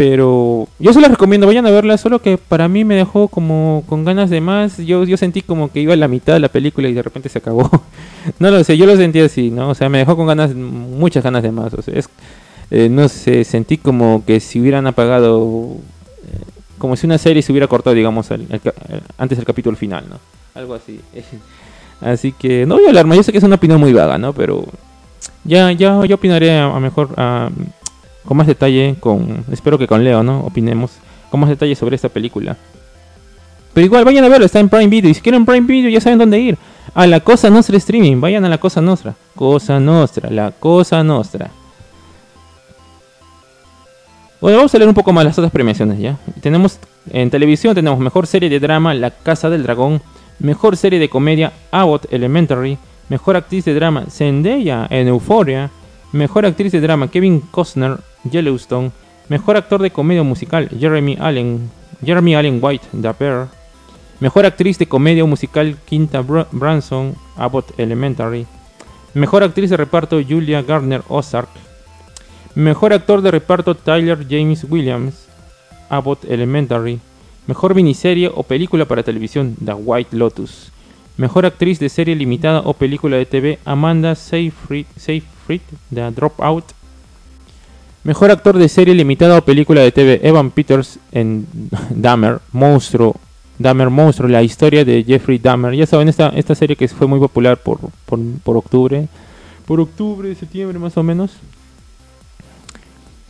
Pero 0.00 0.66
yo 0.78 0.94
se 0.94 1.00
las 1.02 1.10
recomiendo, 1.10 1.46
vayan 1.46 1.66
a 1.66 1.70
verla, 1.70 1.98
solo 1.98 2.22
que 2.22 2.38
para 2.38 2.68
mí 2.68 2.86
me 2.86 2.94
dejó 2.94 3.28
como 3.28 3.84
con 3.86 4.02
ganas 4.02 4.30
de 4.30 4.40
más. 4.40 4.78
Yo, 4.78 5.04
yo 5.04 5.18
sentí 5.18 5.42
como 5.42 5.70
que 5.70 5.80
iba 5.80 5.92
a 5.92 5.96
la 5.96 6.08
mitad 6.08 6.32
de 6.32 6.40
la 6.40 6.48
película 6.48 6.88
y 6.88 6.94
de 6.94 7.02
repente 7.02 7.28
se 7.28 7.36
acabó. 7.36 7.70
no 8.38 8.50
lo 8.50 8.64
sé, 8.64 8.78
yo 8.78 8.86
lo 8.86 8.96
sentí 8.96 9.20
así, 9.20 9.50
¿no? 9.50 9.68
O 9.68 9.74
sea, 9.74 9.90
me 9.90 9.98
dejó 9.98 10.16
con 10.16 10.26
ganas, 10.26 10.54
muchas 10.54 11.22
ganas 11.22 11.42
de 11.42 11.52
más. 11.52 11.74
O 11.74 11.82
sea, 11.82 12.00
eh, 12.70 12.88
no 12.88 13.10
sé, 13.10 13.44
sentí 13.44 13.76
como 13.76 14.24
que 14.24 14.40
si 14.40 14.58
hubieran 14.58 14.86
apagado, 14.86 15.76
eh, 16.22 16.44
como 16.78 16.96
si 16.96 17.04
una 17.04 17.18
serie 17.18 17.42
se 17.42 17.52
hubiera 17.52 17.66
cortado, 17.66 17.94
digamos, 17.94 18.30
antes 19.18 19.36
del 19.36 19.44
capítulo 19.44 19.76
final, 19.76 20.06
¿no? 20.08 20.16
Algo 20.54 20.72
así. 20.76 20.98
así 22.00 22.32
que 22.32 22.64
no 22.64 22.76
voy 22.76 22.86
a 22.86 22.88
hablar 22.88 23.04
más, 23.04 23.18
yo 23.18 23.22
sé 23.22 23.32
que 23.32 23.38
es 23.38 23.44
una 23.44 23.56
opinión 23.56 23.78
muy 23.78 23.92
vaga, 23.92 24.16
¿no? 24.16 24.32
Pero 24.32 24.64
ya, 25.44 25.70
ya, 25.72 26.02
yo 26.06 26.14
opinaré 26.14 26.58
a, 26.58 26.80
mejor... 26.80 27.10
con 28.24 28.36
más 28.36 28.46
detalle, 28.46 28.96
con 29.00 29.44
espero 29.50 29.78
que 29.78 29.86
con 29.86 30.04
Leo, 30.04 30.22
¿no? 30.22 30.40
Opinemos 30.40 30.92
con 31.30 31.40
más 31.40 31.48
detalle 31.48 31.74
sobre 31.74 31.96
esta 31.96 32.08
película. 32.08 32.56
Pero 33.72 33.84
igual, 33.84 34.04
vayan 34.04 34.24
a 34.24 34.28
verlo, 34.28 34.46
está 34.46 34.58
en 34.58 34.68
Prime 34.68 34.88
Video. 34.88 35.10
Y 35.10 35.14
si 35.14 35.20
quieren 35.20 35.46
Prime 35.46 35.66
Video, 35.66 35.90
ya 35.90 36.00
saben 36.00 36.18
dónde 36.18 36.38
ir. 36.40 36.58
A 36.92 37.06
la 37.06 37.20
Cosa 37.20 37.50
Nostra 37.50 37.76
Streaming. 37.76 38.20
Vayan 38.20 38.44
a 38.44 38.48
la 38.48 38.58
Cosa 38.58 38.80
Nostra. 38.80 39.14
Cosa 39.36 39.78
Nostra, 39.78 40.28
la 40.28 40.50
Cosa 40.50 41.04
Nostra. 41.04 41.50
Bueno, 44.40 44.56
vamos 44.56 44.74
a 44.74 44.78
leer 44.78 44.88
un 44.88 44.94
poco 44.94 45.12
más 45.12 45.24
las 45.24 45.38
otras 45.38 45.52
premiaciones 45.52 45.98
ya. 45.98 46.16
Tenemos 46.40 46.78
en 47.10 47.30
televisión, 47.30 47.74
tenemos 47.74 48.00
mejor 48.00 48.26
serie 48.26 48.48
de 48.48 48.58
drama, 48.58 48.94
La 48.94 49.10
Casa 49.10 49.50
del 49.50 49.62
Dragón. 49.62 50.02
Mejor 50.38 50.76
serie 50.76 50.98
de 50.98 51.08
comedia, 51.08 51.52
Abbott 51.70 52.12
Elementary. 52.12 52.78
Mejor 53.08 53.36
actriz 53.36 53.64
de 53.66 53.74
drama, 53.74 54.06
Zendaya 54.10 54.86
en 54.90 55.08
Euphoria. 55.08 55.70
Mejor 56.12 56.46
actriz 56.46 56.72
de 56.72 56.80
drama, 56.80 57.08
Kevin 57.08 57.40
Costner, 57.40 57.98
Yellowstone. 58.24 58.92
Mejor 59.28 59.56
actor 59.56 59.80
de 59.80 59.90
comedia 59.90 60.22
musical, 60.22 60.68
Jeremy 60.68 61.16
Allen, 61.20 61.70
Jeremy 62.04 62.34
Allen 62.34 62.58
White, 62.62 62.86
The 63.00 63.12
Bear. 63.18 63.48
Mejor 64.20 64.44
actriz 64.44 64.78
de 64.78 64.86
comedia 64.86 65.24
musical, 65.24 65.76
Quinta 65.86 66.20
Branson, 66.20 67.14
Abbott 67.36 67.78
Elementary. 67.78 68.46
Mejor 69.14 69.42
actriz 69.42 69.70
de 69.70 69.76
reparto, 69.76 70.20
Julia 70.26 70.62
Gardner 70.62 71.02
Ozark. 71.08 71.48
Mejor 72.54 72.92
actor 72.92 73.22
de 73.22 73.30
reparto, 73.30 73.74
Tyler 73.74 74.26
James 74.28 74.66
Williams, 74.68 75.26
Abbott 75.88 76.24
Elementary. 76.24 77.00
Mejor 77.46 77.74
miniserie 77.74 78.30
o 78.32 78.42
película 78.42 78.84
para 78.84 79.02
televisión, 79.02 79.56
The 79.64 79.74
White 79.74 80.16
Lotus. 80.16 80.70
Mejor 81.16 81.46
actriz 81.46 81.78
de 81.78 81.88
serie 81.88 82.14
limitada 82.14 82.60
o 82.64 82.74
película 82.74 83.16
de 83.16 83.26
TV, 83.26 83.58
Amanda 83.64 84.14
Seyfried, 84.14 84.86
Seyfried 84.96 85.62
The 85.92 86.10
Dropout. 86.10 86.79
Mejor 88.02 88.30
actor 88.30 88.56
de 88.56 88.68
serie 88.68 88.94
limitada 88.94 89.38
o 89.38 89.44
película 89.44 89.82
de 89.82 89.92
TV, 89.92 90.20
Evan 90.22 90.50
Peters 90.50 90.98
en 91.12 91.46
Dahmer, 91.90 92.38
Monstruo 92.52 93.16
Dahmer 93.60 93.90
Monstruo, 93.90 94.26
la 94.26 94.42
historia 94.42 94.86
de 94.86 95.04
Jeffrey 95.04 95.38
Dahmer. 95.38 95.74
Ya 95.74 95.84
saben, 95.84 96.08
esta, 96.08 96.30
esta 96.30 96.54
serie 96.54 96.76
que 96.76 96.88
fue 96.88 97.06
muy 97.06 97.20
popular 97.20 97.58
por, 97.58 97.78
por, 98.06 98.18
por 98.42 98.56
octubre, 98.56 99.06
por 99.66 99.80
octubre, 99.80 100.34
septiembre 100.34 100.78
más 100.78 100.96
o 100.96 101.02
menos. 101.02 101.32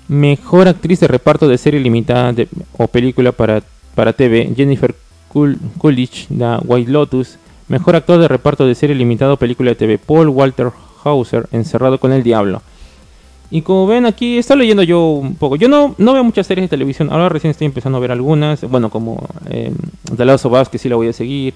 Mejor 0.07 0.69
actriz 0.69 1.01
de 1.01 1.09
reparto 1.09 1.49
de 1.49 1.59
serie 1.59 1.81
limitada 1.81 2.33
o 2.79 2.87
película 2.87 3.33
para, 3.33 3.63
para 3.97 4.13
TV, 4.13 4.53
Jennifer 4.57 4.95
Coolidge, 5.79 6.27
da 6.29 6.61
White 6.65 6.93
Lotus. 6.93 7.37
Mejor 7.67 7.97
actor 7.97 8.21
de 8.21 8.29
reparto 8.29 8.67
de 8.67 8.77
serie 8.77 8.95
limitada 8.95 9.33
o 9.33 9.37
película 9.37 9.71
de 9.71 9.77
TV, 9.77 9.99
Paul 9.99 10.29
Walter 10.29 10.71
Hauser, 11.03 11.49
Encerrado 11.51 11.99
con 11.99 12.13
el 12.13 12.23
Diablo. 12.23 12.63
Y 13.51 13.63
como 13.63 13.87
ven 13.87 14.07
aquí, 14.07 14.39
está 14.39 14.55
leyendo 14.55 14.83
yo 14.85 15.01
un 15.01 15.35
poco. 15.35 15.57
Yo 15.57 15.69
no, 15.69 15.95
no 15.99 16.13
veo 16.13 16.23
muchas 16.23 16.47
series 16.47 16.65
de 16.65 16.69
televisión. 16.69 17.09
Ahora 17.11 17.29
recién 17.29 17.51
estoy 17.51 17.67
empezando 17.67 17.99
a 17.99 18.01
ver 18.01 18.13
algunas. 18.13 18.63
Bueno, 18.63 18.91
como 18.91 19.27
eh, 19.49 19.73
The 20.17 20.25
Last 20.25 20.47
of 20.47 20.53
Us, 20.53 20.69
que 20.69 20.79
sí 20.79 20.89
la 20.89 20.97
voy 20.97 21.09
a 21.09 21.13
seguir. 21.13 21.55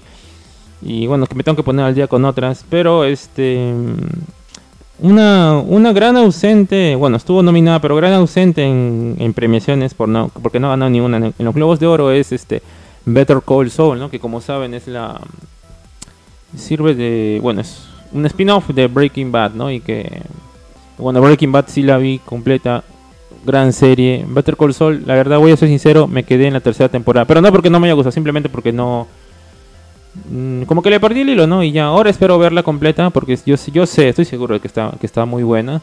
Y 0.81 1.07
bueno, 1.07 1.25
que 1.25 1.35
me 1.35 1.43
tengo 1.43 1.55
que 1.55 1.63
poner 1.63 1.85
al 1.85 1.95
día 1.95 2.07
con 2.07 2.25
otras. 2.25 2.65
Pero 2.69 3.05
este. 3.05 3.71
Una, 4.99 5.57
una 5.57 5.93
gran 5.93 6.17
ausente. 6.17 6.95
Bueno, 6.95 7.15
estuvo 7.15 7.41
nominada, 7.41 7.79
pero 7.79 7.95
gran 7.95 8.13
ausente 8.13 8.65
en, 8.65 9.33
premiaciones 9.33 9.93
por 9.93 10.09
no, 10.09 10.29
porque 10.41 10.59
no 10.59 10.67
ha 10.67 10.71
ganado 10.71 10.91
ninguna. 10.91 11.17
En, 11.17 11.33
los 11.39 11.55
Globos 11.55 11.79
de 11.79 11.87
Oro 11.87 12.11
es 12.11 12.33
este 12.33 12.61
Better 13.05 13.39
Call 13.45 13.71
Saul, 13.71 13.99
¿no? 13.99 14.09
Que 14.09 14.19
como 14.19 14.41
saben 14.41 14.73
es 14.73 14.87
la. 14.87 15.21
Sirve 16.57 16.93
de. 16.93 17.39
Bueno, 17.41 17.61
es 17.61 17.87
un 18.11 18.25
spin-off 18.25 18.69
de 18.69 18.87
Breaking 18.87 19.31
Bad, 19.31 19.53
¿no? 19.53 19.71
Y 19.71 19.79
que 19.79 20.21
bueno, 20.97 21.21
Breaking 21.21 21.51
Bad 21.51 21.65
sí 21.67 21.81
la 21.81 21.97
vi 21.97 22.19
completa. 22.19 22.83
Gran 23.45 23.73
serie. 23.73 24.25
Better 24.27 24.57
Call 24.57 24.73
Saul, 24.73 25.03
la 25.05 25.13
verdad 25.13 25.37
voy 25.37 25.51
a 25.51 25.57
ser 25.57 25.67
sincero, 25.67 26.07
me 26.07 26.23
quedé 26.23 26.47
en 26.47 26.53
la 26.53 26.61
tercera 26.61 26.89
temporada. 26.89 27.25
Pero 27.25 27.41
no 27.41 27.51
porque 27.51 27.69
no 27.69 27.79
me 27.79 27.87
haya 27.87 27.93
gustado, 27.93 28.11
simplemente 28.11 28.49
porque 28.49 28.71
no... 28.71 29.07
Mm, 30.31 30.63
como 30.63 30.81
que 30.81 30.89
le 30.89 30.99
perdí 30.99 31.21
el 31.21 31.29
hilo, 31.29 31.45
¿no? 31.45 31.61
Y 31.61 31.71
ya, 31.71 31.85
ahora 31.85 32.09
espero 32.09 32.39
verla 32.39 32.63
completa 32.63 33.09
porque 33.09 33.37
yo, 33.45 33.85
sé, 33.85 34.09
estoy 34.09 34.25
seguro 34.25 34.55
de 34.55 34.59
que 34.61 34.67
está, 34.67 34.93
que 34.99 35.05
está 35.05 35.25
muy 35.25 35.43
buena. 35.43 35.81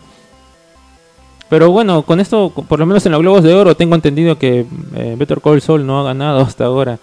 Pero 1.48 1.70
bueno, 1.70 2.02
con 2.02 2.18
esto, 2.18 2.50
por 2.50 2.78
lo 2.78 2.86
menos 2.86 3.04
en 3.04 3.12
los 3.12 3.20
Globos 3.20 3.44
de 3.44 3.54
Oro, 3.54 3.76
tengo 3.76 3.94
entendido 3.94 4.38
que 4.38 4.64
eh, 4.96 5.16
Better 5.18 5.40
Call 5.40 5.60
Saul 5.60 5.86
no 5.86 6.00
ha 6.00 6.04
ganado 6.04 6.40
hasta 6.40 6.64
ahora. 6.64 6.98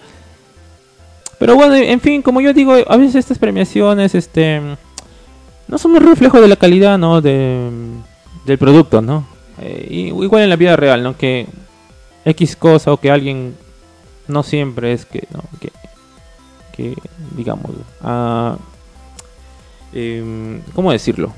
Pero 1.37 1.55
bueno, 1.55 1.75
en 1.75 2.01
fin, 2.01 2.21
como 2.21 2.41
yo 2.41 2.51
digo, 2.51 2.73
a 2.73 2.97
veces 2.97 3.15
estas 3.15 3.37
premiaciones, 3.37 4.13
este 4.13 4.59
no 5.69 5.77
son 5.77 5.91
un 5.91 6.01
reflejo 6.01 6.41
de 6.41 6.47
la 6.47 6.55
calidad, 6.55 6.97
¿no? 6.97 7.21
De, 7.21 7.69
del 8.45 8.57
producto, 8.57 9.01
¿no? 9.01 9.25
Eh, 9.61 9.87
igual 9.89 10.43
en 10.43 10.49
la 10.49 10.55
vida 10.55 10.75
real, 10.75 11.03
¿no? 11.03 11.15
Que 11.15 11.45
X 12.25 12.55
cosa 12.55 12.91
o 12.91 12.97
que 12.97 13.11
alguien 13.11 13.55
no 14.27 14.41
siempre 14.41 14.93
es 14.93 15.05
que, 15.05 15.27
¿no? 15.31 15.43
Que, 15.59 15.71
que 16.75 16.95
digamos, 17.35 17.71
ah, 18.01 18.57
em, 19.93 20.61
¿cómo 20.73 20.91
decirlo? 20.91 21.33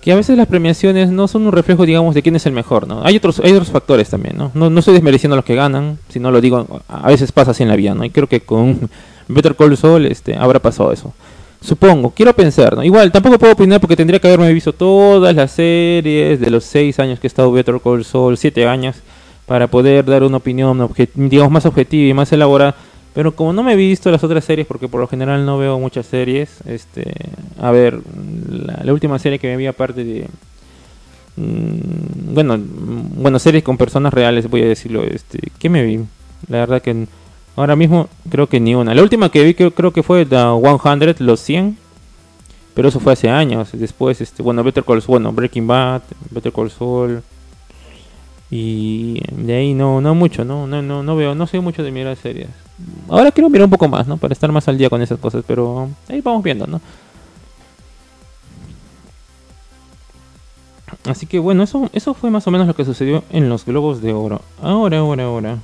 Que 0.00 0.12
a 0.12 0.16
veces 0.16 0.38
las 0.38 0.46
premiaciones 0.46 1.10
no 1.10 1.28
son 1.28 1.42
un 1.42 1.52
reflejo, 1.52 1.84
digamos, 1.84 2.14
de 2.14 2.22
quién 2.22 2.36
es 2.36 2.46
el 2.46 2.52
mejor, 2.52 2.88
¿no? 2.88 3.04
Hay 3.04 3.16
otros, 3.16 3.40
hay 3.40 3.52
otros 3.52 3.70
factores 3.70 4.08
también, 4.08 4.38
¿no? 4.38 4.50
No, 4.54 4.70
no 4.70 4.78
estoy 4.80 4.94
desmereciendo 4.94 5.34
a 5.34 5.38
los 5.38 5.44
que 5.44 5.54
ganan, 5.54 5.98
sino 6.08 6.30
lo 6.30 6.40
digo, 6.40 6.80
a 6.88 7.08
veces 7.08 7.30
pasa 7.30 7.50
así 7.50 7.62
en 7.62 7.68
la 7.68 7.76
vida, 7.76 7.94
¿no? 7.94 8.04
Y 8.04 8.10
creo 8.10 8.26
que 8.26 8.40
con 8.40 8.88
Better 9.28 9.54
Call 9.54 9.76
Saul 9.76 10.06
este, 10.06 10.34
habrá 10.34 10.60
pasado 10.60 10.92
eso. 10.92 11.12
Supongo, 11.60 12.10
quiero 12.10 12.32
pensar, 12.34 12.76
¿no? 12.76 12.84
Igual, 12.84 13.10
tampoco 13.10 13.38
puedo 13.38 13.52
opinar 13.52 13.80
porque 13.80 13.96
tendría 13.96 14.20
que 14.20 14.28
haberme 14.28 14.52
visto 14.52 14.72
todas 14.72 15.34
las 15.34 15.50
series 15.50 16.40
de 16.40 16.50
los 16.50 16.64
6 16.64 16.98
años 17.00 17.18
que 17.18 17.26
he 17.26 17.28
estado 17.28 17.50
Better 17.50 17.80
Call 17.82 18.04
Saul, 18.04 18.36
7 18.36 18.66
años, 18.66 18.96
para 19.46 19.66
poder 19.66 20.04
dar 20.04 20.22
una 20.22 20.36
opinión, 20.36 20.88
digamos, 21.14 21.50
más 21.50 21.66
objetiva 21.66 22.10
y 22.10 22.14
más 22.14 22.32
elaborada. 22.32 22.76
Pero 23.12 23.34
como 23.34 23.52
no 23.52 23.64
me 23.64 23.72
he 23.72 23.76
visto 23.76 24.10
las 24.12 24.22
otras 24.22 24.44
series, 24.44 24.66
porque 24.68 24.86
por 24.86 25.00
lo 25.00 25.08
general 25.08 25.44
no 25.44 25.58
veo 25.58 25.80
muchas 25.80 26.06
series, 26.06 26.60
este, 26.66 27.12
a 27.60 27.72
ver, 27.72 27.98
la, 28.84 28.92
última 28.92 29.18
serie 29.18 29.40
que 29.40 29.48
me 29.48 29.56
vi 29.56 29.66
aparte 29.66 30.04
de, 30.04 30.28
mm, 31.36 32.34
bueno, 32.34 32.56
bueno, 32.60 33.40
series 33.40 33.64
con 33.64 33.76
personas 33.76 34.14
reales, 34.14 34.48
voy 34.48 34.62
a 34.62 34.68
decirlo, 34.68 35.02
este, 35.02 35.40
¿qué 35.58 35.68
me 35.68 35.82
vi? 35.82 35.98
La 36.48 36.58
verdad 36.58 36.80
que 36.80 37.08
Ahora 37.58 37.74
mismo 37.74 38.08
creo 38.30 38.48
que 38.48 38.60
ni 38.60 38.76
una. 38.76 38.94
La 38.94 39.02
última 39.02 39.30
que 39.30 39.42
vi 39.42 39.52
creo, 39.52 39.92
que 39.92 40.04
fue 40.04 40.24
The 40.24 40.36
100, 40.36 41.16
los 41.26 41.40
100. 41.40 41.76
Pero 42.72 42.88
eso 42.88 43.00
fue 43.00 43.14
hace 43.14 43.28
años. 43.28 43.70
Después, 43.72 44.20
este, 44.20 44.44
bueno, 44.44 44.62
Better 44.62 44.84
Call 44.84 45.02
bueno, 45.08 45.32
Breaking 45.32 45.66
Bad, 45.66 46.02
Better 46.30 46.52
Call 46.52 46.70
Saul. 46.70 47.20
Y 48.48 49.20
de 49.32 49.56
ahí 49.56 49.74
no, 49.74 50.00
no 50.00 50.14
mucho, 50.14 50.44
no, 50.44 50.68
no, 50.68 50.82
no, 50.82 51.02
no 51.02 51.16
veo, 51.16 51.34
no 51.34 51.48
sé 51.48 51.58
mucho 51.58 51.82
de 51.82 51.90
mirar 51.90 52.16
series. 52.16 52.48
Ahora 53.08 53.32
quiero 53.32 53.50
mirar 53.50 53.64
un 53.64 53.72
poco 53.72 53.88
más, 53.88 54.06
¿no? 54.06 54.18
Para 54.18 54.34
estar 54.34 54.52
más 54.52 54.68
al 54.68 54.78
día 54.78 54.88
con 54.88 55.02
esas 55.02 55.18
cosas, 55.18 55.42
pero 55.44 55.88
ahí 56.08 56.20
vamos 56.20 56.44
viendo, 56.44 56.64
¿no? 56.68 56.80
Así 61.06 61.26
que 61.26 61.40
bueno, 61.40 61.64
eso, 61.64 61.90
eso 61.92 62.14
fue 62.14 62.30
más 62.30 62.46
o 62.46 62.52
menos 62.52 62.68
lo 62.68 62.76
que 62.76 62.84
sucedió 62.84 63.24
en 63.30 63.48
los 63.48 63.64
Globos 63.64 64.00
de 64.00 64.12
Oro. 64.12 64.42
Ahora, 64.62 64.98
ahora, 64.98 65.24
ahora. 65.24 65.58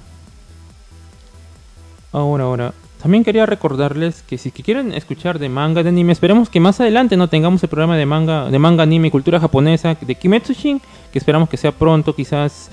Ahora, 2.14 2.44
ahora. 2.44 2.74
También 3.02 3.24
quería 3.24 3.44
recordarles 3.44 4.22
que 4.22 4.38
si 4.38 4.52
quieren 4.52 4.92
escuchar 4.92 5.40
de 5.40 5.48
manga, 5.48 5.82
de 5.82 5.88
anime, 5.88 6.12
esperamos 6.12 6.48
que 6.48 6.60
más 6.60 6.80
adelante 6.80 7.16
no 7.16 7.28
tengamos 7.28 7.60
el 7.64 7.68
programa 7.68 7.96
de 7.96 8.06
manga, 8.06 8.48
de 8.48 8.58
manga, 8.60 8.84
anime 8.84 9.10
cultura 9.10 9.40
japonesa 9.40 9.96
de 10.00 10.14
Kimetsushin, 10.14 10.80
que 11.12 11.18
esperamos 11.18 11.48
que 11.48 11.56
sea 11.56 11.72
pronto, 11.72 12.14
quizás. 12.14 12.70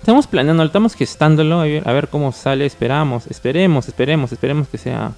Estamos 0.00 0.26
planeando, 0.26 0.64
estamos 0.64 0.94
gestándolo, 0.94 1.60
a 1.60 1.64
ver, 1.64 1.88
a 1.88 1.92
ver 1.92 2.08
cómo 2.08 2.32
sale, 2.32 2.66
esperamos, 2.66 3.28
esperemos, 3.28 3.86
esperemos, 3.86 4.32
esperemos 4.32 4.66
que 4.66 4.76
sea 4.76 5.12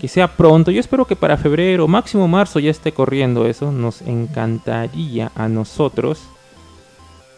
que 0.00 0.08
sea 0.08 0.28
pronto. 0.28 0.70
Yo 0.70 0.80
espero 0.80 1.04
que 1.04 1.14
para 1.14 1.36
febrero, 1.36 1.86
máximo 1.88 2.26
marzo 2.26 2.58
ya 2.58 2.70
esté 2.70 2.92
corriendo 2.92 3.46
eso, 3.46 3.70
nos 3.70 4.00
encantaría 4.00 5.30
a 5.34 5.46
nosotros. 5.48 6.22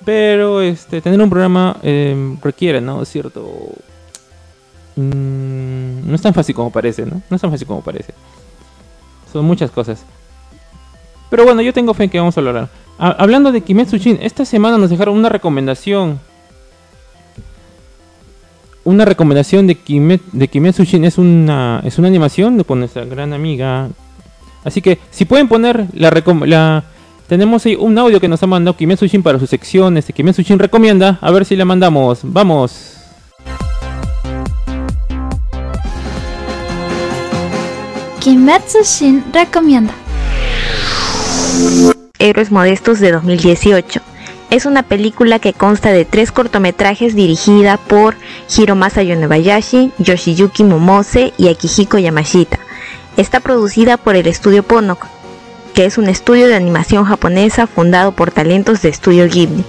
Pero 0.04 0.60
este 0.60 1.00
tener 1.00 1.20
un 1.20 1.28
programa 1.28 1.76
eh, 1.82 2.36
requiere, 2.40 2.80
¿no? 2.80 3.04
Cierto 3.04 3.74
Mm, 4.98 6.08
no 6.08 6.14
es 6.16 6.20
tan 6.20 6.34
fácil 6.34 6.56
como 6.56 6.72
parece, 6.72 7.06
¿no? 7.06 7.22
No 7.30 7.36
es 7.36 7.40
tan 7.40 7.52
fácil 7.52 7.68
como 7.68 7.82
parece. 7.82 8.12
Son 9.32 9.44
muchas 9.44 9.70
cosas. 9.70 10.02
Pero 11.30 11.44
bueno, 11.44 11.62
yo 11.62 11.72
tengo 11.72 11.94
fe 11.94 12.04
en 12.04 12.10
que 12.10 12.18
vamos 12.18 12.36
a 12.36 12.40
lograr. 12.40 12.68
hablando 12.98 13.52
de 13.52 13.60
Kimetsu 13.60 13.96
Shin, 13.96 14.18
esta 14.20 14.44
semana 14.44 14.76
nos 14.76 14.90
dejaron 14.90 15.16
una 15.16 15.28
recomendación. 15.28 16.18
Una 18.82 19.04
recomendación 19.04 19.68
de, 19.68 20.20
de 20.32 20.48
Kimetsu 20.48 20.82
Shin 20.82 21.04
es 21.04 21.16
una, 21.16 21.80
es 21.84 21.98
una 21.98 22.08
animación 22.08 22.56
de 22.56 22.64
con 22.64 22.80
nuestra 22.80 23.04
gran 23.04 23.32
amiga. 23.32 23.90
Así 24.64 24.82
que 24.82 24.98
si 25.12 25.26
pueden 25.26 25.46
poner 25.46 25.86
la, 25.92 26.10
la 26.46 26.84
tenemos 27.28 27.64
ahí 27.66 27.76
un 27.78 27.96
audio 27.98 28.18
que 28.18 28.26
nos 28.26 28.42
ha 28.42 28.48
mandado 28.48 28.76
Kimetsu 28.76 29.06
Shin 29.06 29.22
para 29.22 29.38
su 29.38 29.46
sección. 29.46 29.96
Este 29.96 30.12
Kimetsu 30.12 30.42
Shin 30.42 30.58
recomienda. 30.58 31.18
A 31.20 31.30
ver 31.30 31.44
si 31.44 31.54
la 31.54 31.64
mandamos. 31.64 32.20
Vamos. 32.24 32.97
Kimetsu 38.20 38.78
Shin 38.82 39.24
recomienda. 39.32 39.94
Héroes 42.18 42.50
Modestos 42.50 42.98
de 42.98 43.12
2018. 43.12 44.00
Es 44.50 44.66
una 44.66 44.82
película 44.82 45.38
que 45.38 45.52
consta 45.52 45.92
de 45.92 46.04
tres 46.04 46.32
cortometrajes 46.32 47.14
dirigida 47.14 47.76
por 47.76 48.16
Hiromasa 48.48 49.02
Yonebayashi, 49.02 49.92
Yoshiyuki 49.98 50.64
Momose 50.64 51.32
y 51.38 51.48
Akihiko 51.48 51.98
Yamashita. 51.98 52.58
Está 53.16 53.40
producida 53.40 53.96
por 53.96 54.16
el 54.16 54.26
estudio 54.26 54.62
Ponok, 54.64 55.06
que 55.74 55.84
es 55.84 55.96
un 55.96 56.08
estudio 56.08 56.48
de 56.48 56.56
animación 56.56 57.04
japonesa 57.04 57.66
fundado 57.68 58.12
por 58.12 58.32
talentos 58.32 58.82
de 58.82 58.88
estudio 58.88 59.28
Ghibli. 59.28 59.64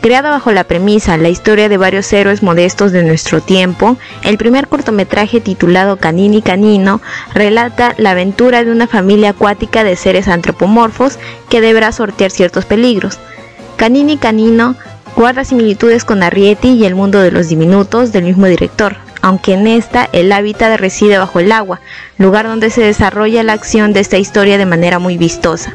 Creada 0.00 0.30
bajo 0.30 0.52
la 0.52 0.62
premisa 0.64 1.16
La 1.16 1.28
historia 1.28 1.68
de 1.68 1.76
varios 1.76 2.12
héroes 2.12 2.42
modestos 2.42 2.92
de 2.92 3.02
nuestro 3.02 3.40
tiempo, 3.40 3.96
el 4.22 4.38
primer 4.38 4.68
cortometraje 4.68 5.40
titulado 5.40 5.96
Canini 5.96 6.40
Canino 6.40 7.00
relata 7.34 7.94
la 7.98 8.12
aventura 8.12 8.62
de 8.64 8.70
una 8.70 8.86
familia 8.86 9.30
acuática 9.30 9.82
de 9.82 9.96
seres 9.96 10.28
antropomorfos 10.28 11.18
que 11.50 11.60
deberá 11.60 11.90
sortear 11.90 12.30
ciertos 12.30 12.64
peligros. 12.64 13.18
Canini 13.76 14.18
Canino 14.18 14.76
guarda 15.16 15.44
similitudes 15.44 16.04
con 16.04 16.22
Arrietty 16.22 16.68
y 16.68 16.84
el 16.84 16.94
mundo 16.94 17.20
de 17.20 17.32
los 17.32 17.48
diminutos 17.48 18.12
del 18.12 18.22
mismo 18.22 18.46
director, 18.46 18.98
aunque 19.20 19.54
en 19.54 19.66
esta 19.66 20.08
el 20.12 20.30
hábitat 20.30 20.78
reside 20.78 21.18
bajo 21.18 21.40
el 21.40 21.50
agua, 21.50 21.80
lugar 22.18 22.46
donde 22.46 22.70
se 22.70 22.82
desarrolla 22.82 23.42
la 23.42 23.54
acción 23.54 23.92
de 23.92 24.00
esta 24.00 24.16
historia 24.16 24.58
de 24.58 24.66
manera 24.66 25.00
muy 25.00 25.18
vistosa. 25.18 25.74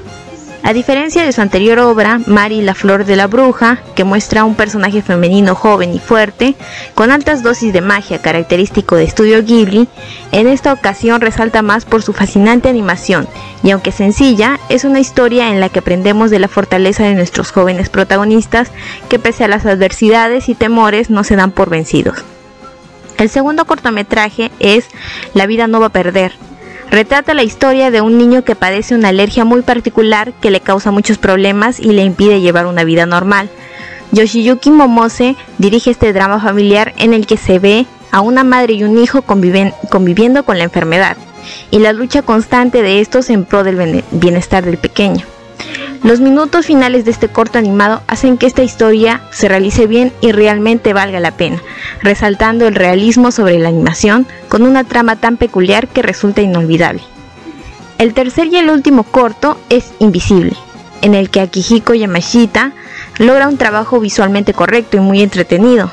A 0.66 0.72
diferencia 0.72 1.26
de 1.26 1.34
su 1.34 1.42
anterior 1.42 1.78
obra, 1.80 2.22
Mari 2.26 2.62
la 2.62 2.74
Flor 2.74 3.04
de 3.04 3.18
la 3.18 3.28
Bruja, 3.28 3.80
que 3.96 4.06
muestra 4.06 4.42
a 4.42 4.44
un 4.46 4.56
personaje 4.56 5.02
femenino 5.02 5.56
joven 5.56 5.94
y 5.94 6.00
fuerte, 6.00 6.56
con 6.96 7.12
altas 7.12 7.44
dosis 7.44 7.74
de 7.74 7.82
magia 7.82 8.22
característico 8.22 8.96
de 8.96 9.04
estudio 9.04 9.44
Ghibli, 9.44 9.90
en 10.32 10.48
esta 10.48 10.72
ocasión 10.72 11.20
resalta 11.20 11.62
más 11.62 11.84
por 11.84 12.02
su 12.02 12.14
fascinante 12.14 12.70
animación, 12.70 13.28
y 13.62 13.72
aunque 13.72 13.92
sencilla, 13.92 14.58
es 14.70 14.86
una 14.86 15.02
historia 15.02 15.50
en 15.50 15.60
la 15.60 15.68
que 15.68 15.80
aprendemos 15.80 16.32
de 16.32 16.40
la 16.40 16.48
fortaleza 16.48 17.04
de 17.04 17.16
nuestros 17.16 17.52
jóvenes 17.52 17.90
protagonistas, 17.90 18.72
que 19.10 19.20
pese 19.20 19.44
a 19.44 19.50
las 19.50 19.66
adversidades 19.66 20.48
y 20.48 20.56
temores 20.56 21.10
no 21.10 21.26
se 21.26 21.36
dan 21.36 21.52
por 21.52 21.70
vencidos. 21.70 22.24
El 23.18 23.28
segundo 23.28 23.66
cortometraje 23.66 24.50
es 24.60 24.86
La 25.34 25.46
vida 25.46 25.68
no 25.68 25.82
va 25.82 25.88
a 25.88 25.90
perder. 25.90 26.32
Retrata 26.92 27.34
la 27.34 27.44
historia 27.44 27.92
de 27.92 28.02
un 28.02 28.18
niño 28.18 28.44
que 28.44 28.56
padece 28.56 28.96
una 28.96 29.10
alergia 29.10 29.46
muy 29.46 29.62
particular 29.62 30.34
que 30.42 30.52
le 30.52 30.62
causa 30.62 30.92
muchos 30.92 31.18
problemas 31.18 31.80
y 31.80 31.92
le 31.92 32.04
impide 32.04 32.42
llevar 32.42 32.66
una 32.68 32.84
vida 32.84 33.06
normal. 33.06 33.50
Yoshiyuki 34.12 34.70
Momose 34.70 35.36
dirige 35.58 35.90
este 35.90 36.14
drama 36.14 36.40
familiar 36.40 36.94
en 36.98 37.14
el 37.14 37.26
que 37.26 37.38
se 37.38 37.58
ve 37.58 37.88
a 38.12 38.22
una 38.22 38.44
madre 38.44 38.74
y 38.74 38.84
un 38.84 39.00
hijo 39.00 39.24
conviviendo 39.24 40.44
con 40.44 40.60
la 40.60 40.66
enfermedad 40.66 41.18
y 41.72 41.80
la 41.80 41.94
lucha 41.94 42.22
constante 42.22 42.84
de 42.84 43.02
estos 43.02 43.30
en 43.32 43.46
pro 43.46 43.64
del 43.64 44.04
bienestar 44.12 44.64
del 44.64 44.78
pequeño. 44.78 45.26
Los 46.04 46.20
minutos 46.20 46.66
finales 46.66 47.06
de 47.06 47.12
este 47.12 47.30
corto 47.30 47.58
animado 47.58 48.02
hacen 48.08 48.38
que 48.38 48.46
esta 48.46 48.62
historia 48.62 49.22
se 49.32 49.48
realice 49.48 49.88
bien 49.88 50.12
y 50.20 50.34
realmente 50.34 50.92
valga 50.92 51.22
la 51.22 51.32
pena, 51.32 51.62
resaltando 52.02 52.68
el 52.68 52.76
realismo 52.76 53.32
sobre 53.32 53.58
la 53.58 53.70
animación 53.70 54.28
con 54.50 54.64
una 54.64 54.84
trama 54.84 55.16
tan 55.16 55.38
peculiar 55.38 55.88
que 55.88 56.02
resulta 56.02 56.42
inolvidable. 56.42 57.02
El 58.00 58.14
tercer 58.14 58.48
y 58.48 58.58
el 58.58 58.70
último 58.70 59.04
corto 59.04 59.58
es 59.70 59.94
Invisible, 60.00 60.58
en 61.02 61.16
el 61.16 61.30
que 61.30 61.40
Akihiko 61.40 61.94
Yamashita 61.94 62.74
logra 63.18 63.48
un 63.48 63.58
trabajo 63.58 64.02
visualmente 64.02 64.54
correcto 64.54 64.98
y 64.98 65.00
muy 65.00 65.22
entretenido. 65.22 65.90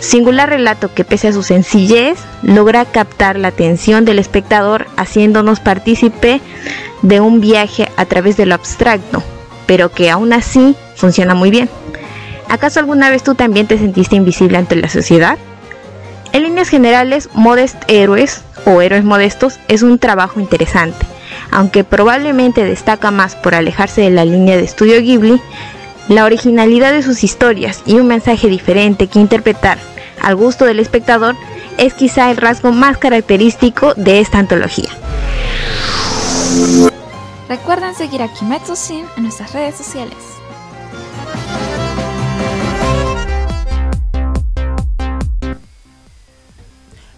Singular 0.00 0.48
relato 0.48 0.92
que 0.92 1.04
pese 1.04 1.28
a 1.28 1.32
su 1.32 1.44
sencillez 1.44 2.18
logra 2.42 2.84
captar 2.84 3.38
la 3.38 3.48
atención 3.48 4.04
del 4.04 4.18
espectador 4.18 4.88
haciéndonos 4.96 5.60
partícipe 5.60 6.40
de 7.02 7.20
un 7.20 7.40
viaje 7.40 7.88
a 7.96 8.06
través 8.06 8.36
de 8.36 8.46
lo 8.46 8.56
abstracto, 8.56 9.22
pero 9.66 9.90
que 9.90 10.10
aún 10.10 10.32
así 10.32 10.74
funciona 10.96 11.34
muy 11.34 11.50
bien. 11.50 11.68
¿Acaso 12.48 12.80
alguna 12.80 13.10
vez 13.10 13.22
tú 13.22 13.34
también 13.34 13.66
te 13.66 13.78
sentiste 13.78 14.16
invisible 14.16 14.58
ante 14.58 14.76
la 14.76 14.88
sociedad? 14.88 15.38
En 16.32 16.42
líneas 16.42 16.68
generales, 16.68 17.28
Modest 17.34 17.76
Héroes 17.88 18.42
o 18.64 18.80
Héroes 18.80 19.04
Modestos 19.04 19.58
es 19.68 19.82
un 19.82 19.98
trabajo 19.98 20.40
interesante, 20.40 21.06
aunque 21.50 21.84
probablemente 21.84 22.64
destaca 22.64 23.10
más 23.10 23.36
por 23.36 23.54
alejarse 23.54 24.00
de 24.00 24.10
la 24.10 24.24
línea 24.24 24.56
de 24.56 24.64
estudio 24.64 25.00
Ghibli, 25.00 25.40
la 26.08 26.24
originalidad 26.24 26.92
de 26.92 27.02
sus 27.02 27.22
historias 27.22 27.82
y 27.86 27.94
un 27.94 28.06
mensaje 28.06 28.48
diferente 28.48 29.06
que 29.06 29.18
interpretar 29.18 29.78
al 30.20 30.36
gusto 30.36 30.64
del 30.64 30.80
espectador 30.80 31.36
es 31.78 31.94
quizá 31.94 32.30
el 32.30 32.36
rasgo 32.36 32.72
más 32.72 32.96
característico 32.96 33.94
de 33.94 34.20
esta 34.20 34.38
antología. 34.38 34.90
Recuerden 37.52 37.94
seguir 37.94 38.22
a 38.22 38.32
Kimetsu 38.32 38.74
Shin 38.74 39.04
en 39.14 39.24
nuestras 39.24 39.52
redes 39.52 39.74
sociales. 39.74 40.16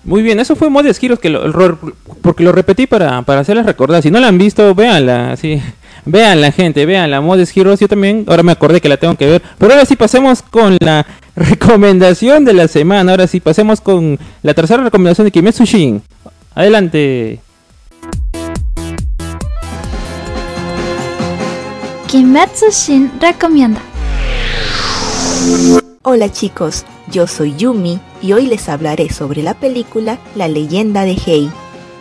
Muy 0.03 0.23
bien, 0.23 0.41
eso 0.41 0.57
fue 0.57 0.71
Modest 0.71 1.01
Heroes 1.01 1.21
que 1.21 1.31
lo, 1.31 1.79
porque 2.21 2.43
lo 2.43 2.51
repetí 2.51 2.89
para, 2.89 3.23
para 3.23 3.43
hacerles 3.43 3.65
recordar. 3.65 4.03
Si 4.03 4.11
no 4.11 4.19
la 4.19 4.27
han 4.27 4.37
visto, 4.37 4.75
véanla, 4.75 5.37
sí. 5.37 5.63
Vean 6.05 6.53
gente, 6.53 6.85
vean 6.85 7.13
la 7.13 7.21
Modest 7.21 7.57
Heroes. 7.57 7.79
Yo 7.79 7.87
también, 7.87 8.25
ahora 8.27 8.43
me 8.43 8.51
acordé 8.51 8.81
que 8.81 8.89
la 8.89 8.97
tengo 8.97 9.15
que 9.15 9.27
ver. 9.27 9.43
Pero 9.57 9.73
ahora 9.73 9.87
sí 9.87 9.95
pasemos 9.95 10.43
con 10.43 10.77
la 10.81 11.07
recomendación 11.37 12.45
de 12.45 12.55
la 12.55 12.67
semana. 12.67 13.13
Ahora 13.13 13.29
sí 13.29 13.39
pasemos 13.39 13.81
con 13.81 14.19
la 14.43 14.53
tercera 14.53 14.83
recomendación 14.83 15.27
de 15.27 15.31
Kimetsu 15.31 15.65
Shin. 15.65 16.03
Adelante. 16.57 17.39
Kimetsu 22.15 22.67
Shin 22.71 23.11
recomienda. 23.21 23.81
Hola 26.05 26.31
chicos, 26.31 26.85
yo 27.11 27.27
soy 27.27 27.57
Yumi 27.57 27.99
y 28.23 28.35
hoy 28.35 28.47
les 28.47 28.69
hablaré 28.69 29.09
sobre 29.09 29.43
la 29.43 29.55
película 29.55 30.21
La 30.37 30.47
leyenda 30.47 31.03
de 31.03 31.19
Hei, 31.27 31.51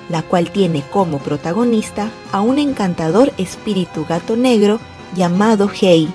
la 0.10 0.22
cual 0.22 0.52
tiene 0.52 0.84
como 0.92 1.18
protagonista 1.18 2.12
a 2.32 2.42
un 2.42 2.60
encantador 2.60 3.34
espíritu 3.40 4.06
gato 4.08 4.36
negro 4.36 4.80
llamado 5.16 5.68
Hei. 5.82 6.08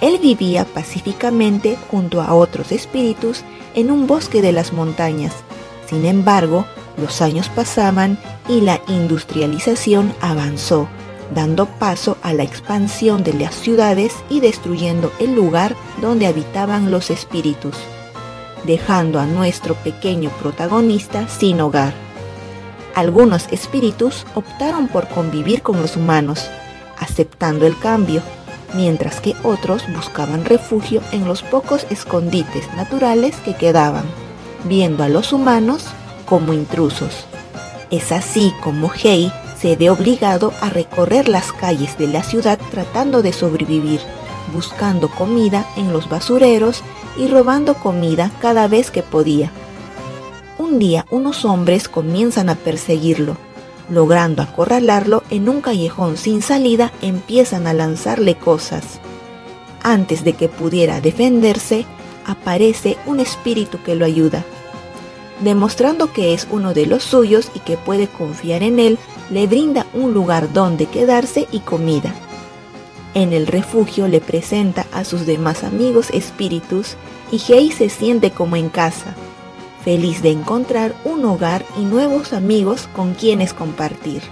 Él 0.00 0.20
vivía 0.22 0.64
pacíficamente 0.64 1.76
junto 1.90 2.22
a 2.22 2.32
otros 2.32 2.70
espíritus 2.70 3.42
en 3.74 3.90
un 3.90 4.06
bosque 4.06 4.40
de 4.40 4.52
las 4.52 4.72
montañas. 4.72 5.32
Sin 5.90 6.06
embargo, 6.06 6.64
los 6.96 7.20
años 7.20 7.48
pasaban 7.48 8.20
y 8.48 8.60
la 8.60 8.80
industrialización 8.86 10.14
avanzó 10.20 10.86
dando 11.34 11.66
paso 11.66 12.16
a 12.22 12.32
la 12.32 12.42
expansión 12.42 13.24
de 13.24 13.32
las 13.34 13.54
ciudades 13.54 14.12
y 14.28 14.40
destruyendo 14.40 15.12
el 15.18 15.34
lugar 15.34 15.74
donde 16.00 16.26
habitaban 16.26 16.90
los 16.90 17.10
espíritus, 17.10 17.76
dejando 18.64 19.20
a 19.20 19.26
nuestro 19.26 19.74
pequeño 19.74 20.30
protagonista 20.42 21.28
sin 21.28 21.60
hogar. 21.60 21.94
Algunos 22.94 23.46
espíritus 23.50 24.24
optaron 24.34 24.88
por 24.88 25.08
convivir 25.08 25.62
con 25.62 25.80
los 25.82 25.96
humanos, 25.96 26.48
aceptando 26.98 27.66
el 27.66 27.78
cambio, 27.78 28.22
mientras 28.74 29.20
que 29.20 29.34
otros 29.42 29.82
buscaban 29.94 30.44
refugio 30.44 31.02
en 31.12 31.26
los 31.26 31.42
pocos 31.42 31.86
escondites 31.90 32.72
naturales 32.74 33.36
que 33.44 33.54
quedaban, 33.54 34.04
viendo 34.64 35.04
a 35.04 35.08
los 35.08 35.32
humanos 35.32 35.84
como 36.24 36.52
intrusos. 36.52 37.26
Es 37.90 38.12
así 38.12 38.52
como 38.62 38.90
Hei 38.92 39.30
se 39.66 39.74
ve 39.74 39.90
obligado 39.90 40.52
a 40.60 40.70
recorrer 40.70 41.28
las 41.28 41.50
calles 41.50 41.98
de 41.98 42.06
la 42.06 42.22
ciudad 42.22 42.56
tratando 42.70 43.20
de 43.20 43.32
sobrevivir, 43.32 43.98
buscando 44.54 45.08
comida 45.10 45.66
en 45.76 45.92
los 45.92 46.08
basureros 46.08 46.84
y 47.18 47.26
robando 47.26 47.74
comida 47.74 48.30
cada 48.40 48.68
vez 48.68 48.92
que 48.92 49.02
podía. 49.02 49.50
Un 50.56 50.78
día 50.78 51.04
unos 51.10 51.44
hombres 51.44 51.88
comienzan 51.88 52.48
a 52.48 52.54
perseguirlo. 52.54 53.36
Logrando 53.90 54.40
acorralarlo 54.40 55.24
en 55.30 55.48
un 55.48 55.60
callejón 55.60 56.16
sin 56.16 56.42
salida, 56.42 56.92
empiezan 57.02 57.66
a 57.66 57.74
lanzarle 57.74 58.36
cosas. 58.36 59.00
Antes 59.82 60.22
de 60.22 60.34
que 60.34 60.48
pudiera 60.48 61.00
defenderse, 61.00 61.86
aparece 62.24 62.98
un 63.04 63.18
espíritu 63.18 63.82
que 63.82 63.96
lo 63.96 64.04
ayuda. 64.04 64.44
Demostrando 65.40 66.12
que 66.12 66.32
es 66.32 66.48
uno 66.50 66.72
de 66.72 66.86
los 66.86 67.02
suyos 67.02 67.50
y 67.54 67.60
que 67.60 67.76
puede 67.76 68.08
confiar 68.08 68.62
en 68.62 68.78
él, 68.78 68.98
le 69.30 69.46
brinda 69.46 69.86
un 69.92 70.14
lugar 70.14 70.52
donde 70.52 70.86
quedarse 70.86 71.46
y 71.52 71.60
comida. 71.60 72.14
En 73.14 73.32
el 73.32 73.46
refugio 73.46 74.08
le 74.08 74.20
presenta 74.20 74.86
a 74.92 75.04
sus 75.04 75.26
demás 75.26 75.64
amigos 75.64 76.10
espíritus 76.10 76.96
y 77.30 77.40
Hei 77.50 77.70
se 77.70 77.88
siente 77.88 78.30
como 78.30 78.56
en 78.56 78.68
casa, 78.68 79.14
feliz 79.84 80.22
de 80.22 80.30
encontrar 80.30 80.94
un 81.04 81.24
hogar 81.24 81.64
y 81.78 81.84
nuevos 81.84 82.32
amigos 82.32 82.88
con 82.94 83.14
quienes 83.14 83.52
compartir. 83.52 84.22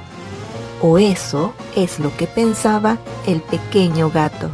O 0.81 0.99
eso 0.99 1.55
es 1.77 1.99
lo 1.99 2.15
que 2.17 2.27
pensaba 2.27 2.99
el 3.27 3.41
pequeño 3.41 4.11
gato. 4.11 4.51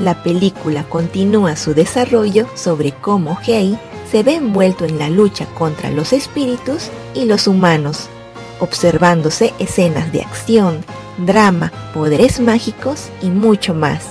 La 0.00 0.22
película 0.22 0.84
continúa 0.84 1.56
su 1.56 1.74
desarrollo 1.74 2.46
sobre 2.54 2.92
cómo 2.92 3.38
Hei 3.46 3.78
se 4.10 4.22
ve 4.22 4.36
envuelto 4.36 4.84
en 4.84 4.98
la 4.98 5.10
lucha 5.10 5.46
contra 5.54 5.90
los 5.90 6.12
espíritus 6.12 6.90
y 7.14 7.24
los 7.24 7.46
humanos 7.46 8.08
observándose 8.60 9.54
escenas 9.58 10.12
de 10.12 10.22
acción, 10.22 10.84
drama, 11.18 11.72
poderes 11.94 12.40
mágicos 12.40 13.08
y 13.22 13.30
mucho 13.30 13.74
más, 13.74 14.02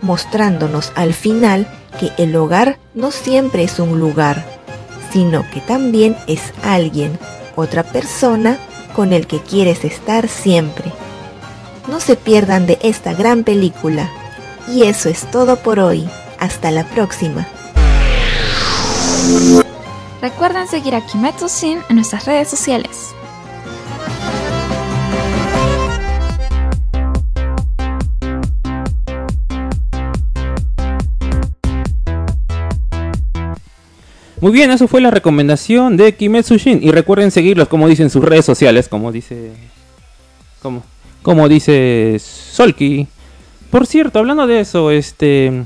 mostrándonos 0.00 0.92
al 0.94 1.14
final 1.14 1.66
que 1.98 2.10
el 2.22 2.34
hogar 2.36 2.78
no 2.94 3.10
siempre 3.10 3.64
es 3.64 3.78
un 3.78 3.98
lugar, 3.98 4.44
sino 5.12 5.48
que 5.50 5.60
también 5.60 6.16
es 6.26 6.40
alguien, 6.62 7.18
otra 7.56 7.82
persona 7.82 8.58
con 8.94 9.12
el 9.12 9.26
que 9.26 9.40
quieres 9.40 9.84
estar 9.84 10.28
siempre. 10.28 10.92
No 11.88 12.00
se 12.00 12.16
pierdan 12.16 12.66
de 12.66 12.78
esta 12.82 13.12
gran 13.12 13.44
película. 13.44 14.08
Y 14.68 14.84
eso 14.84 15.08
es 15.08 15.28
todo 15.30 15.56
por 15.56 15.80
hoy. 15.80 16.08
Hasta 16.38 16.70
la 16.70 16.84
próxima. 16.84 17.48
Recuerden 20.20 20.68
seguir 20.68 20.94
a 20.94 21.00
Kimetsu 21.06 21.48
Shin 21.48 21.78
en 21.88 21.96
nuestras 21.96 22.26
redes 22.26 22.48
sociales. 22.48 23.14
Muy 34.42 34.50
bien, 34.50 34.72
eso 34.72 34.88
fue 34.88 35.00
la 35.00 35.12
recomendación 35.12 35.96
de 35.96 36.16
Kimetsu 36.16 36.56
Shin. 36.56 36.80
Y 36.82 36.90
recuerden 36.90 37.30
seguirlos, 37.30 37.68
como 37.68 37.86
dicen 37.86 38.10
sus 38.10 38.24
redes 38.24 38.44
sociales, 38.44 38.88
como 38.88 39.12
dice. 39.12 39.52
Como, 40.60 40.82
como 41.22 41.48
dice 41.48 42.16
Solki. 42.18 43.06
Por 43.70 43.86
cierto, 43.86 44.18
hablando 44.18 44.48
de 44.48 44.58
eso, 44.58 44.90
este. 44.90 45.64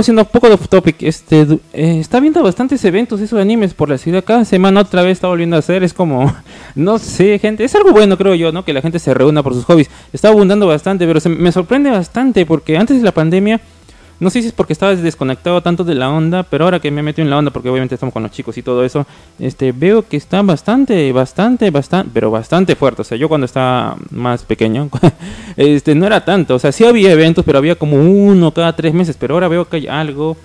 Haciendo 0.00 0.22
un 0.22 0.28
poco 0.28 0.48
de 0.48 0.54
off 0.54 0.68
topic, 0.68 1.02
este. 1.02 1.42
Eh, 1.72 1.98
está 2.00 2.20
viendo 2.20 2.42
bastantes 2.42 2.84
eventos 2.84 3.20
esos 3.20 3.40
animes 3.40 3.74
por 3.74 3.88
la 3.88 3.98
ciudad. 3.98 4.24
Cada 4.24 4.44
semana 4.44 4.80
otra 4.80 5.02
vez 5.02 5.12
está 5.12 5.28
volviendo 5.28 5.56
a 5.56 5.60
hacer. 5.60 5.82
Es 5.82 5.92
como. 5.92 6.34
No 6.76 6.98
sé, 6.98 7.38
gente. 7.38 7.62
Es 7.62 7.74
algo 7.76 7.92
bueno, 7.92 8.18
creo 8.18 8.34
yo, 8.34 8.50
¿no? 8.50 8.64
Que 8.64 8.72
la 8.72 8.82
gente 8.82 8.98
se 8.98 9.14
reúna 9.14 9.44
por 9.44 9.54
sus 9.54 9.64
hobbies. 9.64 9.88
Está 10.12 10.28
abundando 10.28 10.66
bastante, 10.66 11.06
pero 11.06 11.20
se, 11.20 11.28
me 11.28 11.52
sorprende 11.52 11.88
bastante 11.88 12.44
porque 12.46 12.76
antes 12.76 12.98
de 12.98 13.04
la 13.04 13.12
pandemia 13.12 13.60
No 14.20 14.30
sé 14.30 14.42
si 14.42 14.48
es 14.48 14.52
porque 14.52 14.72
estaba 14.72 14.94
desconectado 14.94 15.60
tanto 15.60 15.84
de 15.84 15.94
la 15.94 16.10
onda, 16.10 16.44
pero 16.44 16.64
ahora 16.64 16.80
que 16.80 16.90
me 16.90 17.00
he 17.00 17.02
metido 17.02 17.24
en 17.24 17.30
la 17.30 17.38
onda, 17.38 17.50
porque 17.50 17.68
obviamente 17.68 17.94
estamos 17.94 18.12
con 18.12 18.22
los 18.22 18.32
chicos 18.32 18.56
y 18.56 18.62
todo 18.62 18.84
eso, 18.84 19.06
este, 19.38 19.72
veo 19.72 20.06
que 20.06 20.16
está 20.16 20.40
bastante, 20.42 21.10
bastante, 21.12 21.70
bastante, 21.70 22.10
pero 22.14 22.30
bastante 22.30 22.76
fuerte. 22.76 23.02
O 23.02 23.04
sea, 23.04 23.18
yo 23.18 23.28
cuando 23.28 23.44
estaba 23.44 23.96
más 24.10 24.44
pequeño, 24.44 24.88
este, 25.56 25.94
no 25.94 26.06
era 26.06 26.24
tanto. 26.24 26.54
O 26.54 26.58
sea, 26.58 26.72
sí 26.72 26.84
había 26.84 27.12
eventos, 27.12 27.44
pero 27.44 27.58
había 27.58 27.74
como 27.74 27.96
uno 27.96 28.52
cada 28.52 28.74
tres 28.76 28.94
meses, 28.94 29.16
pero 29.18 29.34
ahora 29.34 29.48
veo 29.48 29.68
que 29.68 29.76
hay 29.76 29.86
algo 29.88 30.36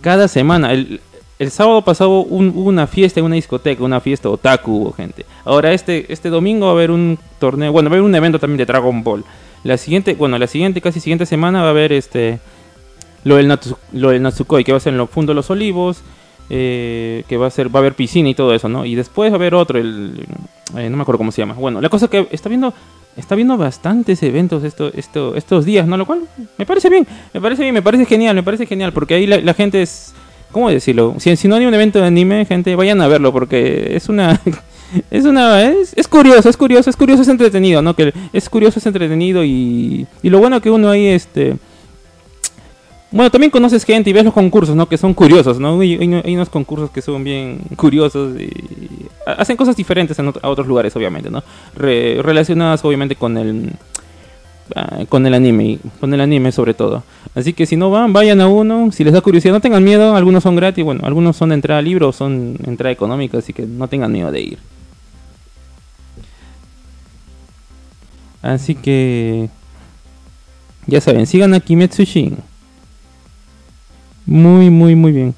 cada 0.00 0.28
semana. 0.28 0.72
El, 0.72 1.00
el 1.38 1.50
sábado 1.50 1.82
pasado 1.82 2.10
hubo 2.10 2.68
una 2.68 2.86
fiesta 2.86 3.20
en 3.20 3.26
una 3.26 3.34
discoteca, 3.34 3.82
una 3.82 4.00
fiesta 4.00 4.28
otaku 4.28 4.72
hubo 4.72 4.92
gente. 4.92 5.26
Ahora 5.44 5.72
este, 5.72 6.12
este 6.12 6.30
domingo 6.30 6.66
va 6.66 6.72
a 6.72 6.74
haber 6.74 6.90
un 6.90 7.18
torneo, 7.38 7.72
bueno, 7.72 7.90
va 7.90 7.94
a 7.94 7.98
haber 7.98 8.08
un 8.08 8.14
evento 8.14 8.38
también 8.38 8.58
de 8.58 8.66
Dragon 8.66 9.02
Ball. 9.02 9.24
La 9.64 9.76
siguiente, 9.76 10.14
bueno, 10.14 10.38
la 10.38 10.46
siguiente, 10.46 10.80
casi 10.80 11.00
siguiente 11.00 11.26
semana 11.26 11.62
va 11.62 11.68
a 11.68 11.70
haber 11.70 11.92
este 11.92 12.38
lo 13.24 13.36
del, 13.36 13.58
lo 13.92 14.10
del 14.10 14.22
Natsukoi, 14.22 14.64
que 14.64 14.72
va 14.72 14.78
a 14.78 14.80
ser 14.80 14.92
en 14.92 14.98
los 14.98 15.10
Fundo 15.10 15.34
Los 15.34 15.50
Olivos, 15.50 16.02
eh, 16.50 17.24
que 17.28 17.36
va 17.36 17.46
a 17.46 17.50
ser, 17.50 17.74
va 17.74 17.78
a 17.78 17.82
haber 17.82 17.94
piscina 17.94 18.28
y 18.28 18.34
todo 18.34 18.54
eso, 18.54 18.68
¿no? 18.68 18.84
Y 18.84 18.94
después 18.94 19.30
va 19.30 19.36
a 19.36 19.38
haber 19.38 19.54
otro, 19.54 19.78
el, 19.78 20.26
eh, 20.76 20.88
no 20.90 20.96
me 20.96 21.02
acuerdo 21.02 21.18
cómo 21.18 21.32
se 21.32 21.42
llama. 21.42 21.54
Bueno, 21.54 21.80
la 21.80 21.88
cosa 21.88 22.08
que 22.08 22.28
está 22.30 22.48
viendo, 22.48 22.74
está 23.16 23.34
viendo 23.34 23.56
bastantes 23.56 24.22
eventos 24.22 24.62
esto, 24.64 24.90
esto, 24.94 25.34
estos 25.34 25.64
días, 25.64 25.86
¿no? 25.86 25.96
Lo 25.96 26.06
cual 26.06 26.20
me 26.58 26.66
parece 26.66 26.90
bien, 26.90 27.06
me 27.32 27.40
parece 27.40 27.62
bien, 27.62 27.74
me 27.74 27.82
parece 27.82 28.04
genial, 28.04 28.36
me 28.36 28.42
parece 28.42 28.66
genial, 28.66 28.92
porque 28.92 29.14
ahí 29.14 29.26
la 29.26 29.54
gente 29.54 29.82
es 29.82 30.14
¿Cómo 30.54 30.70
decirlo? 30.70 31.16
Si, 31.18 31.34
si 31.34 31.48
no 31.48 31.56
hay 31.56 31.66
un 31.66 31.74
evento 31.74 31.98
de 31.98 32.06
anime, 32.06 32.44
gente, 32.44 32.76
vayan 32.76 33.00
a 33.00 33.08
verlo 33.08 33.32
porque 33.32 33.96
es 33.96 34.08
una... 34.08 34.40
es 35.10 35.24
una 35.24 35.64
es, 35.64 35.92
es, 35.96 36.06
curioso, 36.06 36.48
es 36.48 36.56
curioso, 36.56 36.88
es 36.90 36.94
curioso, 36.94 37.22
es 37.22 37.28
entretenido, 37.28 37.82
¿no? 37.82 37.96
Que 37.96 38.14
es 38.32 38.48
curioso, 38.48 38.78
es 38.78 38.86
entretenido 38.86 39.42
y, 39.42 40.06
y 40.22 40.30
lo 40.30 40.38
bueno 40.38 40.60
que 40.60 40.70
uno 40.70 40.90
ahí, 40.90 41.08
este... 41.08 41.56
Bueno, 43.14 43.30
también 43.30 43.50
conoces 43.50 43.84
gente 43.84 44.10
y 44.10 44.12
ves 44.12 44.24
los 44.24 44.34
concursos, 44.34 44.74
¿no? 44.74 44.88
Que 44.88 44.98
son 44.98 45.14
curiosos, 45.14 45.60
¿no? 45.60 45.80
Hay, 45.80 45.96
unos 46.34 46.48
concursos 46.48 46.90
que 46.90 47.00
son 47.00 47.22
bien 47.22 47.60
curiosos 47.76 48.38
y 48.40 48.50
hacen 49.24 49.56
cosas 49.56 49.76
diferentes 49.76 50.18
en 50.18 50.32
a 50.42 50.48
otros 50.48 50.66
lugares, 50.66 50.94
obviamente, 50.96 51.30
¿no? 51.30 51.42
relacionadas, 51.76 52.84
obviamente, 52.84 53.14
con 53.16 53.38
el 53.38 53.72
Ah, 54.74 55.04
con 55.10 55.26
el 55.26 55.34
anime, 55.34 55.78
con 56.00 56.14
el 56.14 56.20
anime 56.22 56.50
sobre 56.50 56.72
todo. 56.72 57.02
Así 57.34 57.52
que 57.52 57.66
si 57.66 57.76
no 57.76 57.90
van, 57.90 58.14
vayan 58.14 58.40
a 58.40 58.48
uno, 58.48 58.90
si 58.92 59.04
les 59.04 59.12
da 59.12 59.20
curiosidad, 59.20 59.52
no 59.52 59.60
tengan 59.60 59.84
miedo, 59.84 60.16
algunos 60.16 60.42
son 60.42 60.56
gratis, 60.56 60.82
bueno, 60.82 61.02
algunos 61.04 61.36
son 61.36 61.50
de 61.50 61.56
entrada 61.56 61.82
libre 61.82 62.06
o 62.06 62.12
son 62.12 62.56
entrada 62.66 62.90
económica, 62.90 63.38
así 63.38 63.52
que 63.52 63.66
no 63.66 63.88
tengan 63.88 64.12
miedo 64.12 64.32
de 64.32 64.40
ir. 64.40 64.58
Así 68.40 68.74
que 68.74 69.48
ya 70.86 71.00
saben, 71.00 71.26
sigan 71.26 71.52
a 71.54 71.60
Kimetsu 71.60 72.04
Shin. 72.04 72.38
Muy, 74.26 74.70
muy, 74.70 74.94
muy 74.94 75.12
bien. 75.12 75.34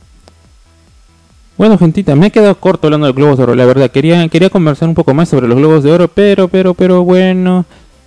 Bueno, 1.58 1.78
gentita, 1.78 2.14
me 2.14 2.26
he 2.26 2.30
quedado 2.30 2.54
corto 2.56 2.86
hablando 2.86 3.06
de 3.06 3.12
globos 3.14 3.38
de 3.38 3.44
oro, 3.44 3.54
la 3.54 3.64
verdad. 3.64 3.90
Quería, 3.90 4.28
quería 4.28 4.50
conversar 4.50 4.88
un 4.88 4.94
poco 4.94 5.14
más 5.14 5.28
sobre 5.28 5.48
los 5.48 5.56
globos 5.56 5.82
de 5.82 5.92
oro, 5.92 6.08
pero, 6.08 6.48
pero, 6.48 6.74
pero 6.74 7.02
bueno. 7.02 7.64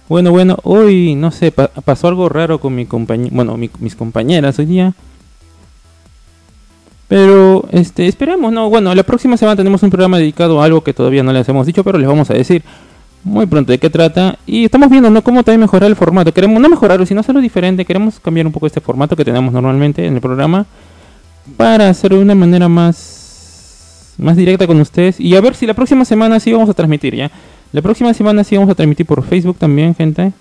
Bueno, 0.07 0.31
bueno, 0.31 0.57
hoy 0.63 1.15
no 1.15 1.31
sé, 1.31 1.51
pasó 1.51 2.07
algo 2.07 2.29
raro 2.29 2.59
con 2.59 2.73
mi 2.73 2.85
compañera, 2.85 3.29
bueno, 3.35 3.57
mis 3.57 3.95
compañeras 3.95 4.57
hoy 4.57 4.65
día. 4.65 4.93
Pero, 7.07 7.65
este, 7.71 8.07
esperemos, 8.07 8.51
¿no? 8.51 8.69
Bueno, 8.69 8.93
la 8.93 9.03
próxima 9.03 9.35
semana 9.35 9.55
tenemos 9.55 9.81
un 9.81 9.89
programa 9.89 10.19
dedicado 10.19 10.61
a 10.61 10.65
algo 10.65 10.83
que 10.83 10.93
todavía 10.93 11.23
no 11.23 11.33
les 11.33 11.49
hemos 11.49 11.65
dicho, 11.65 11.83
pero 11.83 11.97
les 11.97 12.07
vamos 12.07 12.29
a 12.29 12.35
decir 12.35 12.63
muy 13.23 13.45
pronto 13.45 13.71
de 13.71 13.77
qué 13.77 13.89
trata. 13.89 14.37
Y 14.45 14.65
estamos 14.65 14.89
viendo, 14.89 15.09
¿no? 15.09 15.21
Cómo 15.21 15.43
también 15.43 15.61
mejorar 15.61 15.89
el 15.89 15.95
formato. 15.95 16.33
Queremos 16.33 16.61
no 16.61 16.69
mejorarlo, 16.69 17.05
sino 17.05 17.21
hacerlo 17.21 17.41
diferente. 17.41 17.85
Queremos 17.85 18.19
cambiar 18.19 18.45
un 18.45 18.51
poco 18.51 18.67
este 18.67 18.81
formato 18.81 19.15
que 19.15 19.25
tenemos 19.25 19.53
normalmente 19.53 20.05
en 20.05 20.15
el 20.15 20.21
programa 20.21 20.65
para 21.57 21.89
hacerlo 21.89 22.17
de 22.17 22.23
una 22.23 22.35
manera 22.35 22.69
más, 22.69 24.13
más 24.17 24.37
directa 24.37 24.67
con 24.67 24.79
ustedes. 24.79 25.19
Y 25.19 25.35
a 25.35 25.41
ver 25.41 25.55
si 25.55 25.65
la 25.65 25.73
próxima 25.73 26.05
semana 26.05 26.39
sí 26.39 26.51
vamos 26.51 26.69
a 26.69 26.73
transmitir, 26.73 27.15
¿ya? 27.15 27.31
La 27.71 27.81
próxima 27.81 28.13
semana 28.13 28.43
sí 28.43 28.55
vamos 28.55 28.71
a 28.71 28.75
transmitir 28.75 29.05
por 29.05 29.23
Facebook 29.23 29.57
también, 29.57 29.93
gente. 29.93 30.31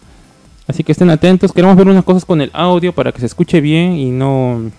Así 0.66 0.84
que 0.84 0.92
estén 0.92 1.10
atentos. 1.10 1.52
Queremos 1.52 1.76
ver 1.76 1.88
unas 1.88 2.04
cosas 2.04 2.24
con 2.24 2.40
el 2.40 2.50
audio 2.52 2.92
para 2.92 3.12
que 3.12 3.20
se 3.20 3.26
escuche 3.26 3.60
bien 3.60 3.94
y 3.94 4.10
no. 4.10 4.70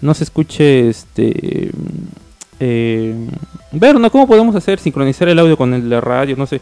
No 0.00 0.14
se 0.14 0.24
escuche 0.24 0.88
este. 0.88 1.70
Eh, 2.64 3.12
ver, 3.72 3.98
¿no? 3.98 4.08
¿Cómo 4.08 4.28
podemos 4.28 4.54
hacer? 4.54 4.78
Sincronizar 4.78 5.28
el 5.28 5.36
audio 5.40 5.56
con 5.56 5.74
el 5.74 5.90
de 5.90 6.00
radio, 6.00 6.36
no 6.36 6.46
sé. 6.46 6.60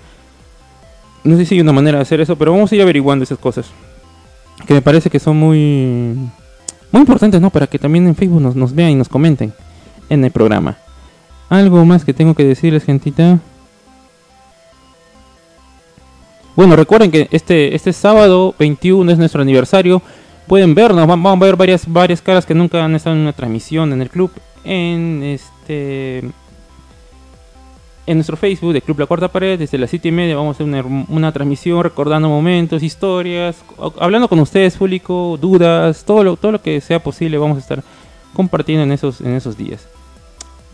No 1.24 1.36
sé 1.36 1.44
si 1.44 1.56
hay 1.56 1.60
una 1.60 1.74
manera 1.74 1.98
de 1.98 2.02
hacer 2.02 2.22
eso, 2.22 2.36
pero 2.36 2.52
vamos 2.52 2.72
a 2.72 2.74
ir 2.74 2.80
averiguando 2.80 3.22
esas 3.22 3.38
cosas. 3.38 3.66
Que 4.66 4.72
me 4.72 4.80
parece 4.80 5.10
que 5.10 5.18
son 5.18 5.36
muy. 5.36 6.16
Muy 6.90 7.00
importantes, 7.02 7.38
¿no? 7.38 7.50
Para 7.50 7.66
que 7.66 7.78
también 7.78 8.06
en 8.06 8.16
Facebook 8.16 8.40
nos, 8.40 8.56
nos 8.56 8.74
vean 8.74 8.92
y 8.92 8.94
nos 8.94 9.10
comenten 9.10 9.52
en 10.08 10.24
el 10.24 10.30
programa. 10.30 10.78
Algo 11.50 11.84
más 11.84 12.02
que 12.06 12.14
tengo 12.14 12.32
que 12.32 12.44
decirles, 12.44 12.84
gentita. 12.84 13.38
Bueno, 16.56 16.76
recuerden 16.76 17.10
que 17.10 17.28
este, 17.30 17.74
este 17.74 17.92
sábado 17.92 18.54
21 18.58 19.12
es 19.12 19.18
nuestro 19.18 19.42
aniversario. 19.42 20.00
Pueden 20.46 20.74
vernos, 20.74 21.06
vamos 21.06 21.30
a 21.30 21.44
ver 21.44 21.56
varias, 21.56 21.84
varias 21.86 22.22
caras 22.22 22.46
que 22.46 22.54
nunca 22.54 22.82
han 22.82 22.94
estado 22.94 23.14
en 23.16 23.22
una 23.22 23.34
transmisión 23.34 23.92
en 23.92 24.00
el 24.00 24.08
club. 24.08 24.30
En 24.64 25.22
este 25.22 25.59
en 25.70 26.32
nuestro 28.16 28.36
Facebook 28.36 28.72
de 28.72 28.82
Club 28.82 28.98
La 28.98 29.06
Cuarta 29.06 29.28
Pared, 29.28 29.58
desde 29.58 29.78
las 29.78 29.90
7 29.90 30.08
y 30.08 30.12
media 30.12 30.36
vamos 30.36 30.58
a 30.60 30.64
hacer 30.64 30.84
una, 30.84 31.32
transmisión 31.32 31.82
recordando 31.82 32.28
momentos, 32.28 32.82
historias, 32.82 33.62
hablando 33.98 34.28
con 34.28 34.40
ustedes, 34.40 34.76
público, 34.76 35.38
dudas, 35.40 36.04
todo 36.04 36.24
lo, 36.24 36.36
todo 36.36 36.52
lo 36.52 36.62
que 36.62 36.80
sea 36.80 37.02
posible 37.02 37.38
vamos 37.38 37.56
a 37.56 37.60
estar 37.60 37.84
compartiendo 38.34 38.82
en 38.84 38.92
esos, 38.92 39.20
en 39.20 39.34
esos 39.34 39.56
días. 39.56 39.86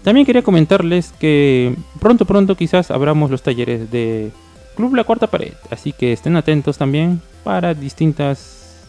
También 0.02 0.24
quería 0.24 0.42
comentarles 0.42 1.12
que 1.18 1.74
pronto, 1.98 2.24
pronto 2.24 2.54
quizás 2.54 2.90
abramos 2.90 3.30
los 3.30 3.42
talleres 3.42 3.90
de 3.90 4.30
Club 4.76 4.94
La 4.94 5.04
Cuarta 5.04 5.26
Pared. 5.26 5.54
Así 5.68 5.92
que 5.92 6.12
estén 6.12 6.36
atentos 6.36 6.78
también 6.78 7.20
para 7.42 7.74
distintas, 7.74 8.84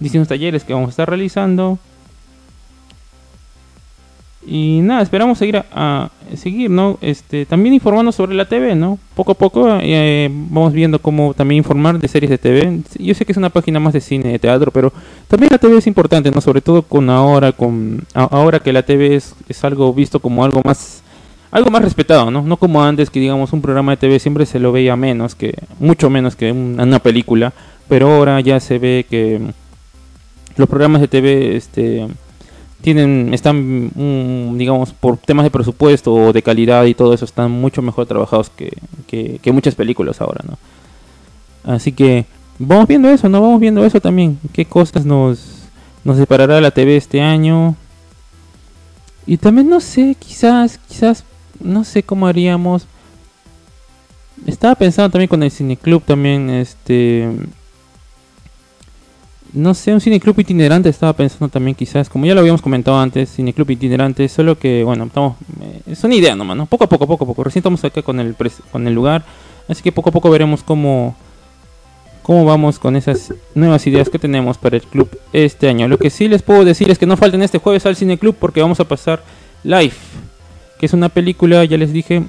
distintos 0.00 0.28
talleres 0.28 0.64
que 0.64 0.72
vamos 0.72 0.88
a 0.88 0.90
estar 0.90 1.08
realizando. 1.08 1.78
Y 4.44 4.80
nada, 4.82 5.02
esperamos 5.02 5.38
seguir 5.38 5.62
a, 5.72 6.10
seguir, 6.36 6.68
¿no? 6.68 6.98
Este, 7.00 7.46
también 7.46 7.74
informando 7.74 8.10
sobre 8.10 8.34
la 8.34 8.46
TV, 8.46 8.74
¿no? 8.74 8.98
Poco 9.14 9.32
a 9.32 9.34
poco 9.34 9.78
eh, 9.80 10.28
vamos 10.32 10.72
viendo 10.72 10.98
cómo 10.98 11.32
también 11.32 11.58
informar 11.58 11.98
de 11.98 12.08
series 12.08 12.30
de 12.30 12.38
TV. 12.38 12.80
Yo 12.98 13.14
sé 13.14 13.24
que 13.24 13.32
es 13.32 13.38
una 13.38 13.50
página 13.50 13.78
más 13.78 13.92
de 13.92 14.00
cine, 14.00 14.32
de 14.32 14.38
teatro, 14.38 14.72
pero 14.72 14.92
también 15.28 15.50
la 15.52 15.58
TV 15.58 15.78
es 15.78 15.86
importante, 15.86 16.30
¿no? 16.30 16.40
Sobre 16.40 16.60
todo 16.60 16.82
con 16.82 17.08
ahora, 17.08 17.52
con 17.52 18.04
ahora 18.14 18.58
que 18.58 18.72
la 18.72 18.82
TV 18.82 19.14
es, 19.14 19.34
es 19.48 19.62
algo 19.64 19.92
visto 19.92 20.18
como 20.18 20.44
algo 20.44 20.60
más 20.64 21.02
algo 21.52 21.70
más 21.70 21.82
respetado, 21.82 22.30
¿no? 22.30 22.42
No 22.42 22.56
como 22.56 22.82
antes 22.82 23.10
que 23.10 23.20
digamos 23.20 23.52
un 23.52 23.60
programa 23.60 23.92
de 23.92 23.98
TV 23.98 24.18
siempre 24.18 24.46
se 24.46 24.58
lo 24.58 24.72
veía 24.72 24.96
menos 24.96 25.34
que 25.34 25.54
mucho 25.78 26.08
menos 26.10 26.34
que 26.34 26.50
una, 26.50 26.98
película, 26.98 27.52
pero 27.88 28.10
ahora 28.10 28.40
ya 28.40 28.58
se 28.58 28.78
ve 28.78 29.06
que 29.08 29.38
los 30.56 30.68
programas 30.68 31.02
de 31.02 31.08
TV 31.08 31.56
este 31.56 32.08
tienen 32.82 33.32
están 33.32 33.90
mm, 33.94 34.58
digamos 34.58 34.92
por 34.92 35.16
temas 35.16 35.44
de 35.44 35.50
presupuesto 35.50 36.12
o 36.12 36.32
de 36.32 36.42
calidad 36.42 36.84
y 36.84 36.94
todo 36.94 37.14
eso 37.14 37.24
están 37.24 37.50
mucho 37.50 37.80
mejor 37.80 38.06
trabajados 38.06 38.50
que, 38.50 38.76
que, 39.06 39.52
muchas 39.52 39.74
películas 39.74 40.20
ahora, 40.20 40.44
¿no? 40.46 40.58
Así 41.64 41.92
que 41.92 42.26
vamos 42.58 42.88
viendo 42.88 43.08
eso, 43.08 43.28
¿no? 43.28 43.40
Vamos 43.40 43.60
viendo 43.60 43.84
eso 43.84 44.00
también. 44.00 44.38
¿Qué 44.52 44.64
cosas 44.64 45.06
nos, 45.06 45.62
nos 46.04 46.16
separará 46.16 46.60
la 46.60 46.72
TV 46.72 46.96
este 46.96 47.20
año? 47.20 47.76
Y 49.26 49.36
también 49.36 49.68
no 49.68 49.80
sé, 49.80 50.16
quizás, 50.18 50.78
quizás 50.88 51.24
no 51.60 51.84
sé 51.84 52.02
cómo 52.02 52.26
haríamos. 52.26 52.86
Estaba 54.46 54.74
pensando 54.74 55.10
también 55.10 55.28
con 55.28 55.42
el 55.42 55.50
cineclub 55.50 56.02
también, 56.02 56.50
este... 56.50 57.28
No 59.52 59.74
sé, 59.74 59.92
un 59.92 60.00
cineclub 60.00 60.38
itinerante 60.40 60.88
estaba 60.88 61.12
pensando 61.12 61.48
también 61.48 61.74
quizás, 61.74 62.08
como 62.08 62.24
ya 62.24 62.34
lo 62.34 62.40
habíamos 62.40 62.62
comentado 62.62 62.98
antes, 62.98 63.30
cineclub 63.34 63.70
itinerante, 63.70 64.28
solo 64.28 64.58
que, 64.58 64.82
bueno, 64.82 65.04
estamos... 65.04 65.36
Eh, 65.60 65.92
es 65.92 66.04
una 66.04 66.14
idea 66.14 66.34
nomás, 66.34 66.56
¿no? 66.56 66.66
Poco 66.66 66.84
a 66.84 66.88
poco, 66.88 67.06
poco 67.06 67.24
a 67.24 67.26
poco. 67.26 67.44
Recién 67.44 67.60
estamos 67.60 67.84
acá 67.84 68.02
con 68.02 68.18
el, 68.18 68.34
con 68.70 68.86
el 68.86 68.94
lugar, 68.94 69.24
así 69.68 69.82
que 69.82 69.92
poco 69.92 70.08
a 70.08 70.12
poco 70.12 70.30
veremos 70.30 70.62
cómo, 70.62 71.14
cómo 72.22 72.46
vamos 72.46 72.78
con 72.78 72.96
esas 72.96 73.34
nuevas 73.54 73.86
ideas 73.86 74.08
que 74.08 74.18
tenemos 74.18 74.56
para 74.56 74.76
el 74.76 74.82
club 74.82 75.10
este 75.32 75.68
año. 75.68 75.86
Lo 75.86 75.98
que 75.98 76.08
sí 76.08 76.28
les 76.28 76.42
puedo 76.42 76.64
decir 76.64 76.90
es 76.90 76.98
que 76.98 77.06
no 77.06 77.18
falten 77.18 77.42
este 77.42 77.58
jueves 77.58 77.84
al 77.84 77.96
cineclub 77.96 78.34
porque 78.34 78.62
vamos 78.62 78.80
a 78.80 78.84
pasar 78.84 79.22
live 79.64 79.92
que 80.82 80.86
es 80.86 80.94
una 80.94 81.10
película, 81.10 81.64
ya 81.64 81.78
les 81.78 81.92
dije, 81.92 82.24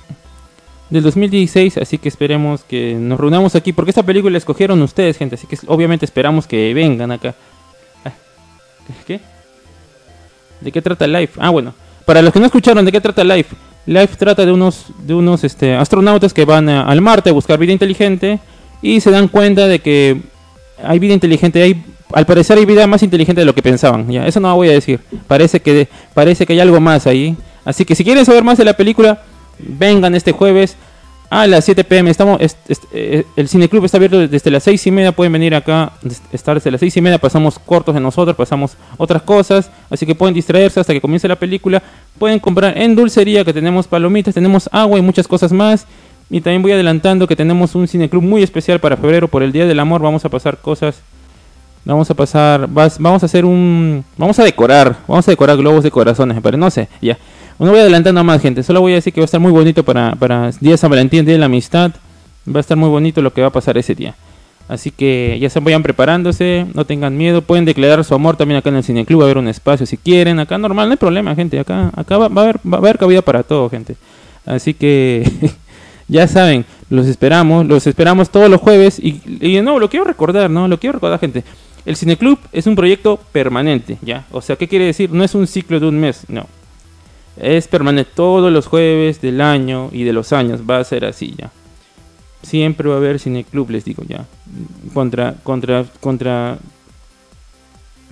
del 0.93 1.01
2016, 1.01 1.77
así 1.79 1.97
que 1.97 2.07
esperemos 2.07 2.63
que 2.63 2.93
nos 2.93 3.19
reunamos 3.19 3.55
aquí, 3.55 3.73
porque 3.73 3.89
esta 3.89 4.03
película 4.03 4.33
la 4.33 4.37
escogieron 4.37 4.79
ustedes, 4.83 5.17
gente, 5.17 5.33
así 5.33 5.47
que 5.47 5.57
obviamente 5.65 6.05
esperamos 6.05 6.45
que 6.45 6.71
vengan 6.75 7.11
acá. 7.11 7.33
Ah, 8.05 8.11
¿Qué? 9.07 9.19
¿De 10.61 10.71
qué 10.71 10.83
trata 10.83 11.07
Life? 11.07 11.39
Ah, 11.41 11.49
bueno, 11.49 11.73
para 12.05 12.21
los 12.21 12.31
que 12.31 12.39
no 12.39 12.45
escucharon, 12.45 12.85
¿de 12.85 12.91
qué 12.91 13.01
trata 13.01 13.23
Life? 13.23 13.55
Life 13.87 14.15
trata 14.17 14.45
de 14.45 14.51
unos, 14.51 14.85
de 14.99 15.15
unos 15.15 15.43
este, 15.43 15.73
astronautas 15.73 16.31
que 16.31 16.45
van 16.45 16.69
al 16.69 17.01
Marte 17.01 17.31
a 17.31 17.33
buscar 17.33 17.57
vida 17.57 17.71
inteligente 17.71 18.39
y 18.83 19.01
se 19.01 19.09
dan 19.09 19.29
cuenta 19.29 19.67
de 19.67 19.79
que 19.79 20.21
hay 20.83 20.99
vida 20.99 21.15
inteligente, 21.15 21.63
hay 21.63 21.83
al 22.13 22.27
parecer 22.27 22.59
hay 22.59 22.65
vida 22.65 22.85
más 22.85 23.01
inteligente 23.01 23.41
de 23.41 23.45
lo 23.45 23.55
que 23.55 23.63
pensaban, 23.63 24.07
ya, 24.11 24.27
eso 24.27 24.39
no 24.39 24.55
voy 24.55 24.69
a 24.69 24.73
decir. 24.73 24.99
Parece 25.27 25.59
que 25.59 25.87
parece 26.13 26.45
que 26.45 26.53
hay 26.53 26.59
algo 26.59 26.79
más 26.79 27.07
ahí. 27.07 27.35
Así 27.65 27.83
que 27.83 27.95
si 27.95 28.03
quieren 28.03 28.25
saber 28.25 28.43
más 28.43 28.59
de 28.59 28.65
la 28.65 28.73
película, 28.73 29.23
vengan 29.57 30.13
este 30.13 30.33
jueves 30.33 30.77
a 31.33 31.47
las 31.47 31.65
7 31.65 31.83
pm. 31.83 32.11
Estamos, 32.11 32.39
eh, 32.93 33.25
el 33.35 33.49
cineclub 33.49 33.83
está 33.83 33.97
abierto 33.97 34.27
desde 34.27 34.51
las 34.51 34.61
6 34.63 34.85
y 34.85 34.91
media. 34.91 35.11
Pueden 35.11 35.33
venir 35.33 35.55
acá, 35.55 35.93
estar 36.31 36.55
desde 36.55 36.69
las 36.69 36.79
6 36.79 36.95
y 36.97 37.01
media. 37.01 37.17
Pasamos 37.17 37.57
cortos 37.57 37.95
de 37.95 38.01
nosotros, 38.01 38.35
pasamos 38.35 38.77
otras 38.97 39.23
cosas. 39.23 39.71
Así 39.89 40.05
que 40.05 40.13
pueden 40.13 40.35
distraerse 40.35 40.79
hasta 40.79 40.93
que 40.93 41.01
comience 41.01 41.27
la 41.27 41.35
película. 41.35 41.81
Pueden 42.19 42.39
comprar 42.39 42.77
en 42.77 42.95
dulcería, 42.95 43.43
que 43.43 43.51
tenemos 43.51 43.87
palomitas, 43.87 44.35
tenemos 44.35 44.69
agua 44.71 44.99
y 44.99 45.01
muchas 45.01 45.27
cosas 45.27 45.51
más. 45.51 45.87
Y 46.29 46.39
también 46.39 46.61
voy 46.61 46.71
adelantando 46.71 47.27
que 47.27 47.35
tenemos 47.35 47.73
un 47.73 47.87
cineclub 47.87 48.21
muy 48.21 48.43
especial 48.43 48.79
para 48.79 48.95
febrero 48.95 49.27
por 49.27 49.41
el 49.41 49.51
Día 49.51 49.65
del 49.65 49.79
Amor. 49.79 50.03
Vamos 50.03 50.23
a 50.25 50.29
pasar 50.29 50.59
cosas 50.59 51.01
Vamos 51.85 52.09
a 52.09 52.13
pasar, 52.13 52.69
vamos 52.69 53.23
a 53.23 53.25
hacer 53.25 53.43
un, 53.43 54.05
vamos 54.15 54.39
a 54.39 54.43
decorar, 54.45 54.95
vamos 55.05 55.27
a 55.27 55.31
decorar 55.31 55.57
globos 55.57 55.83
de 55.83 55.91
corazones, 55.91 56.37
pero 56.41 56.57
no 56.57 56.71
sé, 56.71 56.87
ya. 57.01 57.17
No 57.59 57.71
voy 57.71 57.79
adelantando 57.79 58.23
más, 58.23 58.41
gente. 58.41 58.63
Solo 58.63 58.81
voy 58.81 58.93
a 58.93 58.95
decir 58.95 59.13
que 59.13 59.21
va 59.21 59.23
a 59.23 59.25
estar 59.25 59.39
muy 59.39 59.51
bonito 59.51 59.83
para, 59.83 60.15
para 60.15 60.51
Día 60.59 60.77
San 60.77 60.89
Valentín, 60.89 61.25
Día 61.25 61.33
de 61.33 61.39
la 61.39 61.45
Amistad. 61.45 61.91
Va 62.47 62.57
a 62.57 62.61
estar 62.61 62.77
muy 62.77 62.89
bonito 62.89 63.21
lo 63.21 63.33
que 63.33 63.41
va 63.41 63.47
a 63.47 63.51
pasar 63.51 63.77
ese 63.77 63.95
día. 63.95 64.15
Así 64.67 64.91
que 64.91 65.37
ya 65.41 65.49
se 65.49 65.59
vayan 65.59 65.83
preparándose, 65.83 66.65
no 66.73 66.85
tengan 66.85 67.17
miedo, 67.17 67.41
pueden 67.41 67.65
declarar 67.65 68.03
su 68.03 68.15
amor 68.15 68.37
también 68.37 68.57
acá 68.57 68.69
en 68.69 68.77
el 68.77 68.83
cineclub, 68.83 69.19
va 69.19 69.23
a 69.23 69.27
haber 69.27 69.37
un 69.37 69.49
espacio 69.49 69.85
si 69.85 69.97
quieren, 69.97 70.39
acá 70.39 70.57
normal, 70.57 70.87
no 70.87 70.93
hay 70.93 70.97
problema, 70.97 71.35
gente, 71.35 71.59
acá, 71.59 71.91
acá 71.95 72.17
va, 72.17 72.27
a 72.27 72.43
haber, 72.43 72.59
va 72.59 72.77
a 72.77 72.79
haber 72.79 72.97
cabida 72.97 73.21
para 73.21 73.43
todo, 73.43 73.69
gente. 73.69 73.97
Así 74.45 74.73
que 74.73 75.29
ya 76.07 76.27
saben, 76.27 76.65
los 76.89 77.07
esperamos, 77.07 77.65
los 77.65 77.85
esperamos 77.87 78.29
todos 78.29 78.49
los 78.49 78.61
jueves 78.61 78.99
y, 78.99 79.21
y 79.41 79.61
no, 79.61 79.79
lo 79.79 79.89
quiero 79.89 80.05
recordar, 80.05 80.49
¿no? 80.49 80.67
Lo 80.69 80.79
quiero 80.79 80.93
recordar, 80.93 81.19
gente. 81.19 81.43
El 81.85 81.97
cineclub 81.97 82.39
es 82.53 82.65
un 82.65 82.77
proyecto 82.77 83.19
permanente, 83.33 83.97
¿ya? 84.01 84.25
O 84.31 84.41
sea, 84.41 84.55
¿qué 84.55 84.69
quiere 84.69 84.85
decir? 84.85 85.11
No 85.11 85.25
es 85.25 85.35
un 85.35 85.45
ciclo 85.45 85.81
de 85.81 85.87
un 85.87 85.99
mes, 85.99 86.23
no. 86.29 86.47
Es 87.37 87.67
permanente 87.67 88.11
todos 88.15 88.51
los 88.51 88.67
jueves 88.67 89.21
del 89.21 89.41
año 89.41 89.89
y 89.91 90.03
de 90.03 90.13
los 90.13 90.33
años, 90.33 90.61
va 90.69 90.79
a 90.79 90.83
ser 90.83 91.05
así, 91.05 91.33
¿ya? 91.37 91.51
Siempre 92.43 92.89
va 92.89 92.95
a 92.95 92.97
haber 92.97 93.19
cineclub, 93.19 93.69
les 93.69 93.85
digo, 93.85 94.03
ya. 94.07 94.25
Contra, 94.93 95.35
contra, 95.43 95.85
contra, 95.99 96.57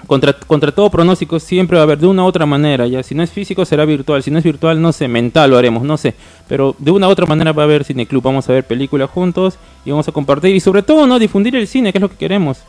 contra, 0.08 0.34
contra 0.34 0.72
todo 0.72 0.90
pronóstico 0.90 1.40
siempre 1.40 1.76
va 1.76 1.82
a 1.82 1.84
haber 1.84 2.00
de 2.00 2.08
una 2.08 2.24
u 2.24 2.28
otra 2.28 2.46
manera, 2.46 2.88
ya. 2.88 3.04
Si 3.04 3.14
no 3.14 3.22
es 3.22 3.30
físico 3.30 3.66
será 3.66 3.86
virtual, 3.86 4.24
si 4.24 4.32
no 4.32 4.40
es 4.40 4.44
virtual, 4.44 4.82
no 4.82 4.92
sé, 4.92 5.08
mental 5.08 5.52
lo 5.52 5.58
haremos, 5.58 5.84
no 5.84 5.98
sé. 5.98 6.16
Pero 6.48 6.76
de 6.80 6.92
una 6.92 7.08
u 7.08 7.12
otra 7.12 7.26
manera 7.26 7.52
va 7.52 7.64
a 7.64 7.66
haber 7.66 7.84
cineclub, 7.84 8.24
vamos 8.24 8.50
a 8.50 8.54
ver 8.54 8.66
películas 8.66 9.10
juntos 9.10 9.58
y 9.86 9.92
vamos 9.92 10.08
a 10.08 10.12
compartir 10.12 10.56
y 10.56 10.60
sobre 10.60 10.82
todo, 10.82 11.06
¿no? 11.06 11.20
Difundir 11.20 11.56
el 11.56 11.68
cine, 11.68 11.92
que 11.92 11.98
es 11.98 12.02
lo 12.02 12.10
que 12.10 12.18
queremos 12.18 12.60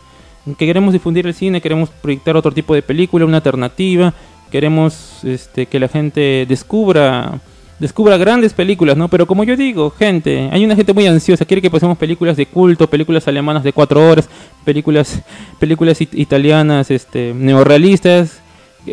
que 0.44 0.66
queremos 0.66 0.92
difundir 0.92 1.26
el 1.26 1.34
cine, 1.34 1.60
queremos 1.60 1.90
proyectar 1.90 2.36
otro 2.36 2.52
tipo 2.52 2.74
de 2.74 2.82
película, 2.82 3.24
una 3.24 3.36
alternativa, 3.36 4.12
queremos 4.52 5.24
este, 5.24 5.64
que 5.64 5.80
la 5.80 5.88
gente 5.88 6.46
descubra 6.46 7.40
descubra 7.78 8.16
grandes 8.16 8.52
películas, 8.52 8.96
¿no? 8.96 9.08
Pero 9.08 9.26
como 9.26 9.42
yo 9.42 9.56
digo, 9.56 9.90
gente, 9.90 10.48
hay 10.52 10.64
una 10.64 10.76
gente 10.76 10.92
muy 10.92 11.04
ansiosa, 11.08 11.44
quiere 11.44 11.60
que 11.60 11.70
pasemos 11.70 11.98
películas 11.98 12.36
de 12.36 12.46
culto, 12.46 12.86
películas 12.86 13.26
alemanas 13.26 13.64
de 13.64 13.72
cuatro 13.72 14.08
horas, 14.08 14.28
películas, 14.64 15.20
películas 15.58 16.00
italianas, 16.00 16.92
este, 16.92 17.34
neorrealistas, 17.34 18.40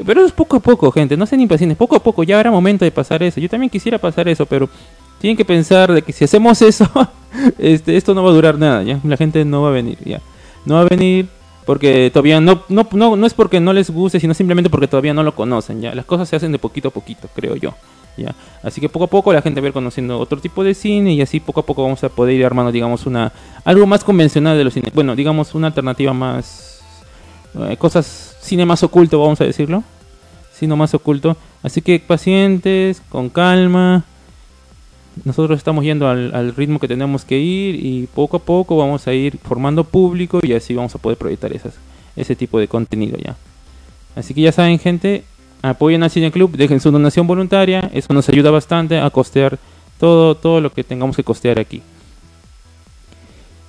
pero 0.06 0.26
es 0.26 0.32
poco 0.32 0.58
a 0.58 0.60
poco, 0.60 0.92
gente, 0.92 1.18
no 1.18 1.28
sean 1.28 1.42
impacientes, 1.42 1.78
poco 1.78 1.98
a 1.98 2.00
poco, 2.02 2.24
ya 2.24 2.38
habrá 2.38 2.50
momento 2.50 2.84
de 2.84 2.90
pasar 2.92 3.22
eso. 3.22 3.40
Yo 3.40 3.50
también 3.50 3.70
quisiera 3.70 4.00
pasar 4.00 4.28
eso, 4.28 4.48
pero 4.48 4.68
tienen 5.20 5.38
que 5.38 5.46
pensar 5.46 5.94
de 5.94 6.02
que 6.02 6.12
si 6.12 6.24
hacemos 6.24 6.60
eso, 6.64 6.90
este, 7.60 7.96
esto 7.96 8.16
no 8.16 8.24
va 8.24 8.32
a 8.32 8.34
durar 8.34 8.58
nada, 8.58 8.82
ya, 8.82 9.00
la 9.04 9.18
gente 9.18 9.46
no 9.46 9.62
va 9.62 9.70
a 9.70 9.74
venir, 9.74 10.00
ya, 10.04 10.20
no 10.66 10.76
va 10.76 10.82
a 10.82 10.86
venir 10.86 11.28
porque 11.66 12.10
todavía 12.12 12.42
no, 12.42 12.64
no, 12.70 12.88
no, 12.92 13.16
no 13.16 13.28
es 13.28 13.34
porque 13.34 13.60
no 13.60 13.74
les 13.74 13.90
guste, 13.90 14.20
sino 14.20 14.34
simplemente 14.34 14.70
porque 14.70 14.88
todavía 14.88 15.14
no 15.14 15.24
lo 15.24 15.36
conocen, 15.36 15.82
¿ya? 15.82 15.94
Las 15.94 16.06
cosas 16.06 16.30
se 16.30 16.36
hacen 16.36 16.52
de 16.52 16.60
poquito 16.60 16.90
a 16.90 16.92
poquito, 16.92 17.30
creo 17.36 17.56
yo, 17.56 17.74
¿ya? 18.18 18.34
Así 18.64 18.82
que 18.82 18.90
poco 18.90 19.06
a 19.06 19.08
poco 19.08 19.34
la 19.34 19.42
gente 19.42 19.62
va 19.62 19.66
a 19.66 19.70
ir 19.70 19.74
conociendo 19.74 20.20
otro 20.20 20.40
tipo 20.40 20.64
de 20.64 20.74
cine 20.74 21.14
y 21.14 21.22
así 21.22 21.40
poco 21.40 21.62
a 21.62 21.66
poco 21.66 21.84
vamos 21.84 22.04
a 22.04 22.10
poder 22.10 22.36
ir 22.36 22.46
armando, 22.46 22.72
digamos, 22.72 23.06
una 23.06 23.32
algo 23.64 23.86
más 23.86 24.04
convencional 24.04 24.58
de 24.58 24.64
los 24.64 24.74
cines. 24.74 24.94
Bueno, 24.94 25.16
digamos, 25.16 25.56
una 25.56 25.68
alternativa 25.68 26.14
más... 26.14 26.82
Eh, 27.60 27.78
cosas, 27.78 28.38
cine 28.42 28.66
más 28.66 28.84
oculto, 28.84 29.20
vamos 29.20 29.42
a 29.42 29.44
decirlo. 29.44 29.84
Cine 30.54 30.76
más 30.76 30.94
oculto. 30.94 31.38
Así 31.64 31.82
que 31.82 32.00
pacientes, 32.00 33.02
con 33.10 33.30
calma 33.30 34.06
nosotros 35.26 35.58
estamos 35.58 35.84
yendo 35.84 36.08
al, 36.08 36.56
ritmo 36.56 36.80
que 36.80 36.88
tenemos 36.88 37.26
que 37.26 37.38
ir 37.40 37.76
y 37.76 38.08
poco 38.14 38.38
a 38.38 38.40
poco 38.40 38.78
vamos 38.78 39.08
a 39.08 39.14
ir 39.14 39.38
formando 39.38 39.84
público 39.84 40.40
y 40.42 40.54
así 40.54 40.74
vamos 40.74 40.94
a 40.96 40.98
poder 40.98 41.18
proyectar 41.18 41.52
esas, 41.54 41.76
ese 42.16 42.36
tipo 42.36 42.60
de 42.60 42.68
contenido 42.68 43.18
ya. 43.18 43.36
Así 44.16 44.34
que 44.34 44.42
ya 44.42 44.52
saben 44.52 44.80
gente, 44.80 45.24
apoyen 45.62 46.04
al 46.04 46.10
Cine 46.10 46.32
Club, 46.32 46.56
dejen 46.56 46.80
su 46.80 46.92
donación 46.92 47.28
voluntaria, 47.28 47.90
eso 47.94 48.14
nos 48.14 48.28
ayuda 48.30 48.52
bastante 48.52 49.00
a 49.00 49.10
costear 49.10 49.60
todo, 50.00 50.36
todo 50.36 50.62
lo 50.62 50.72
que 50.72 50.84
tengamos 50.84 51.16
que 51.16 51.24
costear 51.24 51.60
aquí. 51.60 51.82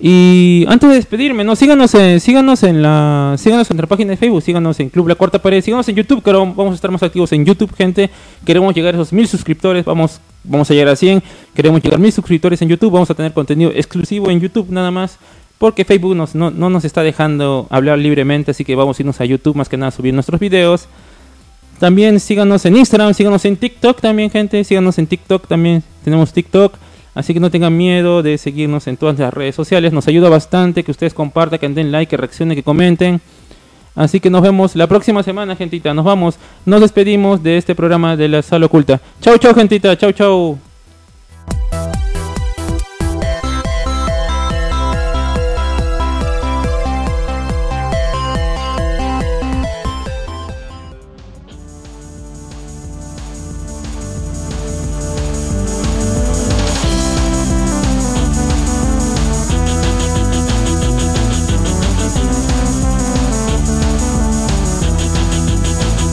Y 0.03 0.65
antes 0.67 0.89
de 0.89 0.95
despedirme, 0.95 1.45
no 1.45 1.55
síganos 1.55 1.95
en, 1.95 2.21
síganos 2.21 2.63
en 2.63 2.81
la 2.81 3.35
síganos 3.37 3.71
en 3.71 3.77
nuestra 3.77 3.87
página 3.87 4.13
de 4.13 4.17
Facebook, 4.17 4.41
síganos 4.41 4.81
en 4.81 4.89
Club 4.89 5.09
La 5.09 5.15
Cuarta 5.15 5.39
Pared, 5.39 5.63
síganos 5.63 5.87
en 5.91 5.97
YouTube, 5.97 6.23
que 6.23 6.33
vamos 6.33 6.73
a 6.73 6.75
estar 6.75 6.91
más 6.91 7.03
activos 7.03 7.31
en 7.33 7.45
YouTube, 7.45 7.75
gente. 7.77 8.09
Queremos 8.47 8.75
llegar 8.75 8.95
a 8.95 8.97
esos 8.97 9.13
mil 9.13 9.29
suscriptores, 9.29 9.85
vamos, 9.85 10.19
vamos 10.45 10.71
a 10.71 10.75
llegar 10.75 10.89
a 10.93 10.97
100. 10.97 11.23
Queremos 11.55 11.83
llegar 11.83 11.99
a 11.99 12.03
mil 12.03 12.13
suscriptores 12.13 12.61
en 12.63 12.69
YouTube, 12.69 12.93
vamos 12.93 13.11
a 13.11 13.15
tener 13.15 13.33
contenido 13.33 13.71
exclusivo 13.75 14.31
en 14.31 14.41
YouTube 14.41 14.71
nada 14.71 14.91
más, 14.91 15.19
porque 15.59 15.85
Facebook 15.85 16.17
nos, 16.17 16.35
no, 16.35 16.51
no 16.51 16.71
nos 16.71 16.85
está 16.85 17.03
dejando 17.03 17.67
hablar 17.71 17.99
libremente, 17.99 18.53
así 18.53 18.65
que 18.65 18.75
vamos 18.75 18.99
a 18.99 19.03
irnos 19.03 19.21
a 19.21 19.25
YouTube 19.25 19.57
más 19.57 19.69
que 19.69 19.77
nada 19.77 19.89
a 19.89 19.93
subir 19.93 20.15
nuestros 20.15 20.41
videos. 20.41 20.89
También 21.79 22.21
síganos 22.21 22.65
en 22.67 22.77
Instagram, 22.77 23.15
síganos 23.15 23.45
en 23.45 23.57
TikTok 23.57 24.01
también, 24.01 24.31
gente, 24.31 24.63
síganos 24.65 24.99
en 24.99 25.07
TikTok 25.07 25.47
también, 25.47 25.83
tenemos 26.05 26.33
TikTok. 26.33 26.75
Así 27.15 27.35
que 27.35 27.41
no 27.41 27.51
tengan 27.51 27.77
miedo 27.77 28.23
de 28.23 28.39
seguirnos 28.39 28.87
en 28.87 28.97
todas 28.97 29.19
las 29.19 29.35
redes 29.35 29.55
sociales. 29.55 29.93
Nos 29.93 30.07
ayuda 30.07 30.29
bastante 30.29 30.85
que 30.85 30.93
ustedes 30.93 31.13
compartan, 31.13 31.59
que 31.59 31.69
den 31.69 31.91
like, 31.91 32.09
que 32.09 32.17
reaccionen, 32.17 32.57
que 32.57 32.63
comenten. 32.63 33.21
Así 33.95 34.21
que 34.21 34.31
nos 34.31 34.43
vemos 34.43 34.77
la 34.77 34.87
próxima 34.87 35.23
semana, 35.23 35.57
gentita. 35.57 35.93
Nos 35.95 36.05
vamos. 36.05 36.39
Nos 36.65 36.81
despedimos 36.81 37.43
de 37.43 37.57
este 37.57 37.75
programa 37.75 38.17
de 38.17 38.29
la 38.29 38.43
sala 38.43 38.67
oculta. 38.67 39.01
Chau, 39.21 39.37
chau, 39.39 39.55
gentita. 39.55 39.97
Chau, 39.97 40.13
chau. 40.13 40.70